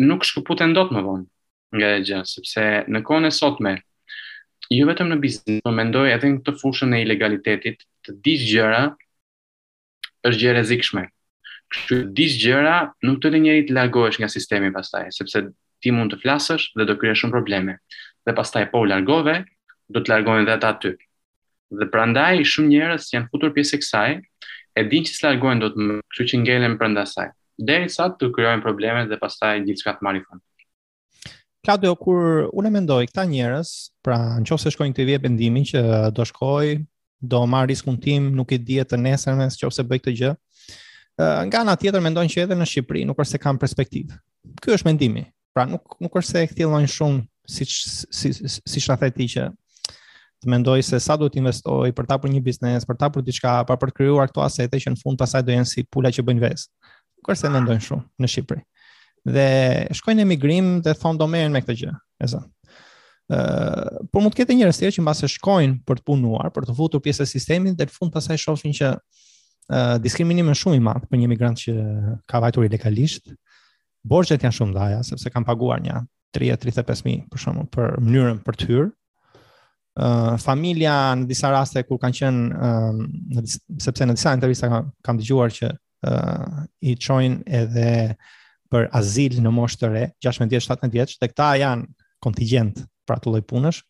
nuk 0.07 0.25
shkëputen 0.25 0.73
dot 0.77 0.95
më 0.97 1.03
vonë 1.05 1.29
nga 1.77 1.91
e 1.99 2.03
gjë, 2.09 2.21
sepse 2.29 2.65
në 2.91 3.03
kohën 3.07 3.29
e 3.29 3.33
sotme, 3.35 3.75
ju 4.73 4.81
jo 4.81 4.87
vetëm 4.89 5.11
në 5.13 5.19
biznes, 5.23 5.61
më 5.61 5.69
po 5.69 5.75
mendoj 5.77 6.09
edhe 6.15 6.31
në 6.33 6.41
këtë 6.41 6.57
fushën 6.63 6.97
e 6.97 7.03
ilegalitetit, 7.05 7.85
të 8.07 8.17
disë 8.27 8.49
gjëra 8.55 8.81
është 10.31 10.39
gjë 10.41 10.55
rrezikshme. 10.57 11.05
Kështu 11.71 12.01
disë 12.19 12.41
gjëra 12.43 12.75
nuk 13.07 13.21
të 13.23 13.31
dhe 13.35 13.43
njerit 13.45 13.71
largohesh 13.77 14.19
nga 14.23 14.31
sistemi 14.33 14.73
pastaj, 14.75 15.11
sepse 15.15 15.45
ti 15.81 15.93
mund 15.95 16.15
të 16.15 16.19
flasësh 16.25 16.73
dhe 16.81 16.89
do 16.91 16.97
kryesh 16.99 17.23
shumë 17.23 17.37
probleme. 17.37 17.77
Dhe 18.27 18.35
pastaj 18.37 18.65
po 18.73 18.83
u 18.83 18.89
largove, 18.91 19.37
do 19.95 20.03
të 20.03 20.17
largohen 20.17 20.49
dhe 20.49 20.57
ata 20.59 20.73
të 20.83 20.97
dhe 21.79 21.87
prandaj 21.91 22.43
shumë 22.51 22.73
njerëz 22.73 23.07
janë 23.15 23.31
futur 23.31 23.53
pjesë 23.55 23.79
kësaj 23.83 24.13
e 24.81 24.85
dinë 24.91 25.07
që 25.11 25.17
s'largohen 25.19 25.61
dot 25.63 25.77
më, 25.79 25.99
kështu 26.11 26.27
që 26.33 26.41
ngelen 26.45 26.75
brenda 26.81 27.05
saj. 27.07 27.31
Derisa 27.61 28.09
të 28.19 28.31
krijojnë 28.35 28.65
probleme 28.65 29.07
dhe 29.11 29.19
pastaj 29.21 29.59
gjithçka 29.67 29.95
të 29.99 30.07
marrin 30.07 30.25
fund. 30.27 30.43
Claudio 31.65 31.93
kur 32.01 32.49
unë 32.57 32.71
mendoj 32.73 33.03
këta 33.11 33.27
njerëz, 33.29 33.71
pra 34.05 34.17
nëse 34.41 34.73
shkojnë 34.75 34.97
te 34.97 35.05
vjet 35.05 35.25
vendimi 35.27 35.63
që 35.69 35.83
do 36.17 36.25
shkoj, 36.25 36.79
do 37.21 37.41
marr 37.47 37.69
riskun 37.69 37.99
tim, 38.01 38.31
nuk 38.33 38.55
e 38.57 38.59
di 38.59 38.79
të 38.81 38.97
nesër 38.97 39.37
nëse 39.37 39.61
nëse 39.67 39.85
bëj 39.91 40.01
këtë 40.07 40.15
gjë. 40.23 40.31
Nga 41.21 41.61
ana 41.61 41.75
tjetër 41.77 42.01
mendojnë 42.01 42.33
që 42.33 42.45
edhe 42.47 42.57
në 42.57 42.65
Shqipëri 42.71 43.03
nuk 43.05 43.19
është 43.21 43.37
se 43.37 43.41
kanë 43.43 43.61
perspektivë. 43.61 44.15
Ky 44.65 44.73
është 44.73 44.89
mendimi. 44.89 45.27
Pra 45.53 45.67
nuk 45.69 45.99
nuk 46.01 46.15
është 46.17 46.31
se 46.37 46.41
e 46.41 46.49
kthjellojnë 46.55 46.91
shumë 46.97 47.21
siç 47.45 47.75
siç 48.73 48.89
na 48.89 48.97
thajti 48.97 49.27
që 49.35 49.49
të 50.41 50.49
mendoj 50.55 50.83
se 50.87 51.01
sa 51.01 51.17
duhet 51.21 51.35
të 51.35 51.41
investoj 51.43 51.93
për 51.97 52.09
ta 52.09 52.17
për 52.21 52.33
një 52.35 52.43
biznes, 52.45 52.87
për 52.89 52.97
ta 52.99 53.09
për 53.13 53.25
diçka, 53.27 53.55
pa 53.69 53.77
për 53.79 53.91
të 53.93 53.97
krijuar 54.01 54.31
ato 54.31 54.43
asete 54.45 54.81
që 54.81 54.95
në 54.95 55.01
fund 55.03 55.21
pasaj 55.21 55.43
do 55.47 55.53
jenë 55.55 55.69
si 55.69 55.85
pula 55.93 56.13
që 56.13 56.25
bëjnë 56.27 56.45
vezë. 56.47 56.69
Kurse 57.27 57.51
mendojnë 57.53 57.85
shumë 57.85 58.25
në 58.25 58.31
Shqipëri. 58.33 58.63
Dhe 59.35 59.47
shkojnë 59.99 60.25
emigrim 60.25 60.71
dhe 60.87 60.95
thon 60.97 61.19
do 61.21 61.27
merren 61.29 61.53
me 61.53 61.61
këtë 61.61 61.77
gjë, 61.83 61.93
e 62.25 62.29
zë. 62.33 62.41
Ëh, 63.31 63.99
por 64.11 64.25
mund 64.25 64.33
të 64.35 64.41
ketë 64.41 64.57
njerëz 64.57 64.79
tjerë 64.81 64.95
që 64.97 65.05
mbase 65.05 65.29
shkojnë 65.35 65.83
për 65.89 66.01
të 66.01 66.07
punuar, 66.09 66.49
për 66.57 66.71
të 66.71 66.77
futur 66.79 67.03
pjesë 67.05 67.23
të 67.23 67.29
sistemit 67.35 67.77
dhe 67.79 67.89
në 67.91 67.95
fund 67.99 68.15
pasaj 68.17 68.41
shohin 68.41 68.73
që 68.79 68.95
ë 68.97 68.97
uh, 68.97 69.99
diskriminim 70.03 70.49
është 70.51 70.65
shumë 70.65 70.81
i 70.81 70.83
madh 70.87 71.05
për 71.11 71.21
një 71.21 71.29
emigrant 71.29 71.61
që 71.61 71.75
ka 72.33 72.41
vajtur 72.43 72.65
ilegalisht. 72.67 73.29
Borxhet 74.09 74.47
janë 74.49 74.57
shumë 74.57 74.75
dhaja 74.79 75.03
sepse 75.13 75.31
kanë 75.31 75.47
paguar 75.53 75.85
një 75.85 76.01
30-35000 76.35 77.29
për 77.31 77.45
shkakun 77.45 77.69
për 77.77 77.95
mënyrën 78.09 78.41
për 78.49 78.59
të 78.63 78.71
hyrë 78.73 78.89
familja 80.39 80.95
në 81.19 81.27
disa 81.27 81.51
raste 81.51 81.83
kur 81.85 81.99
kanë 81.99 82.15
qenë 82.21 82.43
uh, 82.55 83.47
sepse 83.83 84.07
në 84.07 84.15
disa 84.17 84.35
intervista 84.37 84.69
kam, 84.71 84.93
kam 85.05 85.19
dëgjuar 85.19 85.51
që 85.53 85.71
uh, 85.73 86.61
i 86.87 86.95
çojnë 86.95 87.43
edhe 87.47 88.15
për 88.71 88.87
azil 88.95 89.41
në 89.43 89.51
moshë 89.51 89.79
të 89.81 89.89
re, 89.91 90.05
16-17 90.23 90.93
vjeç, 90.95 91.17
tek 91.19 91.33
ta 91.35 91.51
janë 91.59 91.89
kontingjent 92.23 92.85
për 93.09 93.17
atë 93.19 93.33
lloj 93.33 93.43
punësh. 93.51 93.81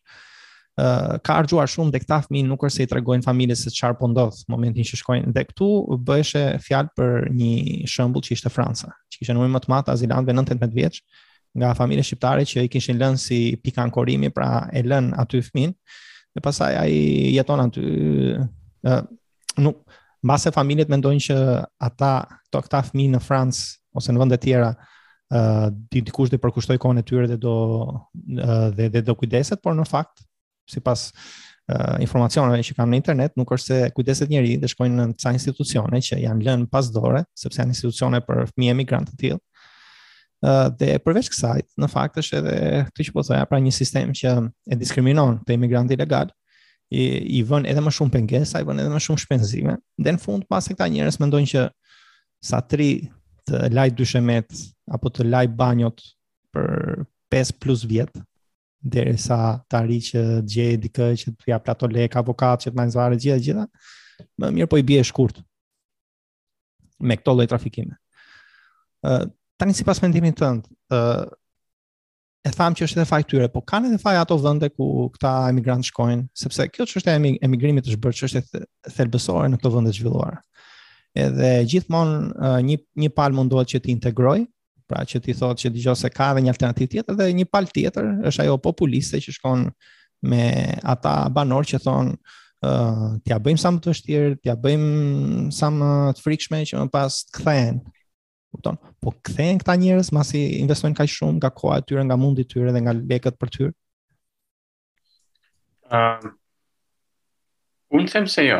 Uh, 0.81 1.19
ka 1.21 1.35
argjuar 1.43 1.69
shumë 1.69 1.91
dhe 1.93 1.99
këta 2.01 2.21
fmi 2.25 2.41
nuk 2.47 2.63
është 2.63 2.77
se 2.79 2.85
i 2.87 2.89
tregojnë 2.89 3.25
familje 3.27 3.57
se 3.59 3.73
qarë 3.75 3.99
po 3.99 4.07
ndodhë 4.09 4.47
momentin 4.49 4.87
që 4.87 4.97
shkojnë 5.03 5.33
dhe 5.35 5.43
këtu 5.51 5.67
bëheshe 6.07 6.45
fjalë 6.63 6.95
për 6.97 7.27
një 7.35 7.85
shëmbull 7.91 8.23
që 8.25 8.37
ishte 8.39 8.49
Fransa 8.55 8.89
që 9.11 9.19
kështë 9.21 9.35
në 9.37 9.49
më 9.53 9.61
të 9.67 9.71
matë 9.75 9.93
azilantve 9.97 10.33
19 10.39 10.77
vjeqë 10.79 11.03
nga 11.53 11.73
familje 11.75 12.03
shqiptare 12.09 12.45
që 12.47 12.63
i 12.65 12.69
kishin 12.71 12.99
lënë 12.99 13.19
si 13.19 13.39
pikë 13.63 13.81
ankorimi, 13.85 14.29
pra 14.33 14.67
e 14.73 14.83
lën 14.85 15.11
aty 15.19 15.41
fëmin, 15.45 15.73
dhe 16.31 16.43
pasaj 16.43 16.77
a 16.79 16.85
i 16.87 17.33
jeton 17.35 17.65
aty, 17.65 17.83
e, 18.87 18.93
nuk, 19.59 19.81
mbase 20.23 20.53
familjet 20.55 20.91
mendojnë 20.93 21.25
që 21.27 21.37
ata 21.87 22.13
to 22.53 22.61
këta 22.63 22.83
fëmi 22.91 23.09
në 23.15 23.21
Francë 23.25 23.99
ose 23.99 24.13
në 24.15 24.21
vëndet 24.23 24.43
tjera, 24.45 24.71
e, 25.35 25.41
di, 25.91 25.99
dikush 26.07 26.31
dhe 26.31 26.39
përkushtoj 26.41 26.79
kohën 26.79 27.01
e 27.03 27.07
tyre 27.07 27.27
dhe 27.33 27.37
do, 27.37 27.57
dhe, 28.79 28.87
dhe 28.95 29.01
do 29.03 29.17
kujdeset, 29.19 29.59
por 29.63 29.75
në 29.75 29.87
fakt, 29.91 30.23
si 30.71 30.79
pas 30.83 31.09
informacioneve 32.03 32.65
që 32.67 32.73
kam 32.75 32.89
në 32.91 32.97
internet, 32.99 33.31
nuk 33.39 33.53
është 33.55 33.69
se 33.69 33.75
kujdeset 33.95 34.31
njëri 34.31 34.57
dhe 34.59 34.67
shkojnë 34.73 34.95
në 34.97 35.03
ca 35.23 35.31
institucione 35.35 35.99
që 36.03 36.17
janë 36.19 36.43
lënë 36.43 36.65
pas 36.73 36.89
dore, 36.91 37.21
sepse 37.37 37.61
janë 37.61 37.71
institucione 37.75 38.19
për 38.27 38.41
fëmijë 38.49 38.73
emigrantë 38.73 39.13
të 39.13 39.19
tjilë, 39.21 39.37
dhe 40.43 40.95
përveç 41.05 41.27
kësaj, 41.29 41.59
në 41.79 41.87
fakt 41.91 42.17
është 42.17 42.37
edhe 42.39 42.55
kjo 42.97 43.05
që 43.07 43.13
po 43.13 43.23
thoja, 43.25 43.43
pra 43.49 43.59
një 43.61 43.73
sistem 43.75 44.13
që 44.17 44.31
e 44.73 44.77
diskriminon 44.79 45.37
të 45.45 45.55
emigrantit 45.57 45.99
ilegal, 45.99 46.31
i, 46.91 47.03
i 47.39 47.43
vën 47.47 47.67
edhe 47.69 47.81
më 47.85 47.93
shumë 47.95 48.11
pengesa, 48.17 48.59
i 48.59 48.65
vën 48.67 48.81
edhe 48.81 48.91
më 48.91 49.01
shumë 49.05 49.21
shpenzime, 49.23 49.77
dhe 50.01 50.15
në 50.17 50.21
fund 50.21 50.47
pas 50.51 50.65
e 50.67 50.73
këta 50.73 50.89
njerëz 50.91 51.19
mendojnë 51.21 51.51
që 51.53 51.67
sa 52.49 52.59
tri 52.65 52.89
të 53.47 53.69
laj 53.75 53.89
dyshemet, 53.99 54.49
apo 54.91 55.11
të 55.13 55.29
laj 55.29 55.45
banjot 55.59 56.01
për 56.55 57.03
5 57.31 57.53
plus 57.63 57.85
vjetë, 57.87 58.25
dhe 58.81 59.03
sa 59.21 59.37
të 59.69 59.77
arri 59.77 59.99
që 60.03 60.23
gjej 60.49 60.79
dikë, 60.87 61.11
që 61.21 61.35
të 61.37 61.51
ja 61.51 61.59
plato 61.61 61.87
lek, 61.87 62.17
avokat, 62.17 62.65
që 62.65 62.73
të 62.73 62.79
manzvarë, 62.79 63.19
gjitha, 63.21 63.37
gjitha, 63.45 63.67
më 64.41 64.49
mirë 64.57 64.69
po 64.73 64.77
i 64.77 64.83
bje 64.85 65.03
shkurt 65.05 65.37
me 67.01 67.15
këto 67.17 67.33
lojë 67.33 67.49
trafikime. 67.49 67.95
Ë 69.05 69.23
Tani 69.61 69.77
si 69.77 69.85
pas 69.85 69.99
mendimin 70.01 70.33
të 70.33 70.47
uh, 70.97 71.21
e 72.41 72.49
tham 72.55 72.73
që 72.73 72.87
është 72.87 72.97
edhe 72.97 73.05
faj 73.11 73.19
këtyre, 73.27 73.49
po 73.53 73.61
kanë 73.69 73.91
edhe 73.91 73.99
faj 74.01 74.15
ato 74.23 74.33
vënde 74.41 74.71
ku 74.73 74.87
këta 75.13 75.33
emigrantë 75.51 75.91
shkojnë, 75.91 76.23
sepse 76.41 76.65
kjo 76.73 76.87
që 76.89 76.97
është 76.97 77.13
e 77.29 77.35
emigrimit 77.45 77.85
është 77.91 77.99
bërë 78.01 78.17
që 78.21 78.29
është 78.31 78.41
e 78.41 78.63
thelbësore 78.95 79.51
në 79.53 79.59
këto 79.61 79.71
vënde 79.75 79.93
zhvilluar. 79.93 80.39
Edhe 81.13 81.51
gjithmonë 81.69 82.49
një, 82.71 82.79
një 83.05 83.11
palë 83.19 83.37
mundohet 83.37 83.69
që 83.75 83.83
ti 83.85 83.93
integroj, 83.93 84.47
pra 84.89 85.05
që 85.05 85.21
ti 85.27 85.37
thot 85.37 85.61
që 85.61 85.73
digjo 85.75 85.93
se 85.99 86.09
ka 86.09 86.31
dhe 86.33 86.41
një 86.47 86.53
alternativ 86.55 86.89
tjetër, 86.95 87.19
dhe 87.21 87.29
një 87.37 87.45
palë 87.53 87.73
tjetër 87.77 88.09
është 88.31 88.47
ajo 88.47 88.57
populiste 88.65 89.21
që 89.21 89.37
shkon 89.37 89.67
me 90.33 90.49
ata 90.95 91.13
banor 91.37 91.69
që 91.69 91.83
thonë, 91.85 92.17
uh, 92.65 93.07
t'ja 93.21 93.37
bëjmë 93.37 93.61
sa 93.61 93.69
më 93.77 93.83
të 93.85 93.93
vështirë, 93.93 94.33
t'ja 94.41 94.57
bëjmë 94.65 95.51
sa 95.53 95.69
më 95.77 95.93
të 96.17 96.25
frikshme 96.25 96.65
që 96.71 96.81
më 96.81 96.89
pas 96.97 97.21
të 97.29 97.37
kthehen 97.37 97.83
kupton? 98.51 98.75
Po 99.01 99.11
kthehen 99.27 99.57
këta 99.61 99.75
njerëz 99.79 100.11
masi 100.15 100.41
investojnë 100.61 100.97
kaq 100.99 101.09
shumë 101.15 101.35
nga 101.39 101.49
koha 101.61 101.79
e 101.81 101.85
tyre, 101.87 102.03
nga 102.07 102.17
mundi 102.23 102.43
i 102.45 102.49
tyre 102.53 102.71
dhe 102.75 102.79
nga 102.83 102.93
lekët 103.09 103.39
për 103.41 103.49
tyre? 103.55 103.71
Ëm 105.91 106.29
uh, 106.31 106.33
Unë 107.99 108.07
them 108.11 108.27
se 108.31 108.45
jo. 108.47 108.57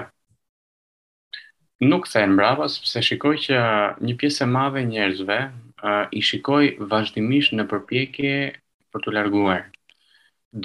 Nuk 1.87 2.01
kthehen 2.03 2.33
mbrapa 2.35 2.65
sepse 2.71 2.99
shikoj 3.07 3.37
që 3.45 3.59
një 4.03 4.15
pjesë 4.19 4.43
e 4.43 4.47
madhe 4.57 4.81
e 4.81 4.87
njerëzve 4.89 5.37
uh, 5.43 6.09
i 6.19 6.21
shikoj 6.29 6.65
vazhdimisht 6.93 7.55
në 7.55 7.63
përpjekje 7.71 8.33
për 8.91 9.05
të 9.05 9.13
larguar. 9.15 9.61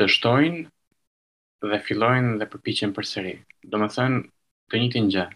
Dështojnë 0.00 0.64
dhe 1.70 1.78
fillojnë 1.86 2.32
dhe 2.40 2.48
përpiqen 2.52 2.90
përsëri. 2.98 3.36
Domethënë, 3.70 4.18
të 4.70 4.82
njëjtin 4.82 5.06
gjë. 5.14 5.26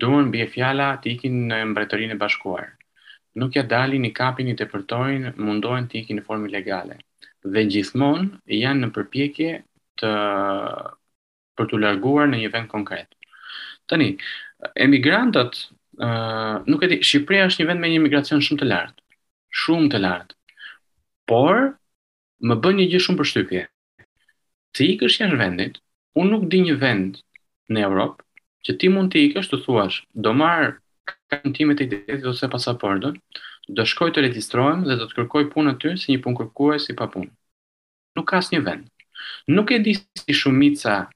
Duan 0.00 0.32
bie 0.32 0.48
fjala 0.56 0.88
të 1.04 1.12
ikin 1.18 1.36
në 1.52 1.60
mbretërinë 1.74 2.16
e 2.16 2.20
bashkuar 2.24 2.70
nuk 3.34 3.52
ja 3.56 3.62
dalin 3.66 4.04
i 4.08 4.12
kapin 4.14 4.48
i 4.48 4.54
të 4.54 4.66
përtojnë, 4.72 5.34
mundohen 5.40 5.88
të 5.90 5.98
ikin 6.02 6.20
në 6.20 6.24
formë 6.28 6.50
legale. 6.52 6.98
Dhe 7.44 7.64
gjithmonë 7.70 8.54
janë 8.60 8.84
në 8.84 8.90
përpjekje 8.94 9.50
të 10.00 10.12
për 11.56 11.68
të 11.70 11.80
larguar 11.82 12.30
në 12.30 12.40
një 12.42 12.52
vend 12.54 12.70
konkret. 12.72 13.10
Tani, 13.90 14.14
emigrantët, 14.80 15.58
uh, 16.00 16.62
nuk 16.66 16.82
e 16.82 16.88
di, 16.90 16.98
Shqipëria 17.04 17.46
është 17.50 17.62
një 17.62 17.68
vend 17.68 17.82
me 17.84 17.90
një 17.92 18.00
emigracion 18.00 18.40
shumë 18.42 18.62
të 18.62 18.68
lartë, 18.70 19.02
shumë 19.64 19.90
të 19.92 20.00
lartë, 20.02 20.38
por 21.30 21.76
më 22.48 22.56
bën 22.64 22.80
një 22.80 22.88
gjë 22.92 23.02
shumë 23.06 23.20
përshtypje. 23.22 23.66
Të 24.74 24.86
ikësh 24.94 25.20
jashtë 25.22 25.38
vendit, 25.38 25.78
unë 26.18 26.32
nuk 26.32 26.48
di 26.50 26.64
një 26.66 26.78
vend 26.82 27.20
në 27.72 27.84
Europë 27.86 28.22
që 28.66 28.76
ti 28.80 28.90
mund 28.90 29.12
të 29.14 29.22
ikësh 29.28 29.52
të 29.52 29.62
thuash, 29.66 30.00
do 30.14 30.32
marr 30.34 30.78
premtimit 31.40 31.80
i 31.80 31.84
identitetit 31.84 32.24
ose 32.26 32.48
pasaportën, 32.52 33.14
do 33.74 33.82
shkoj 33.88 34.12
të 34.14 34.24
regjistrohem 34.26 34.82
dhe 34.86 34.96
do 35.00 35.06
të 35.08 35.16
kërkoj 35.18 35.46
punë 35.54 35.74
aty 35.74 35.94
si 35.98 36.12
një 36.14 36.22
punë 36.24 36.48
i 36.76 36.80
si 36.84 36.94
pa 36.96 37.06
punë. 37.08 37.30
Nuk 38.16 38.28
ka 38.28 38.40
asnjë 38.42 38.62
vend. 38.64 38.84
Nuk 39.48 39.72
e 39.72 39.78
di 39.80 39.94
si 39.96 40.32
shumica 40.36 41.06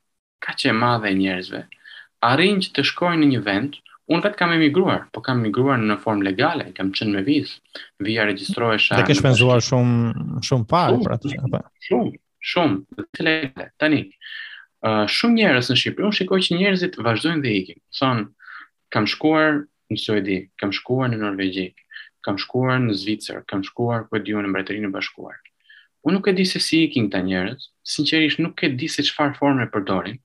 ka 0.43 0.55
që 0.59 0.71
e 0.71 0.75
madhe 0.75 1.09
e 1.13 1.19
njerëzve. 1.19 1.61
Arrin 2.31 2.59
që 2.65 2.71
të 2.75 2.85
shkoj 2.91 3.15
në 3.21 3.29
një 3.35 3.43
vend, 3.45 3.77
unë 4.11 4.23
vetë 4.25 4.39
kam 4.41 4.53
emigruar, 4.55 5.05
po 5.13 5.21
kam 5.23 5.43
emigruar 5.43 5.79
në 5.79 5.99
formë 6.03 6.25
legale, 6.31 6.71
kam 6.75 6.91
qenë 6.97 7.15
me 7.19 7.23
vizë, 7.27 7.83
vija 8.07 8.25
regjistrohesha. 8.27 8.97
Dhe 8.99 9.07
ke 9.11 9.15
shpenzuar 9.19 9.61
shumë 9.67 10.41
shumë 10.49 10.69
parë 10.73 11.03
për 11.05 11.17
atë. 11.19 11.35
Shumë, 11.37 11.65
shumë, 11.91 12.15
shumë, 12.49 13.71
tani. 13.83 14.05
Uh, 14.79 15.05
shumë 15.11 15.41
njerëz 15.41 15.69
në 15.69 15.75
Shqipëri, 15.77 16.05
unë 16.07 16.17
shikoj 16.21 16.39
që 16.47 16.57
njerëzit 16.61 16.97
vazhdojnë 17.03 17.43
dhe 17.45 17.53
ikin. 17.61 17.79
Thonë, 17.99 18.29
kam 18.95 19.09
shkuar 19.11 19.65
në 19.91 19.99
Suedi, 20.01 20.39
kam 20.61 20.73
shkuar 20.75 21.11
në 21.13 21.19
Norvegji, 21.23 21.69
kam 22.25 22.39
shkuar 22.41 22.81
në 22.87 22.97
Zvicër, 22.99 23.43
kam 23.49 23.63
shkuar 23.67 24.07
ku 24.09 24.19
e 24.19 24.23
diu 24.27 24.41
në 24.43 24.51
Mbretërinë 24.53 24.91
e 24.91 24.95
Bashkuar. 24.95 25.39
Unë 26.07 26.19
nuk 26.19 26.29
e 26.31 26.35
di 26.39 26.45
se 26.47 26.61
si 26.63 26.83
ikin 26.87 27.09
këta 27.09 27.23
njerëz, 27.27 27.69
sinqerisht 27.87 28.41
nuk 28.43 28.63
e 28.65 28.71
di 28.79 28.89
se 28.89 29.03
çfarë 29.07 29.37
forme 29.39 29.67
përdorin, 29.73 30.19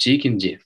që 0.00 0.12
ikin 0.16 0.36
të 0.36 0.44
gjithë. 0.44 0.64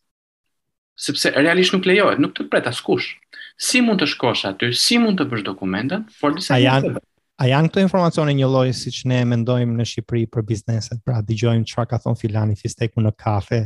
Sepse 1.00 1.30
realisht 1.32 1.72
nuk 1.72 1.86
lejohet, 1.88 2.20
nuk 2.20 2.34
të 2.36 2.48
pret 2.52 2.66
askush. 2.68 3.14
Si 3.60 3.80
mund 3.84 4.02
të 4.02 4.10
shkosh 4.14 4.42
aty? 4.50 4.72
Si 4.76 4.98
mund 5.00 5.20
të 5.20 5.28
bësh 5.30 5.46
dokumentat? 5.46 6.10
Por 6.20 6.34
disa 6.36 6.58
a 6.58 6.60
janë 6.60 6.98
a 7.40 7.46
janë 7.48 7.70
këto 7.70 7.80
informacione 7.80 8.34
një 8.36 8.48
si 8.76 8.90
që 8.92 9.08
ne 9.08 9.18
mendojmë 9.24 9.78
në 9.78 9.84
Shqipëri 9.88 10.26
për 10.28 10.42
bizneset, 10.44 10.98
pra 11.06 11.22
dëgjojmë 11.24 11.64
çfarë 11.70 11.88
ka 11.94 11.98
thon 12.02 12.12
filani 12.20 12.52
fisteku 12.52 13.00
në 13.00 13.14
kafe, 13.16 13.62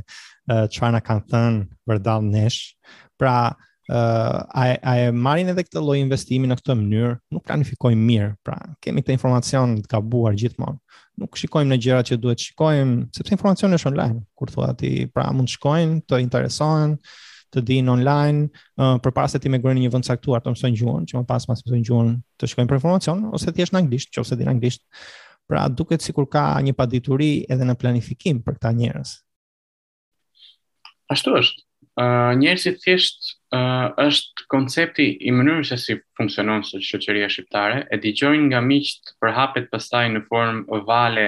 çfarë 0.47 0.93
na 0.95 1.01
kanë 1.03 1.25
thënë 1.33 1.65
vërdall 1.91 2.23
nesh. 2.31 2.61
Pra, 3.19 3.51
a, 3.87 4.77
a 4.83 4.95
e 5.05 5.11
marrin 5.13 5.53
edhe 5.53 5.65
këtë 5.67 5.83
lloj 5.85 5.97
investimi 6.01 6.49
në 6.49 6.57
këtë 6.61 6.77
mënyrë, 6.81 7.15
nuk 7.35 7.45
planifikojnë 7.49 8.01
mirë, 8.01 8.29
pra 8.45 8.57
kemi 8.85 9.03
këtë 9.05 9.17
informacion 9.17 9.77
të 9.83 9.91
gabuar 9.93 10.37
gjithmonë. 10.41 10.79
Nuk 11.21 11.37
shikojmë 11.39 11.71
në 11.75 11.79
gjërat 11.85 12.09
që 12.13 12.19
duhet 12.19 12.43
shikojmë, 12.49 13.09
sepse 13.15 13.35
informacioni 13.37 13.77
është 13.79 13.91
online. 13.93 14.21
Kur 14.39 14.51
thua 14.51 14.71
ti, 14.75 15.05
pra 15.15 15.29
mund 15.33 15.51
të 15.51 15.57
shkojnë, 15.59 15.99
të 16.11 16.19
interesohen, 16.25 16.97
të 17.55 17.63
dinë 17.69 17.93
online, 17.93 18.49
uh, 18.81 18.97
përpara 19.03 19.31
se 19.31 19.39
ti 19.39 19.53
me 19.53 19.61
gjerë 19.63 19.77
në 19.79 19.85
një 19.85 19.93
vend 19.95 20.09
caktuar 20.09 20.41
të 20.43 20.55
mësojnë 20.57 20.81
gjuhën, 20.81 21.05
që 21.11 21.21
më 21.21 21.27
pas 21.29 21.47
më 21.49 21.55
mësojnë 21.61 21.87
gjuhën, 21.89 22.17
të 22.41 22.51
shkojnë 22.51 22.73
për 22.73 22.81
informacion 22.81 23.21
ose 23.37 23.55
thjesht 23.55 23.77
në 23.77 23.85
anglisht, 23.85 24.11
nëse 24.17 24.41
din 24.41 24.51
anglisht. 24.51 24.83
Pra 25.47 25.67
duket 25.69 26.03
sikur 26.03 26.27
ka 26.33 26.49
një 26.65 26.73
padituri 26.75 27.45
edhe 27.53 27.67
në 27.69 27.77
planifikim 27.79 28.41
për 28.43 28.57
këta 28.57 28.73
njerëz. 28.75 29.13
Ashtu 31.15 31.37
është. 31.39 31.63
Uh, 31.95 32.33
njerëzit 32.41 32.81
thjesht 32.83 33.24
uh, 33.53 33.89
është 34.07 34.47
koncepti 34.53 35.07
i 35.27 35.33
mënyrës 35.35 35.73
se 35.73 35.77
si 35.81 35.97
funksionon 36.19 36.65
së 36.65 36.81
shqiptare, 36.85 37.87
e 37.93 37.97
digjojnë 38.01 38.49
nga 38.51 38.61
miqët 38.61 39.15
për 39.21 39.35
hapet 39.37 39.69
pastaj 39.73 40.09
në 40.13 40.25
formë 40.29 40.65
ovale 40.69 41.27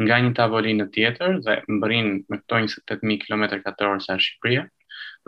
nga 0.00 0.16
një 0.24 0.32
tavolinë 0.34 0.84
në 0.84 0.90
tjetër 0.94 1.40
dhe 1.44 1.58
më 1.68 1.80
bërin 1.82 2.08
me 2.30 2.38
këto 2.40 2.54
28.000 2.54 3.26
km 3.26 3.60
katorë 3.62 4.00
sa 4.00 4.16
Shqipëria, 4.16 4.62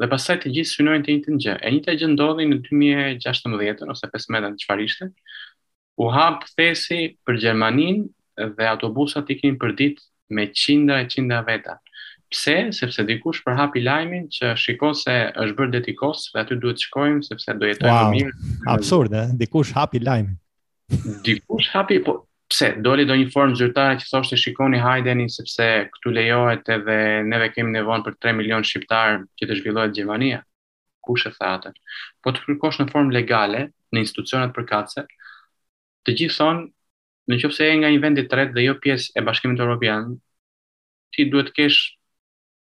dhe 0.01 0.09
pastaj 0.11 0.39
të 0.41 0.55
gjithë 0.57 0.72
synojnë 0.78 1.05
të 1.05 1.12
një 1.12 1.22
të 1.26 1.32
një 1.35 1.43
gjë. 1.45 1.57
E 1.61 1.72
një 1.74 1.82
të 1.85 1.97
gjë 2.01 2.09
ndodhi 2.14 2.49
në 2.49 2.59
2016, 2.70 3.85
ose 3.93 4.11
15 4.16 4.57
në 4.57 4.85
ishte. 4.89 5.11
u 5.97 6.09
hapë 6.11 6.47
thesi 6.57 7.16
për 7.26 7.37
Gjermanin 7.43 8.03
dhe 8.57 8.66
autobusat 8.66 9.30
i 9.30 9.37
kinë 9.39 9.59
për 9.62 9.76
ditë 9.78 10.03
me 10.35 10.49
qinda 10.51 10.97
e 11.01 11.07
qinda 11.07 11.39
veta 11.47 11.76
pse 12.35 12.55
sepse 12.76 13.05
dikush 13.09 13.43
përhap 13.47 13.76
i 13.78 13.82
lajmin 13.87 14.24
që 14.35 14.51
shikon 14.59 14.95
se 14.99 15.14
është 15.45 15.57
bërë 15.61 15.74
detikos 15.76 16.24
dhe 16.35 16.43
aty 16.43 16.59
duhet 16.64 16.80
të 16.80 16.89
shkojmë 16.89 17.22
sepse 17.28 17.55
do 17.62 17.68
jetojmë 17.68 17.95
wow, 17.95 18.11
mirë 18.11 18.64
absurde 18.74 19.20
eh? 19.28 19.35
dikush 19.43 19.72
hap 19.78 19.95
i 19.99 20.03
lajmin 20.03 20.35
dikush 21.28 21.70
hap 21.76 21.93
i 21.97 22.01
po 22.09 22.16
pse 22.51 22.70
doli 22.85 23.07
do 23.09 23.16
një 23.20 23.28
formë 23.35 23.57
zyrtare 23.61 24.01
që 24.03 24.09
thoshte 24.11 24.39
shikoni 24.43 24.80
hajdeni 24.82 25.28
sepse 25.37 25.68
këtu 25.95 26.12
lejohet 26.16 26.68
edhe 26.76 26.99
neve 27.30 27.49
kemi 27.55 27.72
nevon 27.76 28.05
për 28.07 28.18
3 28.26 28.37
milion 28.41 28.66
shqiptar 28.70 29.20
që 29.41 29.49
të 29.51 29.61
zhvillohet 29.61 29.95
Gjermania 29.97 30.43
kush 31.07 31.24
e 31.30 31.32
tha 31.39 31.55
atë 31.59 31.72
po 32.24 32.32
të 32.35 32.45
kërkosh 32.49 32.82
në 32.82 32.89
formë 32.93 33.16
legale 33.18 33.66
në 33.95 34.03
institucionat 34.05 34.53
përkatëse 34.57 35.07
të 36.05 36.18
gjithë 36.20 36.39
thonë 36.43 36.68
nëse 37.32 37.66
je 37.66 37.78
nga 37.80 37.91
një 37.95 38.03
vend 38.07 38.20
i 38.24 38.28
dhe 38.30 38.66
jo 38.68 38.78
pjesë 38.85 39.16
e 39.20 39.24
bashkimit 39.24 39.61
evropian 39.64 40.16
ti 41.14 41.28
duhet 41.30 41.53
të 41.55 41.59
kesh 41.62 41.82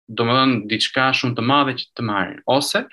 do 0.08 0.26
më 0.26 0.34
dhënë 0.38 0.60
diçka 0.70 1.08
shumë 1.18 1.36
të 1.38 1.44
madhe 1.46 1.74
që 1.80 1.86
të 1.98 2.04
marrin, 2.06 2.38
ose 2.46 2.84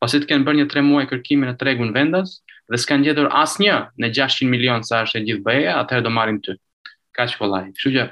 pasi 0.00 0.20
të 0.20 0.28
kenë 0.30 0.46
bërë 0.46 0.58
një 0.62 0.66
tre 0.72 0.82
muaj 0.86 1.04
kërkimi 1.10 1.48
në 1.48 1.56
tregun 1.60 1.90
vendas 1.94 2.38
dhe 2.70 2.78
s'kanë 2.78 3.08
gjetur 3.08 3.28
asnjë 3.42 3.78
në 4.00 4.12
600 4.14 4.50
milion 4.52 4.84
sa 4.86 5.02
është 5.04 5.18
e 5.18 5.24
gjithë 5.28 5.44
BE-ja, 5.46 5.74
atëherë 5.82 6.04
do 6.06 6.12
marrin 6.14 6.38
ty. 6.42 6.54
Kaq 7.16 7.34
kollaj. 7.40 7.64
Kështu 7.74 7.92
që 7.96 8.04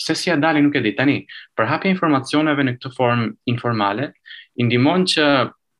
se 0.00 0.14
si 0.16 0.30
a 0.32 0.36
dali 0.40 0.60
nuk 0.64 0.74
e 0.76 0.80
di 0.80 0.94
tani. 0.96 1.18
Për 1.56 1.86
informacioneve 1.92 2.64
në 2.64 2.76
këtë 2.78 2.94
formë 2.96 3.28
informale, 3.52 4.10
i 4.56 4.64
ndihmon 4.64 5.04
që 5.04 5.24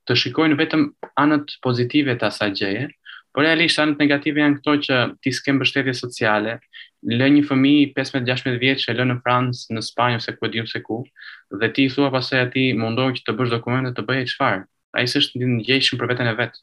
të 0.07 0.15
shikojnë 0.15 0.57
vetëm 0.61 0.83
anët 1.19 1.57
pozitive 1.65 2.15
të 2.17 2.27
asaj 2.29 2.51
gjeje, 2.53 2.87
por 3.33 3.43
realisht 3.43 3.79
anët 3.81 3.99
negative 3.99 4.41
janë 4.41 4.57
këto 4.61 4.75
që 4.85 4.97
ti 5.23 5.33
s'ke 5.35 5.53
mbështetje 5.57 5.93
sociale, 5.99 6.61
lë 7.05 7.27
një 7.35 7.43
fëmijë 7.49 7.83
15-16 7.97 8.57
vjeç 8.63 8.87
e 8.89 8.95
lë 8.97 9.05
në 9.11 9.17
Francë, 9.25 9.75
në 9.77 9.83
Spanjë 9.85 10.21
ose 10.21 10.35
ku 10.37 10.47
e 10.47 10.53
diun 10.55 10.69
se 10.71 10.81
ku, 10.85 11.01
dhe 11.61 11.69
ti 11.75 11.89
thua 11.93 12.09
pasaj 12.15 12.47
aty 12.47 12.71
mundon 12.79 13.13
që 13.17 13.27
të 13.27 13.35
bësh 13.37 13.53
dokumente 13.53 13.93
të 13.97 14.07
bëje 14.09 14.29
çfarë? 14.33 14.63
Ai 14.97 15.05
s'është 15.07 15.43
i 15.43 15.51
ndjeshëm 15.59 16.01
për 16.01 16.11
veten 16.13 16.31
e 16.31 16.37
vet. 16.39 16.57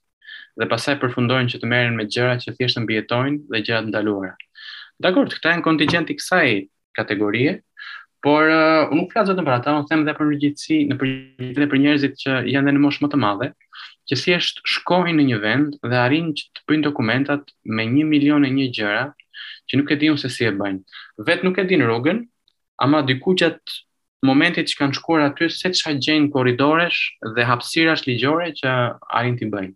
Dhe 0.57 0.67
pasaj 0.69 0.95
përfundojnë 1.01 1.53
që 1.53 1.59
të 1.61 1.69
merren 1.69 1.97
me 1.97 2.07
gjëra 2.09 2.37
që 2.41 2.55
thjesht 2.57 2.81
mbijetojnë 2.81 3.45
dhe 3.53 3.61
gjëra 3.65 3.83
të 3.85 3.91
ndaluara. 3.91 4.33
Dakor, 5.01 5.29
këta 5.33 5.53
janë 5.53 5.65
kontingjenti 5.65 6.13
i 6.15 6.17
kësaj 6.19 6.49
kategorie, 6.97 7.59
por 8.23 8.45
uh, 8.49 8.89
nuk 8.95 9.11
flas 9.13 9.29
vetëm 9.29 9.45
për 9.47 9.55
ata, 9.59 9.73
unë 9.81 9.89
them 9.89 10.03
edhe 10.05 10.13
për 10.17 10.29
përgjithësi, 10.33 10.77
në 10.89 10.97
përgjithësi 11.01 11.69
për 11.73 11.81
njerëzit 11.85 12.21
që 12.23 12.37
janë 12.53 12.73
në 12.73 12.83
moshë 12.85 13.03
më 13.03 13.09
të 13.11 13.19
madhe, 13.21 13.49
që 14.09 14.19
thjesht 14.21 14.61
shkojnë 14.77 15.17
në 15.19 15.25
një 15.31 15.41
vend 15.43 15.75
dhe 15.83 15.99
arrin 16.05 16.31
të 16.37 16.63
bëjnë 16.69 16.87
dokumentat 16.87 17.51
me 17.75 17.85
1 17.89 18.07
milion 18.13 18.47
e 18.47 18.51
një 18.55 18.69
gjëra, 18.77 19.01
që 19.73 19.79
nuk 19.79 19.91
e 19.91 19.97
dinë 19.97 20.19
se 20.21 20.29
si 20.29 20.45
e 20.45 20.51
bëjnë. 20.53 20.79
Vetë 21.25 21.45
nuk 21.47 21.57
e 21.57 21.63
dinë 21.65 21.87
rogën, 21.89 22.21
ama 22.85 22.99
diku 23.05 23.33
gjatë 23.37 23.81
momentit 24.25 24.69
që 24.69 24.77
kanë 24.79 24.95
shkuar 24.95 25.25
aty 25.25 25.49
se 25.51 25.71
çka 25.75 25.95
gjejnë 25.99 26.29
korridoresh 26.31 26.99
dhe 27.35 27.43
hapësirash 27.49 28.05
ligjore 28.07 28.51
që 28.55 28.75
arrin 29.17 29.37
ti 29.37 29.49
bëjnë. 29.49 29.73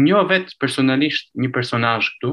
Njo 0.00 0.24
vet 0.28 0.50
personalisht 0.60 1.30
një 1.40 1.52
personazh 1.54 2.08
këtu 2.16 2.32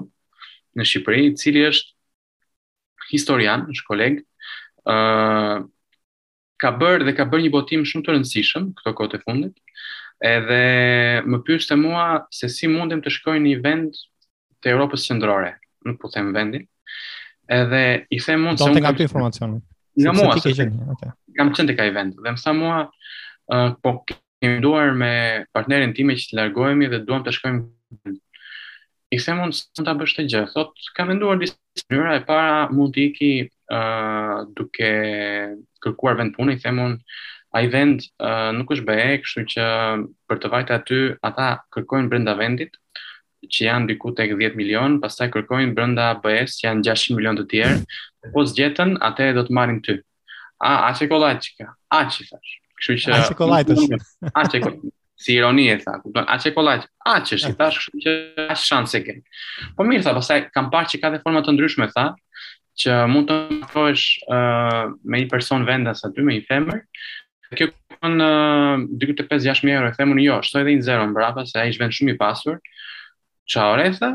në 0.80 0.88
Shqipëri 0.90 1.28
i 1.28 1.36
cili 1.38 1.66
është 1.68 3.12
historian, 3.14 3.68
është 3.70 3.86
kolegë, 3.88 4.24
ë 4.90 4.96
uh, 4.96 5.60
ka 6.62 6.72
bërë 6.80 7.04
dhe 7.08 7.14
ka 7.18 7.28
bërë 7.28 7.44
një 7.46 7.52
botim 7.54 7.84
shumë 7.86 8.06
të 8.06 8.16
rëndësishëm 8.16 8.70
këto 8.80 8.92
kohë 8.98 9.12
të 9.14 9.22
fundit. 9.28 9.56
Edhe 10.24 10.62
më 11.28 11.42
pyeste 11.48 11.76
mua 11.76 12.24
se 12.32 12.48
si 12.48 12.70
mundem 12.72 13.02
të 13.04 13.12
shkojmë 13.18 13.42
në 13.44 13.50
një 13.54 13.62
vend 13.66 13.98
të 14.64 14.72
Evropës 14.74 15.10
Qendrore, 15.12 15.58
nuk 15.84 16.00
po 16.02 16.08
them 16.14 16.32
vendin, 16.36 16.64
edhe 17.48 18.06
i 18.10 18.20
them 18.24 18.44
mund 18.48 18.60
se 18.60 18.70
unë 18.72 18.82
kam 18.84 18.98
të 18.98 19.06
informacionin. 19.08 19.62
Nga 20.00 20.14
mua, 20.18 20.36
okay. 20.40 21.12
kam 21.38 21.52
qënë 21.54 21.70
të 21.70 21.76
ka 21.78 21.86
event, 21.86 22.16
dhe 22.18 22.32
më 22.34 22.54
mua, 22.58 22.78
uh, 23.54 23.74
po 23.84 23.92
kemi 24.10 24.60
duar 24.64 24.94
me 24.98 25.46
partnerin 25.54 25.94
time 25.94 26.16
që 26.18 26.30
të 26.32 26.40
largohemi 26.40 26.88
dhe 26.90 27.04
duam 27.06 27.24
të 27.26 27.34
shkojmë 27.38 28.16
i 29.14 29.20
se 29.22 29.36
mund 29.38 29.54
së 29.54 29.86
të 29.86 29.94
bështë 30.00 30.18
të 30.18 30.26
gjithë, 30.34 30.52
thot, 30.56 30.88
kam 30.98 31.12
venduar 31.14 31.38
disë 31.42 31.88
njëra 31.94 32.16
e 32.18 32.24
para 32.26 32.70
mund 32.74 32.96
të 32.96 33.04
iki 33.12 33.30
uh, 33.46 34.48
duke 34.58 34.90
kërkuar 35.86 36.18
vend 36.24 36.34
punë, 36.40 36.56
i 36.58 36.64
se 36.64 36.74
mund 36.74 37.04
a 37.54 37.62
i 37.62 37.70
vend 37.70 38.02
uh, 38.18 38.50
nuk 38.58 38.74
është 38.74 38.88
bëhe, 38.90 39.20
kështu 39.22 39.46
që 39.54 39.66
për 40.32 40.42
të 40.42 40.52
vajtë 40.56 40.78
aty, 40.80 41.02
ata 41.30 41.52
kërkojnë 41.78 42.10
brenda 42.10 42.34
vendit, 42.40 42.74
që 43.52 43.66
janë 43.68 43.88
diku 43.92 44.12
tek 44.16 44.32
10 44.38 44.56
milion, 44.60 44.98
pastaj 45.04 45.30
kërkojnë 45.34 45.74
brenda 45.76 46.10
BE-s 46.24 46.62
janë 46.64 46.86
600 46.88 47.18
milion 47.18 47.40
të 47.42 47.46
tjerë. 47.52 48.02
Po 48.34 48.44
zgjetën, 48.48 48.96
atë 49.04 49.32
do 49.38 49.44
të 49.48 49.56
marrin 49.58 49.80
ty. 49.86 49.98
A 50.64 50.72
a 50.88 50.92
çikollaj 50.96 51.40
çka? 51.44 51.68
A 51.92 52.04
çifash? 52.10 52.54
Kështu 52.80 52.96
që 53.04 53.14
A 53.16 53.22
çikollaj 53.28 53.66
tash. 53.68 54.06
A 54.34 54.46
çikollaj. 54.50 54.92
Si 55.24 55.36
ironi 55.38 55.68
e 55.72 55.78
tha, 55.80 56.00
kupton? 56.04 56.26
A 56.28 56.38
çikollaj. 56.40 56.86
A 57.06 57.20
çish, 57.24 57.46
tash 57.60 57.84
kështu 57.84 58.04
që 58.06 58.14
as 58.56 58.64
shanse 58.64 59.04
ke. 59.04 59.18
Po 59.78 59.88
mirë 59.88 60.06
tha, 60.08 60.16
pastaj 60.16 60.48
kam 60.56 60.72
parë 60.74 60.94
që 60.94 61.02
ka 61.04 61.12
dhe 61.14 61.22
forma 61.26 61.44
të 61.44 61.58
ndryshme 61.58 61.90
tha, 61.92 62.12
që 62.80 63.04
mund 63.12 63.30
të 63.30 63.38
mëtojsh 63.60 64.08
uh, 64.34 64.88
me 65.06 65.20
një 65.24 65.28
person 65.32 65.68
vendas 65.68 66.04
aty, 66.08 66.24
me 66.26 66.34
një 66.40 66.46
femër, 66.50 66.80
kjo 67.60 67.68
kënë 67.68 68.24
uh, 68.24 68.88
2.5-6.000 69.04 69.70
euro, 69.78 69.92
e 69.92 69.98
themur 70.00 70.18
jo, 70.24 70.40
shtoj 70.48 70.64
edhe 70.64 70.74
një 70.80 70.88
zero 70.88 71.06
më 71.12 71.18
brapa, 71.18 71.44
se 71.46 71.60
a 71.62 71.68
ishtë 71.70 71.84
vend 71.86 71.94
shumë 72.00 72.16
i 72.16 72.18
pasur, 72.18 72.58
qa 73.50 73.68
oresa, 73.76 74.10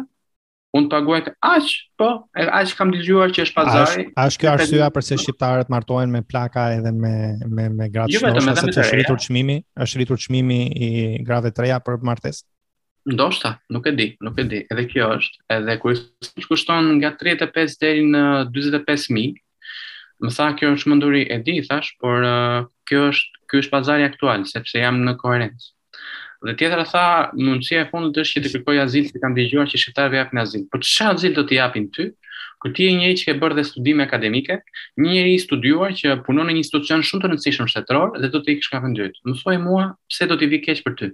unë 0.76 0.90
paguaj 0.92 1.18
të 1.26 1.32
aq, 1.48 1.70
po, 2.00 2.08
e 2.38 2.44
aq 2.60 2.74
kam 2.78 2.92
të 2.94 3.00
gjuar 3.06 3.32
që 3.34 3.46
është 3.46 3.56
pazari. 3.56 4.04
Aq 4.20 4.36
kjo 4.40 4.52
arsua 4.52 4.90
përse 4.94 5.18
shqiptarët 5.22 5.70
martojnë 5.72 6.12
me 6.12 6.20
plaka 6.28 6.68
edhe 6.76 6.92
me, 6.92 7.14
me, 7.48 7.68
me 7.78 7.88
gratë 7.92 8.14
jo, 8.14 8.22
shnosha, 8.22 8.56
se 8.60 8.76
që 8.76 8.82
është 8.84 8.96
rritur 9.00 9.22
qmimi, 9.24 9.58
është 9.86 10.00
rritur 10.02 10.22
qmimi 10.26 10.60
i 10.76 10.90
grave 11.28 11.52
treja 11.56 11.80
për 11.86 12.00
martes? 12.08 12.42
Ndoshta, 13.08 13.54
nuk 13.72 13.86
e 13.88 13.94
di, 13.96 14.06
nuk 14.24 14.36
e 14.42 14.44
di, 14.44 14.58
edhe 14.74 14.84
kjo 14.90 15.06
është, 15.16 15.40
edhe 15.56 15.78
kërës 15.80 16.34
kushton 16.50 16.90
nga 16.98 17.14
35 17.22 17.78
deri 17.84 18.08
në 18.14 18.24
25.000, 18.56 19.44
Më 20.18 20.32
tha 20.34 20.48
kjo 20.58 20.72
është 20.74 20.88
mënduri 20.90 21.20
e 21.30 21.36
di, 21.46 21.52
thash, 21.62 21.92
por 22.02 22.24
kjo 22.90 23.04
është 23.12 23.42
ky 23.48 23.60
është 23.62 23.70
pazari 23.70 24.02
aktual 24.02 24.42
sepse 24.50 24.80
jam 24.82 24.96
në 25.06 25.12
koherencë. 25.20 25.68
Dhe 26.44 26.54
tjetra 26.56 26.84
tha, 26.86 27.04
mundësia 27.34 27.80
e 27.82 27.86
fundit 27.90 28.20
është 28.22 28.34
që 28.38 28.42
të 28.44 28.50
kërkoj 28.52 28.76
azil 28.84 29.06
që 29.10 29.20
kanë 29.24 29.36
dëgjuar 29.38 29.70
që 29.72 29.78
shqiptarëve 29.82 30.18
japin 30.20 30.40
azil. 30.44 30.62
Po 30.70 30.78
çfarë 30.78 31.16
azil 31.18 31.32
do 31.34 31.42
të 31.48 31.56
japin 31.56 31.88
ty? 31.94 32.04
Kur 32.62 32.72
ti 32.74 32.86
je 32.86 32.92
njëri 32.94 33.16
që 33.18 33.26
ke 33.26 33.32
bërë 33.42 33.56
dhe 33.58 33.64
studime 33.66 34.04
akademike, 34.06 34.58
një 35.02 35.08
njëri 35.16 35.32
i 35.34 35.40
studiuar 35.42 35.94
që 35.98 36.14
punon 36.26 36.46
në 36.46 36.54
një 36.54 36.62
institucion 36.62 37.02
shumë 37.06 37.24
të 37.24 37.30
rëndësishëm 37.32 37.68
shtetror 37.72 38.14
dhe 38.22 38.30
do 38.30 38.42
të 38.42 38.54
ikësh 38.54 38.70
nga 38.70 38.82
Më 39.28 39.34
thuaj 39.42 39.56
mua 39.66 39.84
pse 40.10 40.28
do 40.30 40.36
të 40.38 40.46
vi 40.52 40.60
keq 40.66 40.82
për 40.86 40.94
ty. 41.00 41.08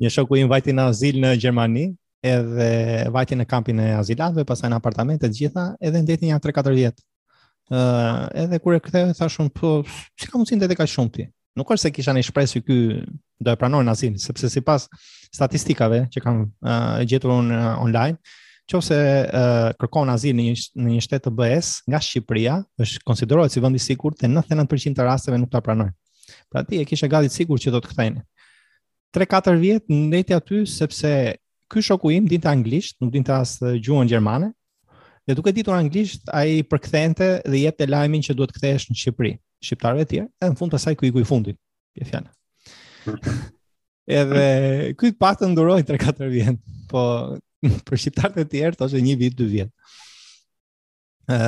Një 0.00 0.10
shoku 0.16 0.40
im 0.40 0.48
vajti 0.48 0.72
në 0.76 0.88
azil 0.92 1.20
në 1.20 1.34
Gjermani, 1.40 1.84
edhe 2.24 2.70
vajti 3.12 3.36
në 3.38 3.44
kampin 3.48 3.80
e 3.80 3.92
azilatëve, 3.96 4.44
pastaj 4.48 4.72
në 4.72 4.78
apartamente 4.80 5.28
të 5.28 5.36
gjitha, 5.36 5.66
edhe 5.80 6.00
ndeti 6.04 6.28
një 6.30 6.40
3-4 6.44 6.72
vjet. 6.76 6.96
Uh, 7.72 8.24
edhe 8.40 8.58
kur 8.60 8.76
e 8.76 8.80
kthehej 8.84 9.16
thashun 9.16 9.48
po 9.48 9.82
si 10.16 10.28
ka 10.28 10.36
të 10.38 10.68
të 10.68 10.76
kaq 10.76 10.88
shumë 10.96 11.12
ti 11.16 11.24
nuk 11.56 11.70
është 11.70 11.82
se 11.86 11.90
kisha 11.96 12.12
një 12.12 12.22
shpresë 12.28 12.60
ky 12.66 12.76
do 13.38 13.50
e 13.52 13.56
pranojnë 13.58 13.90
asin, 13.94 14.14
sepse 14.20 14.48
si 14.50 14.62
pas 14.64 14.86
statistikave 15.34 16.04
që 16.12 16.22
kam 16.22 16.42
uh, 16.46 17.02
gjetur 17.06 17.32
unë 17.38 17.56
uh, 17.56 17.68
online, 17.82 18.18
që 18.70 18.76
ose 18.78 18.96
uh, 18.96 19.70
kërkon 19.80 20.10
asin 20.12 20.38
në 20.38 20.46
një, 20.50 20.54
një 20.94 21.02
shtetë 21.04 21.26
të 21.28 21.34
bëhes 21.40 21.72
nga 21.90 22.00
Shqipëria, 22.00 22.58
është 22.80 23.02
konsiderojë 23.04 23.52
si 23.52 23.62
vëndi 23.64 23.82
sikur 23.82 24.14
të 24.16 24.30
99% 24.30 24.96
të 24.96 25.04
rasteve 25.08 25.40
nuk 25.42 25.50
të 25.52 25.60
pranojnë. 25.66 25.94
Pra 26.48 26.62
ti 26.64 26.78
e 26.80 26.86
kishe 26.88 27.08
gadit 27.12 27.34
sikur 27.34 27.58
që 27.60 27.74
do 27.74 27.82
të 27.84 27.90
këthejnë. 27.92 28.22
3-4 29.14 29.58
vjetë 29.60 29.92
në 29.92 30.04
nëjtë 30.14 30.36
aty 30.38 30.62
sepse 30.66 31.10
ky 31.70 31.82
shoku 31.84 32.12
im 32.16 32.26
dinte 32.30 32.48
anglisht, 32.48 32.96
nuk 33.02 33.12
dinte 33.14 33.34
as 33.36 33.58
gjuhën 33.60 34.08
gjermane. 34.10 34.48
Dhe 35.24 35.36
duke 35.38 35.52
ditur 35.56 35.76
anglisht, 35.76 36.24
ai 36.32 36.62
përkthente 36.68 37.28
dhe 37.48 37.60
jepte 37.66 37.86
lajmin 37.88 38.24
që 38.24 38.36
duhet 38.36 38.52
kthehesh 38.56 38.88
në 38.90 38.98
Shqipëri. 39.00 39.34
Shqiptarëve 39.64 40.06
të 40.06 40.10
tjerë, 40.16 40.28
në 40.48 40.58
fund 40.58 40.74
të 40.74 40.96
ku 41.00 41.08
i 41.10 41.14
i 41.20 41.28
fundit. 41.28 41.60
fjalë. 42.02 42.30
edhe 44.20 44.44
këtë 45.00 45.18
patën 45.20 45.54
të 45.56 45.66
3-4 45.90 46.30
vjet, 46.32 46.58
po 46.90 47.02
për 47.88 48.00
shqiptarët 48.00 48.40
e 48.42 48.46
tjerë 48.54 48.78
të 48.80 48.88
është 48.88 49.04
një 49.06 49.14
vit, 49.22 49.36
dy 49.38 49.50
vjet. 49.52 49.72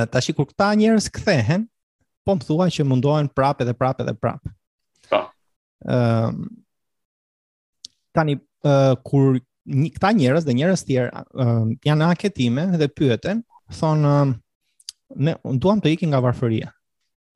Ta 0.09 0.21
shi 0.23 0.33
kur 0.33 0.47
këta 0.49 0.71
njerës 0.79 1.09
këthehen, 1.13 1.67
po 2.25 2.33
më 2.35 2.47
thuaj 2.47 2.69
që 2.77 2.85
mundohen 2.89 3.27
prapë 3.29 3.65
edhe 3.67 3.75
prapë 3.77 4.05
edhe 4.07 4.15
prapë. 4.17 4.53
Pa. 5.11 5.19
Po. 5.29 5.99
tani, 8.17 8.33
kur 9.05 9.37
një, 9.69 9.91
këta 9.93 10.09
njerës 10.17 10.45
dhe 10.47 10.55
njerës 10.57 10.83
tjerë 10.87 11.43
janë 11.87 12.07
aketime 12.15 12.63
dhe 12.81 12.87
pyeten, 12.97 13.43
thonë, 13.77 14.13
ne 15.23 15.35
duam 15.61 15.79
të 15.83 15.93
ikin 15.93 16.09
nga 16.11 16.23
varfëria. 16.25 16.71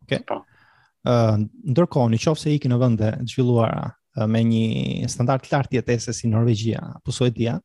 Okay? 0.08 0.24
Pa. 0.26 0.40
Po. 0.40 0.48
Uh, 1.02 1.38
ndërkohë, 1.66 2.12
nëse 2.14 2.28
qofë 2.30 2.38
se 2.44 2.52
ikin 2.58 2.74
në 2.74 2.78
vënd 2.78 3.00
dhe 3.02 3.14
zhvilluara, 3.30 3.88
me 4.30 4.42
një 4.46 5.08
standard 5.12 5.44
të 5.46 5.54
lartë 5.56 5.78
jetese 5.80 6.14
si 6.16 6.30
Norvegjia 6.30 6.82
apo 6.98 7.14
Suedia, 7.16 7.58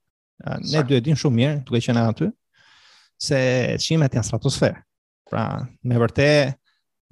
ne 0.63 0.83
duhet 0.87 1.05
din 1.07 1.19
shumë 1.19 1.37
mirë 1.39 1.57
duke 1.67 1.81
qenë 1.83 2.05
aty 2.13 2.29
se 3.19 3.39
çimet 3.81 4.13
janë 4.15 4.29
stratosferë. 4.29 4.79
Pra, 5.27 5.47
me 5.83 5.97
vërtet 5.99 6.55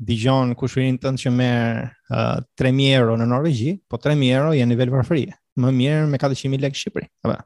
dijon 0.07 0.53
kushërin 0.59 0.99
tënd 1.03 1.19
që 1.19 1.31
merr 1.35 1.81
uh, 2.13 2.39
3000 2.61 2.99
euro 2.99 3.15
në 3.19 3.27
Norvegji, 3.31 3.77
po 3.91 3.99
3000 3.99 4.35
euro 4.37 4.53
janë 4.55 4.71
nivel 4.71 4.93
varfërie, 4.93 5.33
më 5.63 5.71
mirë 5.81 6.05
me 6.13 6.19
400000 6.21 6.63
lekë 6.67 6.79
Shqipëri. 6.79 7.09
Apo. 7.27 7.39
Ë, 7.39 7.43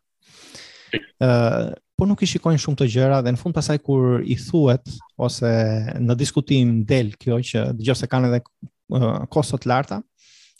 uh, 1.24 1.72
po 1.98 2.06
nuk 2.06 2.20
i 2.22 2.28
shikojnë 2.30 2.60
shumë 2.62 2.78
të 2.82 2.88
gjëra 2.94 3.20
dhe 3.24 3.32
në 3.34 3.40
fund 3.40 3.56
pasaj 3.56 3.78
kur 3.82 4.20
i 4.22 4.36
thuhet 4.38 4.92
ose 5.18 5.48
në 6.04 6.14
diskutim 6.20 6.76
del 6.86 7.14
kjo 7.20 7.40
që 7.42 7.62
dëgjoj 7.78 7.96
se 8.02 8.08
kanë 8.12 8.30
edhe 8.30 8.42
uh, 8.44 9.24
kosto 9.34 9.58
të 9.58 9.70
larta, 9.72 10.02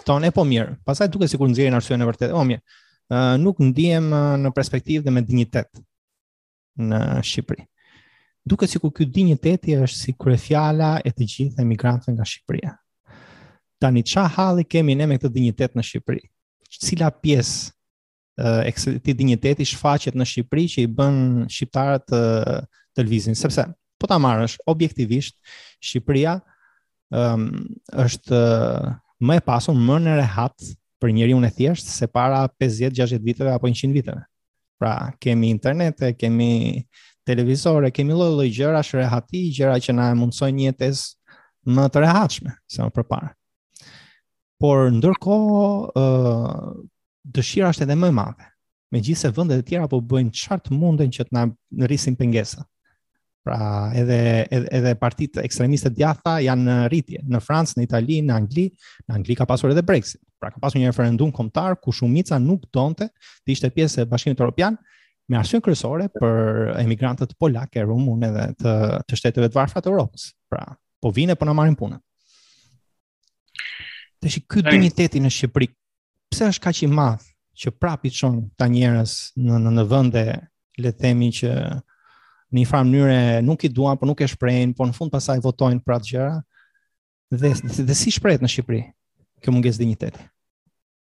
Tonë 0.07 0.28
e 0.30 0.34
po 0.34 0.44
mirë. 0.46 0.76
Pastaj 0.86 1.09
duket 1.12 1.32
sikur 1.32 1.49
nxjerrin 1.51 1.74
arsyen 1.78 2.03
e 2.05 2.09
vërtetë. 2.09 2.34
Oh, 2.36 2.44
mirë. 2.46 2.62
Ë 3.11 3.38
nuk 3.42 3.59
ndihem 3.62 4.11
në 4.44 4.53
perspektivë 4.55 5.07
dhe 5.07 5.14
me 5.14 5.22
dinjitet 5.26 5.80
në 6.78 7.01
Shqipëri. 7.26 7.64
Duket 8.49 8.70
sikur 8.72 8.92
ky 8.92 9.05
kjo 9.05 9.09
digniteti 9.14 9.74
është 9.76 9.99
si 10.03 10.12
kryefjala 10.16 10.92
e 11.05 11.11
të 11.12 11.26
gjithë 11.32 11.64
emigrantëve 11.64 12.14
nga 12.16 12.26
Shqipëria. 12.28 12.74
Tani 13.82 14.05
ça 14.09 14.26
halli 14.36 14.64
kemi 14.64 14.94
ne 14.99 15.07
me 15.07 15.18
këtë 15.18 15.32
dinjitet 15.34 15.74
në 15.76 15.84
Shqipëri? 15.88 16.22
Cila 16.84 17.11
pjesë 17.12 17.74
e 19.11 19.14
dinjiteti 19.18 19.66
shfaqet 19.66 20.14
në 20.14 20.26
Shqipëri 20.30 20.66
që 20.76 20.84
i 20.84 20.88
bën 20.94 21.18
shqiptarët 21.51 22.07
të 22.07 22.20
të 22.96 23.05
lvizin? 23.07 23.36
Sepse 23.38 23.64
po 23.99 24.07
ta 24.07 24.18
marrësh 24.22 24.55
objektivisht 24.70 25.36
Shqipëria 25.82 26.36
um, 27.12 27.49
është 27.99 28.38
më 29.27 29.37
e 29.41 29.45
pasur, 29.45 29.75
më 29.77 29.97
në 30.05 30.16
rehat 30.21 30.73
për 31.03 31.12
njëri 31.14 31.35
unë 31.37 31.49
e 31.51 31.55
thjesht, 31.55 31.87
se 31.91 32.07
para 32.11 32.45
50-60 32.62 33.23
viteve 33.27 33.53
apo 33.55 33.69
100 33.69 33.93
viteve. 33.95 34.23
Pra, 34.79 35.12
kemi 35.21 35.51
internete, 35.51 36.12
kemi 36.14 36.85
televizore, 37.27 37.91
kemi 37.95 38.14
lloj 38.14 38.37
lloj 38.37 38.49
gjëra 38.55 38.83
shë 38.87 39.01
rehati, 39.03 39.41
gjëra 39.55 39.79
që 39.83 39.95
na 39.99 40.09
mundsojnë 40.19 40.69
jetës 40.69 41.01
më 41.69 41.89
të 41.93 42.03
rehatshme 42.05 42.53
se 42.71 42.85
më 42.85 42.93
përpara. 42.95 43.33
Por 44.59 44.89
ndërkohë, 44.95 45.64
ë 45.99 46.05
dëshira 47.35 47.73
është 47.75 47.85
edhe 47.87 47.97
më 47.99 48.09
e 48.12 48.16
madhe. 48.16 48.47
Megjithëse 48.95 49.35
vendet 49.37 49.61
e 49.61 49.66
tjera 49.69 49.89
po 49.91 49.99
bëjnë 50.01 50.33
çfarë 50.33 50.64
të 50.69 50.79
munden 50.79 51.11
që 51.12 51.27
të 51.29 51.37
na 51.37 51.45
rrisin 51.85 52.16
pengesa. 52.16 52.64
Pra, 53.49 53.88
edhe 53.96 54.16
edhe, 54.53 54.68
edhe 54.76 54.90
partit 55.01 55.38
ekstremiste 55.40 55.88
djatha 55.96 56.34
janë 56.44 56.66
në 56.66 56.74
rritje 56.92 57.22
në 57.32 57.38
Francë, 57.40 57.78
në 57.78 57.86
Itali, 57.86 58.18
në 58.28 58.34
Angli. 58.36 58.64
Në 59.09 59.16
Angli 59.16 59.36
ka 59.38 59.46
pasur 59.49 59.72
edhe 59.72 59.80
Brexit. 59.88 60.20
Pra 60.40 60.51
ka 60.53 60.61
pasur 60.61 60.82
një 60.82 60.90
referendum 60.90 61.32
kombëtar 61.32 61.78
ku 61.80 61.94
shumica 61.96 62.36
nuk 62.42 62.66
donte 62.76 63.09
të 63.09 63.55
ishte 63.55 63.70
pjesë 63.72 64.03
e 64.05 64.09
Bashkimit 64.11 64.42
Evropian 64.42 64.76
me 65.32 65.40
arsye 65.40 65.62
kryesore 65.64 66.11
për 66.12 66.74
emigrantët 66.82 67.32
polakë, 67.40 67.86
rumunë 67.88 68.28
edhe 68.28 68.46
të 68.61 68.74
të 69.09 69.20
shteteve 69.22 69.49
të 69.49 69.59
varfra 69.62 69.80
të 69.80 69.92
Evropës. 69.94 70.28
Pra, 70.53 70.66
po 71.01 71.14
vinë 71.16 71.38
po 71.40 71.49
na 71.49 71.57
marrin 71.57 71.76
punën. 71.80 71.99
Dhe 74.20 74.34
shi 74.36 74.44
këtë 74.44 74.74
digniteti 74.74 75.24
në 75.24 75.32
Shqipëri, 75.32 75.70
pse 76.34 76.53
është 76.53 76.66
ka 76.68 76.76
që 76.76 76.84
i 76.84 76.92
madhë 77.01 77.26
që 77.64 77.76
prapi 77.80 78.12
të 78.12 78.20
shonë 78.22 78.44
ta 78.61 78.68
njerëz 78.68 79.16
në, 79.40 79.62
në, 79.66 79.76
në 79.80 79.88
vënde, 79.96 80.26
le 80.84 80.92
themi 81.01 81.32
që 81.34 81.57
në 82.53 82.59
një 82.62 82.68
farë 82.68 82.86
mënyrë 82.88 83.18
nuk 83.44 83.64
i 83.68 83.72
duan, 83.72 83.99
por 84.01 84.09
nuk 84.09 84.22
e 84.24 84.28
shprehin, 84.30 84.72
por 84.76 84.88
në 84.88 84.96
fund 84.96 85.12
pasaj 85.12 85.38
votojnë 85.44 85.82
për 85.84 85.94
atë 85.99 86.12
gjëra. 86.14 86.38
Dhe 87.28 87.51
dhe 87.84 87.96
si 87.99 88.12
shprehet 88.14 88.40
në 88.40 88.49
Shqipëri 88.49 88.80
kjo 89.44 89.53
mungesë 89.57 89.82
dinjiteti? 89.84 90.24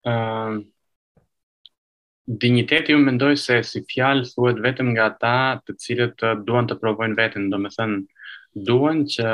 Ëm 0.07 0.59
uh... 0.59 0.67
Digniteti 2.29 2.91
ehm, 2.93 2.99
unë 3.01 3.05
mendoj 3.07 3.29
se 3.41 3.55
si 3.65 3.79
fjalë 3.89 4.21
thuhet 4.35 4.59
vetëm 4.61 4.91
nga 4.93 5.07
ata 5.09 5.31
të 5.65 5.73
cilët 5.81 6.21
duan 6.45 6.67
të 6.69 6.75
provojnë 6.77 7.17
veten, 7.17 7.47
domethënë 7.49 7.95
duan 8.67 8.99
që 9.09 9.31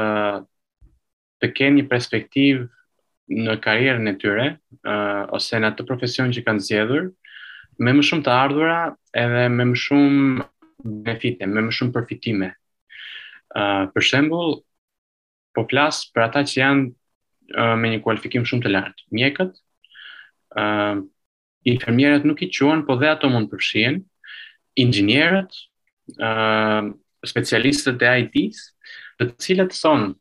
të 1.44 1.50
kenë 1.58 1.76
një 1.82 1.88
perspektiv 1.92 2.62
në 3.36 3.58
karrierën 3.66 4.14
e 4.14 4.14
tyre, 4.22 4.46
uh, 4.88 5.26
ose 5.36 5.60
në 5.60 5.74
atë 5.74 5.86
profesion 5.90 6.32
që 6.32 6.46
kanë 6.48 6.64
zgjedhur, 6.70 7.10
me 7.84 7.98
më 8.00 8.08
shumë 8.08 8.26
të 8.30 8.32
ardhura, 8.38 8.80
edhe 9.12 9.44
me 9.58 9.68
më 9.74 9.82
shumë 9.84 10.48
benefite, 10.86 11.46
me 11.50 11.62
më 11.66 11.72
shumë 11.74 11.94
përfitime. 11.96 12.52
uh, 13.56 13.86
për 13.96 14.04
shembull, 14.04 14.52
po 15.56 15.64
flas 15.70 16.02
për 16.14 16.24
ata 16.26 16.42
që 16.50 16.58
janë 16.62 16.86
uh, 17.56 17.76
me 17.80 17.88
një 17.94 18.02
kualifikim 18.04 18.44
shumë 18.48 18.66
të 18.66 18.72
lartë, 18.76 19.06
mjekët, 19.16 19.54
ëh 20.60 20.64
uh, 20.64 21.00
infermierët 21.66 22.26
nuk 22.28 22.44
i 22.46 22.50
quajnë, 22.54 22.84
por 22.86 23.00
dhe 23.00 23.08
ato 23.10 23.30
mund 23.32 23.48
të 23.48 23.54
përfshihen, 23.56 23.96
inxhinierët, 24.84 25.56
uh, 26.20 26.92
specialistët 27.26 28.04
e 28.06 28.12
IT-s, 28.22 28.68
të 29.18 29.30
cilët 29.46 29.72
son 29.74 30.12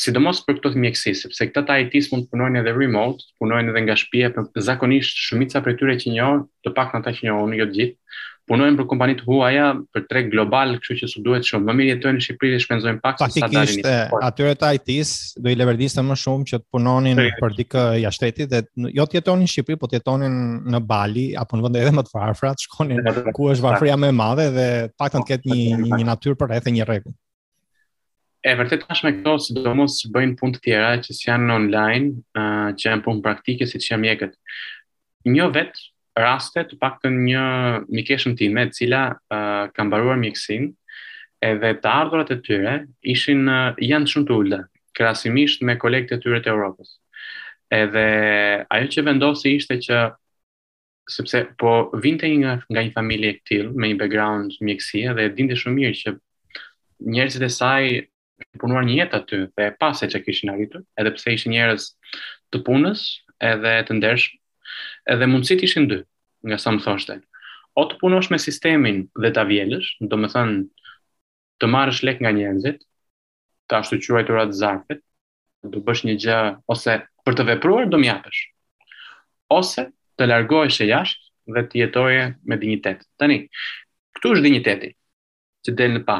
sidomos 0.00 0.40
për 0.46 0.56
këto 0.60 0.72
mjekësi, 0.78 1.12
sepse 1.18 1.46
këta 1.50 1.62
të 1.68 1.74
IT-s 1.84 2.08
mund 2.14 2.24
të 2.24 2.32
punojnë 2.36 2.62
edhe 2.62 2.72
remote, 2.78 3.28
punojnë 3.42 3.74
edhe 3.74 3.82
nga 3.84 3.98
shtëpia, 3.98 4.30
zakonisht 4.70 5.26
shumica 5.26 5.60
prej 5.64 5.76
tyre 5.82 5.98
që 6.00 6.14
njëo, 6.14 6.32
të 6.64 6.72
në 6.72 6.86
ata 7.02 7.12
që 7.18 7.26
njëo, 7.26 7.42
jo 7.60 7.66
të 7.70 7.76
gjithë, 7.80 8.22
punojnë 8.50 8.78
për 8.78 8.86
kompani 8.90 9.14
të 9.18 9.24
huaja 9.24 9.66
për 9.96 10.04
treg 10.10 10.26
global, 10.32 10.74
kështu 10.82 10.96
që 11.02 11.08
su 11.14 11.22
duhet 11.24 11.46
shumë. 11.48 11.64
Më 11.70 11.74
mirë 11.78 11.92
jetojnë 11.94 12.18
në 12.20 12.24
Shqipëri 12.26 12.52
dhe 12.56 12.60
shpenzojnë 12.64 13.00
pak 13.04 13.20
sa 13.22 13.28
dalin. 13.32 13.60
Faktikisht, 13.60 13.88
atyre 14.28 14.52
të 14.60 14.70
IT-s 14.78 15.12
do 15.42 15.52
i 15.52 15.56
leverdisën 15.58 16.04
më 16.10 16.16
shumë 16.20 16.48
që 16.50 16.60
të 16.60 16.66
punonin 16.74 17.22
për 17.40 17.56
dikë 17.60 17.84
jashtetit 18.02 18.52
dhe 18.52 18.62
jo 18.98 19.06
të 19.06 19.18
jetonin 19.20 19.46
në 19.48 19.52
Shqipëri, 19.54 19.78
por 19.80 19.90
të 19.94 20.00
jetonin 20.00 20.36
në 20.74 20.82
Bali 20.90 21.26
apo 21.40 21.58
në 21.60 21.64
vende 21.68 21.84
edhe 21.86 21.94
më 21.96 22.04
të 22.08 22.12
farfra, 22.18 22.52
të 22.58 22.68
shkonin 22.68 23.12
ku 23.38 23.48
është 23.54 23.64
varfëria 23.66 23.96
më 24.04 24.12
e 24.12 24.16
madhe 24.20 24.48
dhe 24.58 24.68
paktën 25.00 25.24
të 25.24 25.24
po, 25.24 25.30
ketë 25.32 25.52
një 25.52 25.80
një, 25.80 25.90
një 26.02 26.08
natyrë 26.10 26.38
për 26.42 26.54
e 26.58 26.74
një 26.76 26.88
rregull. 26.90 27.16
E 28.44 28.52
vërtet 28.60 28.82
tash 28.84 29.06
me 29.06 29.14
këto, 29.16 29.38
sidomos 29.40 30.02
bëjnë 30.12 30.36
punë 30.36 30.56
të 30.58 30.64
tjera 30.66 30.88
që 31.00 31.14
janë 31.22 31.54
online, 31.56 32.10
uh, 32.36 32.68
që 32.76 32.90
janë 32.90 33.04
punë 33.06 33.22
praktike 33.24 33.64
siç 33.70 33.86
janë 33.88 34.02
mjekët. 34.04 34.34
Një 35.32 35.46
vetë 35.56 35.84
raste 36.14 36.62
të 36.70 36.76
pak 36.80 37.00
të 37.02 37.10
një 37.14 37.42
mikeshën 37.90 38.36
time, 38.38 38.68
cila 38.74 39.00
uh, 39.10 39.70
kam 39.74 39.90
baruar 39.92 40.16
mjekësin, 40.20 40.70
edhe 41.44 41.70
të 41.82 41.90
ardhurat 41.90 42.30
e 42.32 42.38
tyre 42.44 42.76
ishin, 43.02 43.42
uh, 43.50 43.74
janë 43.82 44.08
shumë 44.10 44.28
të 44.28 44.36
ullë, 44.40 44.60
krasimisht 44.94 45.62
me 45.66 45.76
kolegët 45.80 46.16
e 46.16 46.20
tyre 46.22 46.40
të 46.44 46.52
Europës. 46.54 46.96
Edhe 47.74 48.04
ajo 48.70 48.90
që 48.94 49.04
vendosi 49.08 49.56
ishte 49.58 49.80
që, 49.88 50.02
sepse 51.10 51.42
po 51.60 51.72
vinte 52.00 52.28
nga, 52.38 52.56
nga 52.72 52.84
një 52.86 52.94
familje 52.94 53.28
e 53.32 53.36
këtil, 53.40 53.66
me 53.76 53.90
një 53.90 53.98
background 54.00 54.54
mjekësia, 54.64 55.12
dhe 55.18 55.28
dinte 55.36 55.58
shumë 55.60 55.76
mirë 55.80 55.98
që 56.02 56.14
njerëzit 57.12 57.42
e 57.44 57.50
saj 57.52 57.88
punuar 58.62 58.86
një 58.86 59.00
jetë 59.02 59.18
aty 59.20 59.42
dhe 59.58 59.66
pas 59.80 60.00
e 60.02 60.08
që 60.14 60.22
kishin 60.24 60.52
arritur, 60.54 60.86
edhe 60.98 61.10
pse 61.18 61.34
ishin 61.36 61.52
njerëz 61.56 61.90
të 62.54 62.62
punës 62.66 63.02
edhe 63.44 63.74
të 63.88 63.98
ndershë, 63.98 64.32
edhe 65.10 65.26
mundësit 65.28 65.62
ishin 65.66 65.88
dy, 65.88 66.02
nga 66.48 66.58
sa 66.60 66.72
më 66.74 66.80
thoshte. 66.84 67.18
O 67.76 67.84
të 67.88 67.98
punosh 68.00 68.30
me 68.30 68.38
sistemin 68.40 69.04
dhe 69.18 69.30
ta 69.34 69.44
vjelësh, 69.46 69.96
do 70.00 70.16
më 70.20 70.28
thënë 70.34 70.60
të 71.62 71.70
marrësh 71.70 72.02
lek 72.06 72.20
nga 72.22 72.30
njerëzit, 72.34 72.82
të 73.70 73.80
ashtu 73.80 74.00
quaj 74.12 74.22
të 74.28 74.36
ratë 74.36 74.58
zarfit, 74.60 75.00
do 75.64 75.80
bësh 75.84 76.04
një 76.06 76.16
gjë, 76.24 76.38
ose 76.68 76.98
për 77.26 77.38
të 77.38 77.48
vepruar, 77.52 77.88
do 77.88 77.98
mjapësh. 77.98 78.42
Ose 79.56 79.88
të 80.20 80.28
largohesh 80.30 80.80
e 80.84 80.88
jashtë 80.92 81.56
dhe 81.56 81.62
të 81.70 81.80
jetoje 81.82 82.20
me 82.48 82.56
dignitet. 82.60 83.02
Tani, 83.20 83.42
këtu 84.16 84.34
është 84.36 84.44
digniteti, 84.46 84.92
që 85.66 85.74
del 85.78 85.98
në 85.98 86.02
pa. 86.06 86.18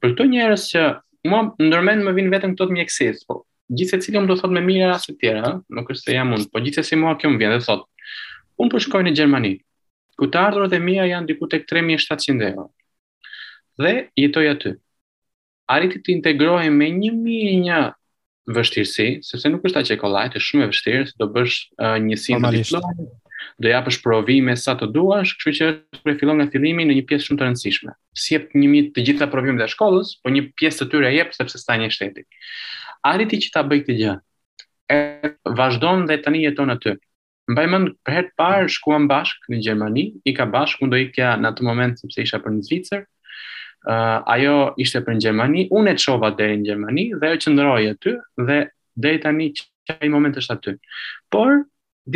Për 0.00 0.14
këto 0.14 0.24
njerës 0.30 0.64
që 0.72 0.80
mua 1.28 1.42
ndërmend 1.60 2.06
më 2.06 2.14
vinë 2.16 2.32
vetëm 2.34 2.54
këto 2.54 2.68
të 2.70 2.76
mjekësis, 2.78 3.24
po 3.28 3.42
gjithë 3.70 3.98
e 4.16 4.20
më 4.22 4.26
do 4.26 4.34
thot 4.40 4.50
me 4.50 4.60
mire 4.64 4.94
të 4.98 5.12
tjera, 5.20 5.50
nuk 5.76 5.90
është 5.92 6.06
se 6.08 6.14
jam 6.16 6.32
unë, 6.34 6.48
po 6.50 6.62
gjithsesi 6.64 6.96
mua 6.98 7.14
kjo 7.20 7.28
më 7.30 7.38
vjen 7.42 7.52
dhe 7.54 7.60
thot, 7.66 7.84
unë 8.60 8.74
përshkoj 8.74 9.00
po 9.00 9.06
në 9.06 9.12
Gjermani, 9.16 9.52
ku 10.20 10.28
të 10.28 10.40
ardhur 10.50 10.66
dhe 10.70 10.80
mija 10.84 11.06
janë 11.08 11.30
diku 11.32 11.48
tek 11.50 11.64
3.700 11.70 12.50
euro. 12.50 12.66
Dhe 13.80 13.92
jetoj 14.20 14.44
aty. 14.52 14.74
Arriti 15.70 16.00
të 16.04 16.14
integrohe 16.18 16.68
me 16.74 16.90
një 16.92 17.12
mirë 17.16 17.54
një 17.64 17.78
vështirësi, 18.54 19.08
sepse 19.24 19.50
nuk 19.52 19.64
është 19.68 19.76
ta 19.78 19.84
që 19.90 19.98
kolajt, 20.02 20.36
është 20.40 20.46
shumë 20.50 20.66
e 20.66 20.70
vështirë, 20.72 21.06
se 21.12 21.18
do 21.22 21.28
bësh 21.34 21.58
uh, 21.78 21.96
një 22.02 22.18
të 22.20 22.52
diplomë, 22.58 23.08
do 23.62 23.70
japësh 23.70 23.98
provime 24.04 24.56
sa 24.58 24.74
të 24.76 24.88
duash, 24.92 25.36
kështu 25.40 25.52
që 25.60 25.70
kur 26.02 26.12
e 26.12 26.16
fillon 26.20 26.40
nga 26.42 26.48
fillimi 26.52 26.84
në 26.88 26.98
një 26.98 27.04
pjesë 27.08 27.28
shumë 27.28 27.40
të 27.40 27.46
rëndësishme. 27.46 27.94
Si 28.20 28.34
jep 28.34 28.50
një 28.58 28.66
mit 28.72 28.90
të 28.96 29.04
gjitha 29.06 29.30
provimet 29.32 29.62
e 29.64 29.68
shkollës, 29.72 30.16
po 30.24 30.32
një 30.34 30.48
pjesë 30.58 30.82
të 30.84 30.88
tyre 30.92 31.12
jep 31.14 31.32
sepse 31.36 31.62
sta 31.62 31.78
një 31.80 31.92
shteti. 31.94 32.26
Arriti 33.08 33.38
që 33.44 33.54
ta 33.54 33.62
bëj 33.70 33.84
këtë 33.86 33.98
gjë. 34.02 34.16
E 34.90 34.98
vazhdon 35.60 36.08
dhe 36.10 36.18
tani 36.24 36.42
jeton 36.48 36.74
aty 36.74 36.96
mbaj 37.50 37.66
mend 37.72 37.88
për 38.06 38.14
herë 38.16 38.28
të 38.30 38.36
parë 38.40 38.68
shkuam 38.70 39.08
bashkë 39.10 39.52
në 39.54 39.58
Gjermani, 39.64 40.04
i 40.30 40.34
ka 40.36 40.46
bashkë 40.52 40.88
do 40.92 40.98
ikja 41.02 41.32
në 41.40 41.50
atë 41.52 41.66
moment 41.66 41.98
sepse 42.00 42.22
isha 42.24 42.38
për 42.44 42.54
në 42.56 42.62
Zvicër. 42.68 43.02
Uh, 43.90 44.18
ajo 44.36 44.54
ishte 44.84 45.00
për 45.06 45.16
në 45.16 45.24
Gjermani, 45.26 45.64
unë 45.78 45.94
e 45.94 45.98
çova 46.02 46.30
deri 46.38 46.58
në 46.60 46.68
Gjermani 46.68 47.04
dhe 47.22 47.32
e 47.34 47.40
qëndroi 47.42 47.88
aty 47.94 48.14
dhe 48.48 48.60
deri 49.06 49.20
tani 49.24 49.50
çaj 49.58 50.10
moment 50.12 50.36
është 50.40 50.56
aty. 50.58 50.74
Por 51.32 51.62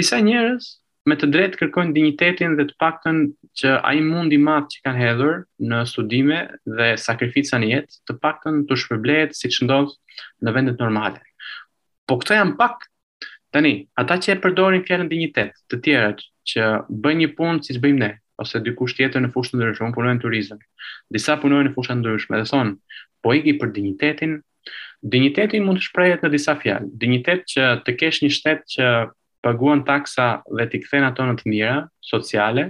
disa 0.00 0.20
njerëz 0.26 0.70
me 1.08 1.16
të 1.20 1.30
drejtë 1.34 1.58
kërkojnë 1.60 1.96
dignitetin 1.96 2.54
dhe 2.58 2.68
të 2.70 2.76
paktën 2.80 3.18
që 3.60 3.74
ai 3.90 3.98
mund 4.04 4.32
i 4.32 4.38
madh 4.40 4.70
që 4.72 4.84
kanë 4.86 5.02
hedhur 5.04 5.40
në 5.70 5.82
studime 5.90 6.38
dhe 6.78 6.92
sakrifica 7.06 7.58
në 7.60 7.70
jetë, 7.74 7.98
të 8.08 8.16
paktën 8.24 8.62
të 8.70 8.78
shpërblehet 8.82 9.34
siç 9.36 9.58
ndodh 9.66 9.92
në 10.46 10.54
vendet 10.56 10.80
normale. 10.80 11.20
Po 12.08 12.18
këto 12.22 12.38
janë 12.40 12.56
pak 12.60 12.88
Tani, 13.54 13.84
ata 13.94 14.16
që 14.18 14.34
e 14.34 14.38
përdorin 14.42 14.82
fjalën 14.82 15.06
dinjitet, 15.12 15.52
të 15.70 15.78
tjerat 15.84 16.22
që 16.50 16.64
bëjnë 17.04 17.20
një 17.22 17.28
punë 17.38 17.62
siç 17.62 17.76
bëjmë 17.84 18.00
ne, 18.02 18.08
ose 18.42 18.60
dikush 18.66 18.96
tjetër 18.98 19.22
në 19.22 19.28
fushë 19.36 19.54
ndryshme, 19.60 19.92
punojnë 19.94 20.22
turizëm. 20.24 20.58
Disa 21.14 21.36
punojnë 21.38 21.68
në 21.70 21.74
fusha 21.76 21.94
ndryshme, 22.00 22.40
dhe 22.42 22.48
thon, 22.50 22.72
po 23.22 23.34
iki 23.38 23.54
për 23.60 23.70
dinjitetin. 23.76 24.34
Dinjiteti 25.14 25.60
mund 25.62 25.78
të 25.78 25.86
shprehet 25.86 26.26
në 26.26 26.32
disa 26.34 26.56
fjalë. 26.64 26.90
Dinjitet 27.04 27.44
që 27.54 27.68
të 27.86 27.94
kesh 28.00 28.20
një 28.24 28.32
shtet 28.40 28.66
që 28.74 28.90
paguan 29.46 29.84
taksa 29.86 30.26
dhe 30.50 30.66
t'i 30.72 30.82
kthen 30.82 31.06
ato 31.12 31.22
në 31.30 31.36
të 31.42 31.52
mira, 31.54 31.76
sociale 32.10 32.66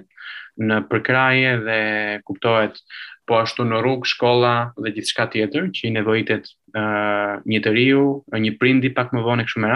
në 0.68 0.82
përkraje 0.92 1.56
dhe 1.64 1.80
kuptohet 2.28 2.76
po 3.24 3.40
ashtu 3.40 3.64
në 3.70 3.80
rrugë, 3.80 4.12
shkolla 4.12 4.54
dhe 4.76 4.92
gjithçka 4.98 5.30
tjetër 5.32 5.72
që 5.78 5.88
i 5.88 5.94
nevojitet 5.96 6.46
ë 6.76 6.82
uh, 6.84 7.40
një 7.48 7.60
tëriu, 7.68 8.04
një 8.36 8.56
prindi 8.60 8.92
pak 9.00 9.16
më 9.16 9.24
vonë 9.30 9.48
këtu 9.48 9.64
më 9.64 9.72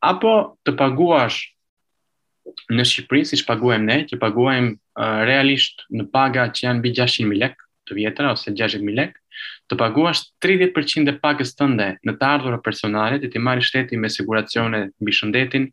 apo 0.00 0.32
të 0.64 0.72
paguash 0.80 1.38
në 2.72 2.84
Shqipëri, 2.88 3.22
si 3.28 3.44
paguajmë 3.46 3.86
ne, 3.86 3.98
që 4.10 4.18
paguajmë 4.18 4.72
uh, 4.72 5.20
realisht 5.28 5.84
në 5.94 6.06
paga 6.12 6.48
që 6.50 6.66
janë 6.66 6.82
bi 6.84 6.92
600.000 6.96 7.36
lek 7.40 7.58
të 7.88 7.96
vjetra, 7.98 8.30
ose 8.32 8.50
60.000 8.50 8.94
lek, 8.96 9.12
të 9.70 9.76
paguash 9.78 10.22
30% 10.44 11.12
e 11.12 11.16
pagës 11.22 11.52
tënde 11.58 11.86
në 12.06 12.14
të 12.18 12.26
ardhurat 12.34 12.62
personale, 12.64 13.20
të 13.22 13.30
ti 13.34 13.42
marri 13.42 13.62
shteti 13.66 13.98
me 14.00 14.10
siguracione 14.12 14.82
mbi 14.98 15.14
shëndetin, 15.14 15.68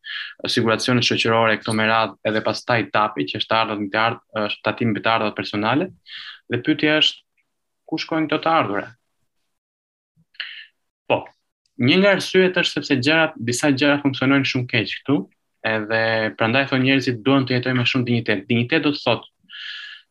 siguracione 0.50 1.04
shoqërore 1.06 1.58
këto 1.62 1.76
me 1.78 1.88
radhë 1.90 2.20
edhe 2.32 2.44
pas 2.46 2.62
tapi, 2.68 3.26
që 3.32 3.42
është 3.42 3.58
ardhët 3.62 3.82
në 3.86 3.90
të 3.96 4.02
ardh, 4.04 4.22
është 4.44 4.66
tatim 4.70 4.94
të 4.98 5.14
ardhët 5.16 5.38
personale, 5.40 5.90
dhe 6.52 6.62
pyetja 6.66 7.00
është, 7.02 7.26
ku 7.90 8.00
shkojnë 8.04 8.30
këto 8.34 8.44
të 8.48 8.54
ardhurat? 8.60 8.94
Po, 11.08 11.22
një 11.78 11.98
nga 12.02 12.10
arsyet 12.18 12.56
është 12.58 12.74
sepse 12.80 12.96
gjërat, 13.06 13.34
disa 13.48 13.70
gjëra 13.70 14.00
funksionojnë 14.02 14.50
shumë 14.50 14.70
keq 14.72 14.94
këtu, 15.02 15.16
edhe 15.70 16.00
prandaj 16.40 16.64
thon 16.72 16.82
njerëzit 16.82 17.20
duan 17.26 17.46
të 17.46 17.58
jetojnë 17.58 17.78
me 17.78 17.86
shumë 17.88 18.08
dinjitet. 18.08 18.46
Dinjitet 18.50 18.86
do 18.86 18.94
të 18.96 19.04
thotë 19.04 19.34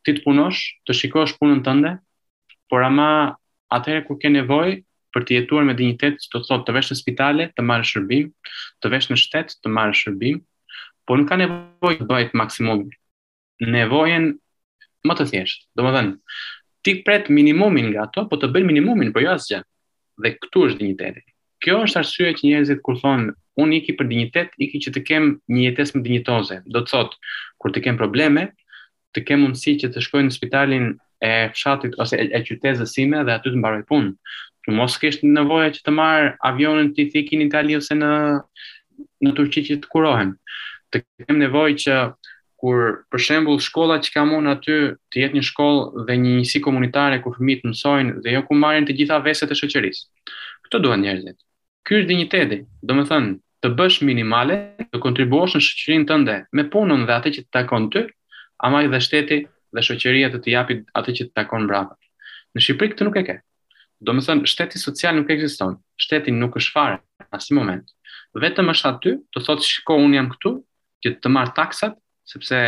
ti 0.06 0.14
të 0.14 0.22
punosh, 0.22 0.60
të 0.86 0.94
shikosh 0.94 1.34
punën 1.40 1.64
tënde, 1.66 1.96
por 2.70 2.86
ama 2.86 3.08
atëherë 3.74 4.04
kur 4.06 4.20
ke 4.22 4.30
nevojë 4.36 4.76
për 5.14 5.26
të 5.26 5.36
jetuar 5.40 5.66
me 5.66 5.74
dinjitet, 5.78 6.20
do 6.30 6.38
të 6.38 6.48
thotë 6.52 6.68
të 6.68 6.76
vesh 6.78 6.92
në 6.92 6.98
spitale, 7.00 7.48
të 7.58 7.66
marrësh 7.66 7.96
shërbim, 7.96 8.28
të 8.82 8.92
vesh 8.94 9.10
në 9.10 9.18
shtet, 9.24 9.56
të 9.64 9.72
marrësh 9.74 10.04
shërbim, 10.06 10.38
por 11.08 11.18
nuk 11.18 11.28
ka 11.32 11.40
nevojë 11.40 11.98
të 12.04 12.08
bëhet 12.10 12.36
maksimum. 12.38 12.86
Nevojën 13.66 14.30
më 15.06 15.18
të 15.18 15.26
thjeshtë. 15.32 15.66
Domethënë, 15.78 16.14
ti 16.86 16.96
pret 17.06 17.30
minimumin 17.32 17.90
nga 17.90 18.06
ato, 18.06 18.26
po 18.30 18.38
të 18.38 18.52
bëj 18.54 18.66
minimumin, 18.70 19.10
po 19.16 19.24
jo 19.24 19.32
asgjë. 19.34 19.64
Dhe 20.22 20.34
këtu 20.38 20.68
është 20.70 20.82
dinjiteti 20.84 21.26
kjo 21.66 21.80
është 21.82 21.98
arsyeja 22.04 22.36
që 22.38 22.44
njerëzit 22.46 22.80
kur 22.86 23.00
thonë 23.02 23.32
unë 23.62 23.78
iki 23.80 23.94
për 23.98 24.06
dinjitet, 24.10 24.52
iki 24.62 24.78
që 24.84 24.92
të 24.94 25.00
kem 25.08 25.24
një 25.50 25.64
jetesë 25.66 25.96
më 25.96 26.02
dinjitoze. 26.06 26.60
Do 26.70 26.82
të 26.84 26.92
thotë, 26.92 27.18
kur 27.60 27.72
të 27.74 27.82
kem 27.88 27.96
probleme, 27.98 28.44
të 29.16 29.24
kem 29.26 29.42
mundësi 29.42 29.74
që 29.82 29.90
të 29.94 30.02
shkoj 30.06 30.22
në 30.28 30.34
spitalin 30.36 30.92
e 31.26 31.32
fshatit 31.56 31.96
ose 32.02 32.20
e, 32.22 32.26
e 32.30 32.40
qytetit 32.46 32.86
sime 32.92 33.22
dhe 33.26 33.34
aty 33.34 33.50
të 33.54 33.58
mbaroj 33.62 33.82
punën. 33.88 34.12
Ju 34.66 34.74
mos 34.74 34.94
kesh 35.02 35.24
nevojë 35.26 35.72
që 35.78 35.82
të 35.86 35.94
marr 35.94 36.30
avionin 36.50 36.92
ti 36.94 37.06
ti 37.12 37.26
në 37.40 37.48
Itali 37.48 37.76
ose 37.78 37.96
në 37.98 38.12
në 39.24 39.32
Turqi 39.36 39.62
që 39.66 39.78
të 39.82 39.90
kurohen. 39.92 40.34
Të 40.94 41.02
kem 41.24 41.40
nevojë 41.42 41.78
që 41.82 41.96
kur 42.62 42.80
për 43.12 43.20
shembull 43.26 43.58
shkolla 43.64 43.98
që 44.04 44.12
kam 44.14 44.30
unë 44.38 44.52
aty 44.56 44.76
të 45.12 45.22
jetë 45.24 45.38
një 45.38 45.44
shkollë 45.50 46.04
dhe 46.08 46.16
një 46.22 46.36
njësi 46.40 46.62
komunitare 46.66 47.18
ku 47.24 47.32
fëmijët 47.36 47.66
mësojnë 47.70 48.22
dhe 48.24 48.36
jo 48.36 48.44
ku 48.48 48.56
marrin 48.60 48.86
të 48.88 48.96
gjitha 49.00 49.18
veset 49.26 49.52
e 49.52 49.58
shoqërisë. 49.58 50.06
Kto 50.68 50.82
duan 50.84 51.04
njerëzit? 51.04 51.38
ky 51.87 52.01
është 52.03 52.09
digniteti. 52.11 52.57
Do 52.82 52.97
të 52.99 53.05
thënë, 53.11 53.32
të 53.64 53.68
bësh 53.78 54.01
minimale, 54.07 54.57
të 54.91 55.01
kontribuosh 55.03 55.55
në 55.57 55.61
shoqërinë 55.62 56.09
tënde 56.11 56.34
me 56.59 56.64
punën 56.72 57.05
dhe 57.07 57.14
atë 57.16 57.32
që 57.37 57.45
të 57.47 57.53
takon 57.55 57.87
ty, 57.95 58.03
ama 58.66 58.80
edhe 58.87 58.99
shteti 59.05 59.39
dhe 59.74 59.84
shoqëria 59.87 60.30
të 60.34 60.41
të 60.45 60.55
japi 60.57 60.78
atë 60.99 61.14
që 61.20 61.26
të 61.28 61.37
takon 61.39 61.66
mbrapa. 61.68 61.95
Në 62.57 62.62
Shqipëri 62.64 62.93
këtë 62.95 63.07
nuk 63.07 63.18
e 63.20 63.24
ke. 63.28 63.37
Do 64.03 64.12
të 64.16 64.24
thënë, 64.26 64.49
shteti 64.51 64.80
social 64.82 65.14
nuk 65.20 65.30
ekziston. 65.30 65.78
Shteti 66.03 66.34
nuk 66.34 66.57
është 66.59 66.74
fare 66.74 66.99
në 67.22 67.30
asnjë 67.39 67.57
moment. 67.59 67.95
Vetëm 68.37 68.72
është 68.74 68.89
aty 68.91 69.14
të 69.34 69.45
thotë 69.47 69.64
shiko 69.70 69.97
un 70.03 70.16
jam 70.18 70.26
këtu 70.34 70.53
që 71.05 71.14
të 71.22 71.32
marr 71.32 71.53
taksat 71.57 71.95
sepse 72.28 72.61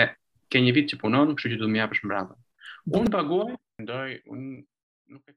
ke 0.48 0.62
një 0.64 0.72
vit 0.78 0.92
që 0.94 1.00
punon, 1.02 1.32
kështu 1.34 1.50
që 1.56 1.60
do 1.60 1.66
të 1.66 1.72
më 1.74 1.82
japësh 1.82 2.04
mbrapa. 2.06 2.36
Un 3.00 3.08
paguaj, 3.12 3.56
ndoj 3.82 4.14
un 4.32 4.46
nuk 5.12 5.22
e 5.26 5.36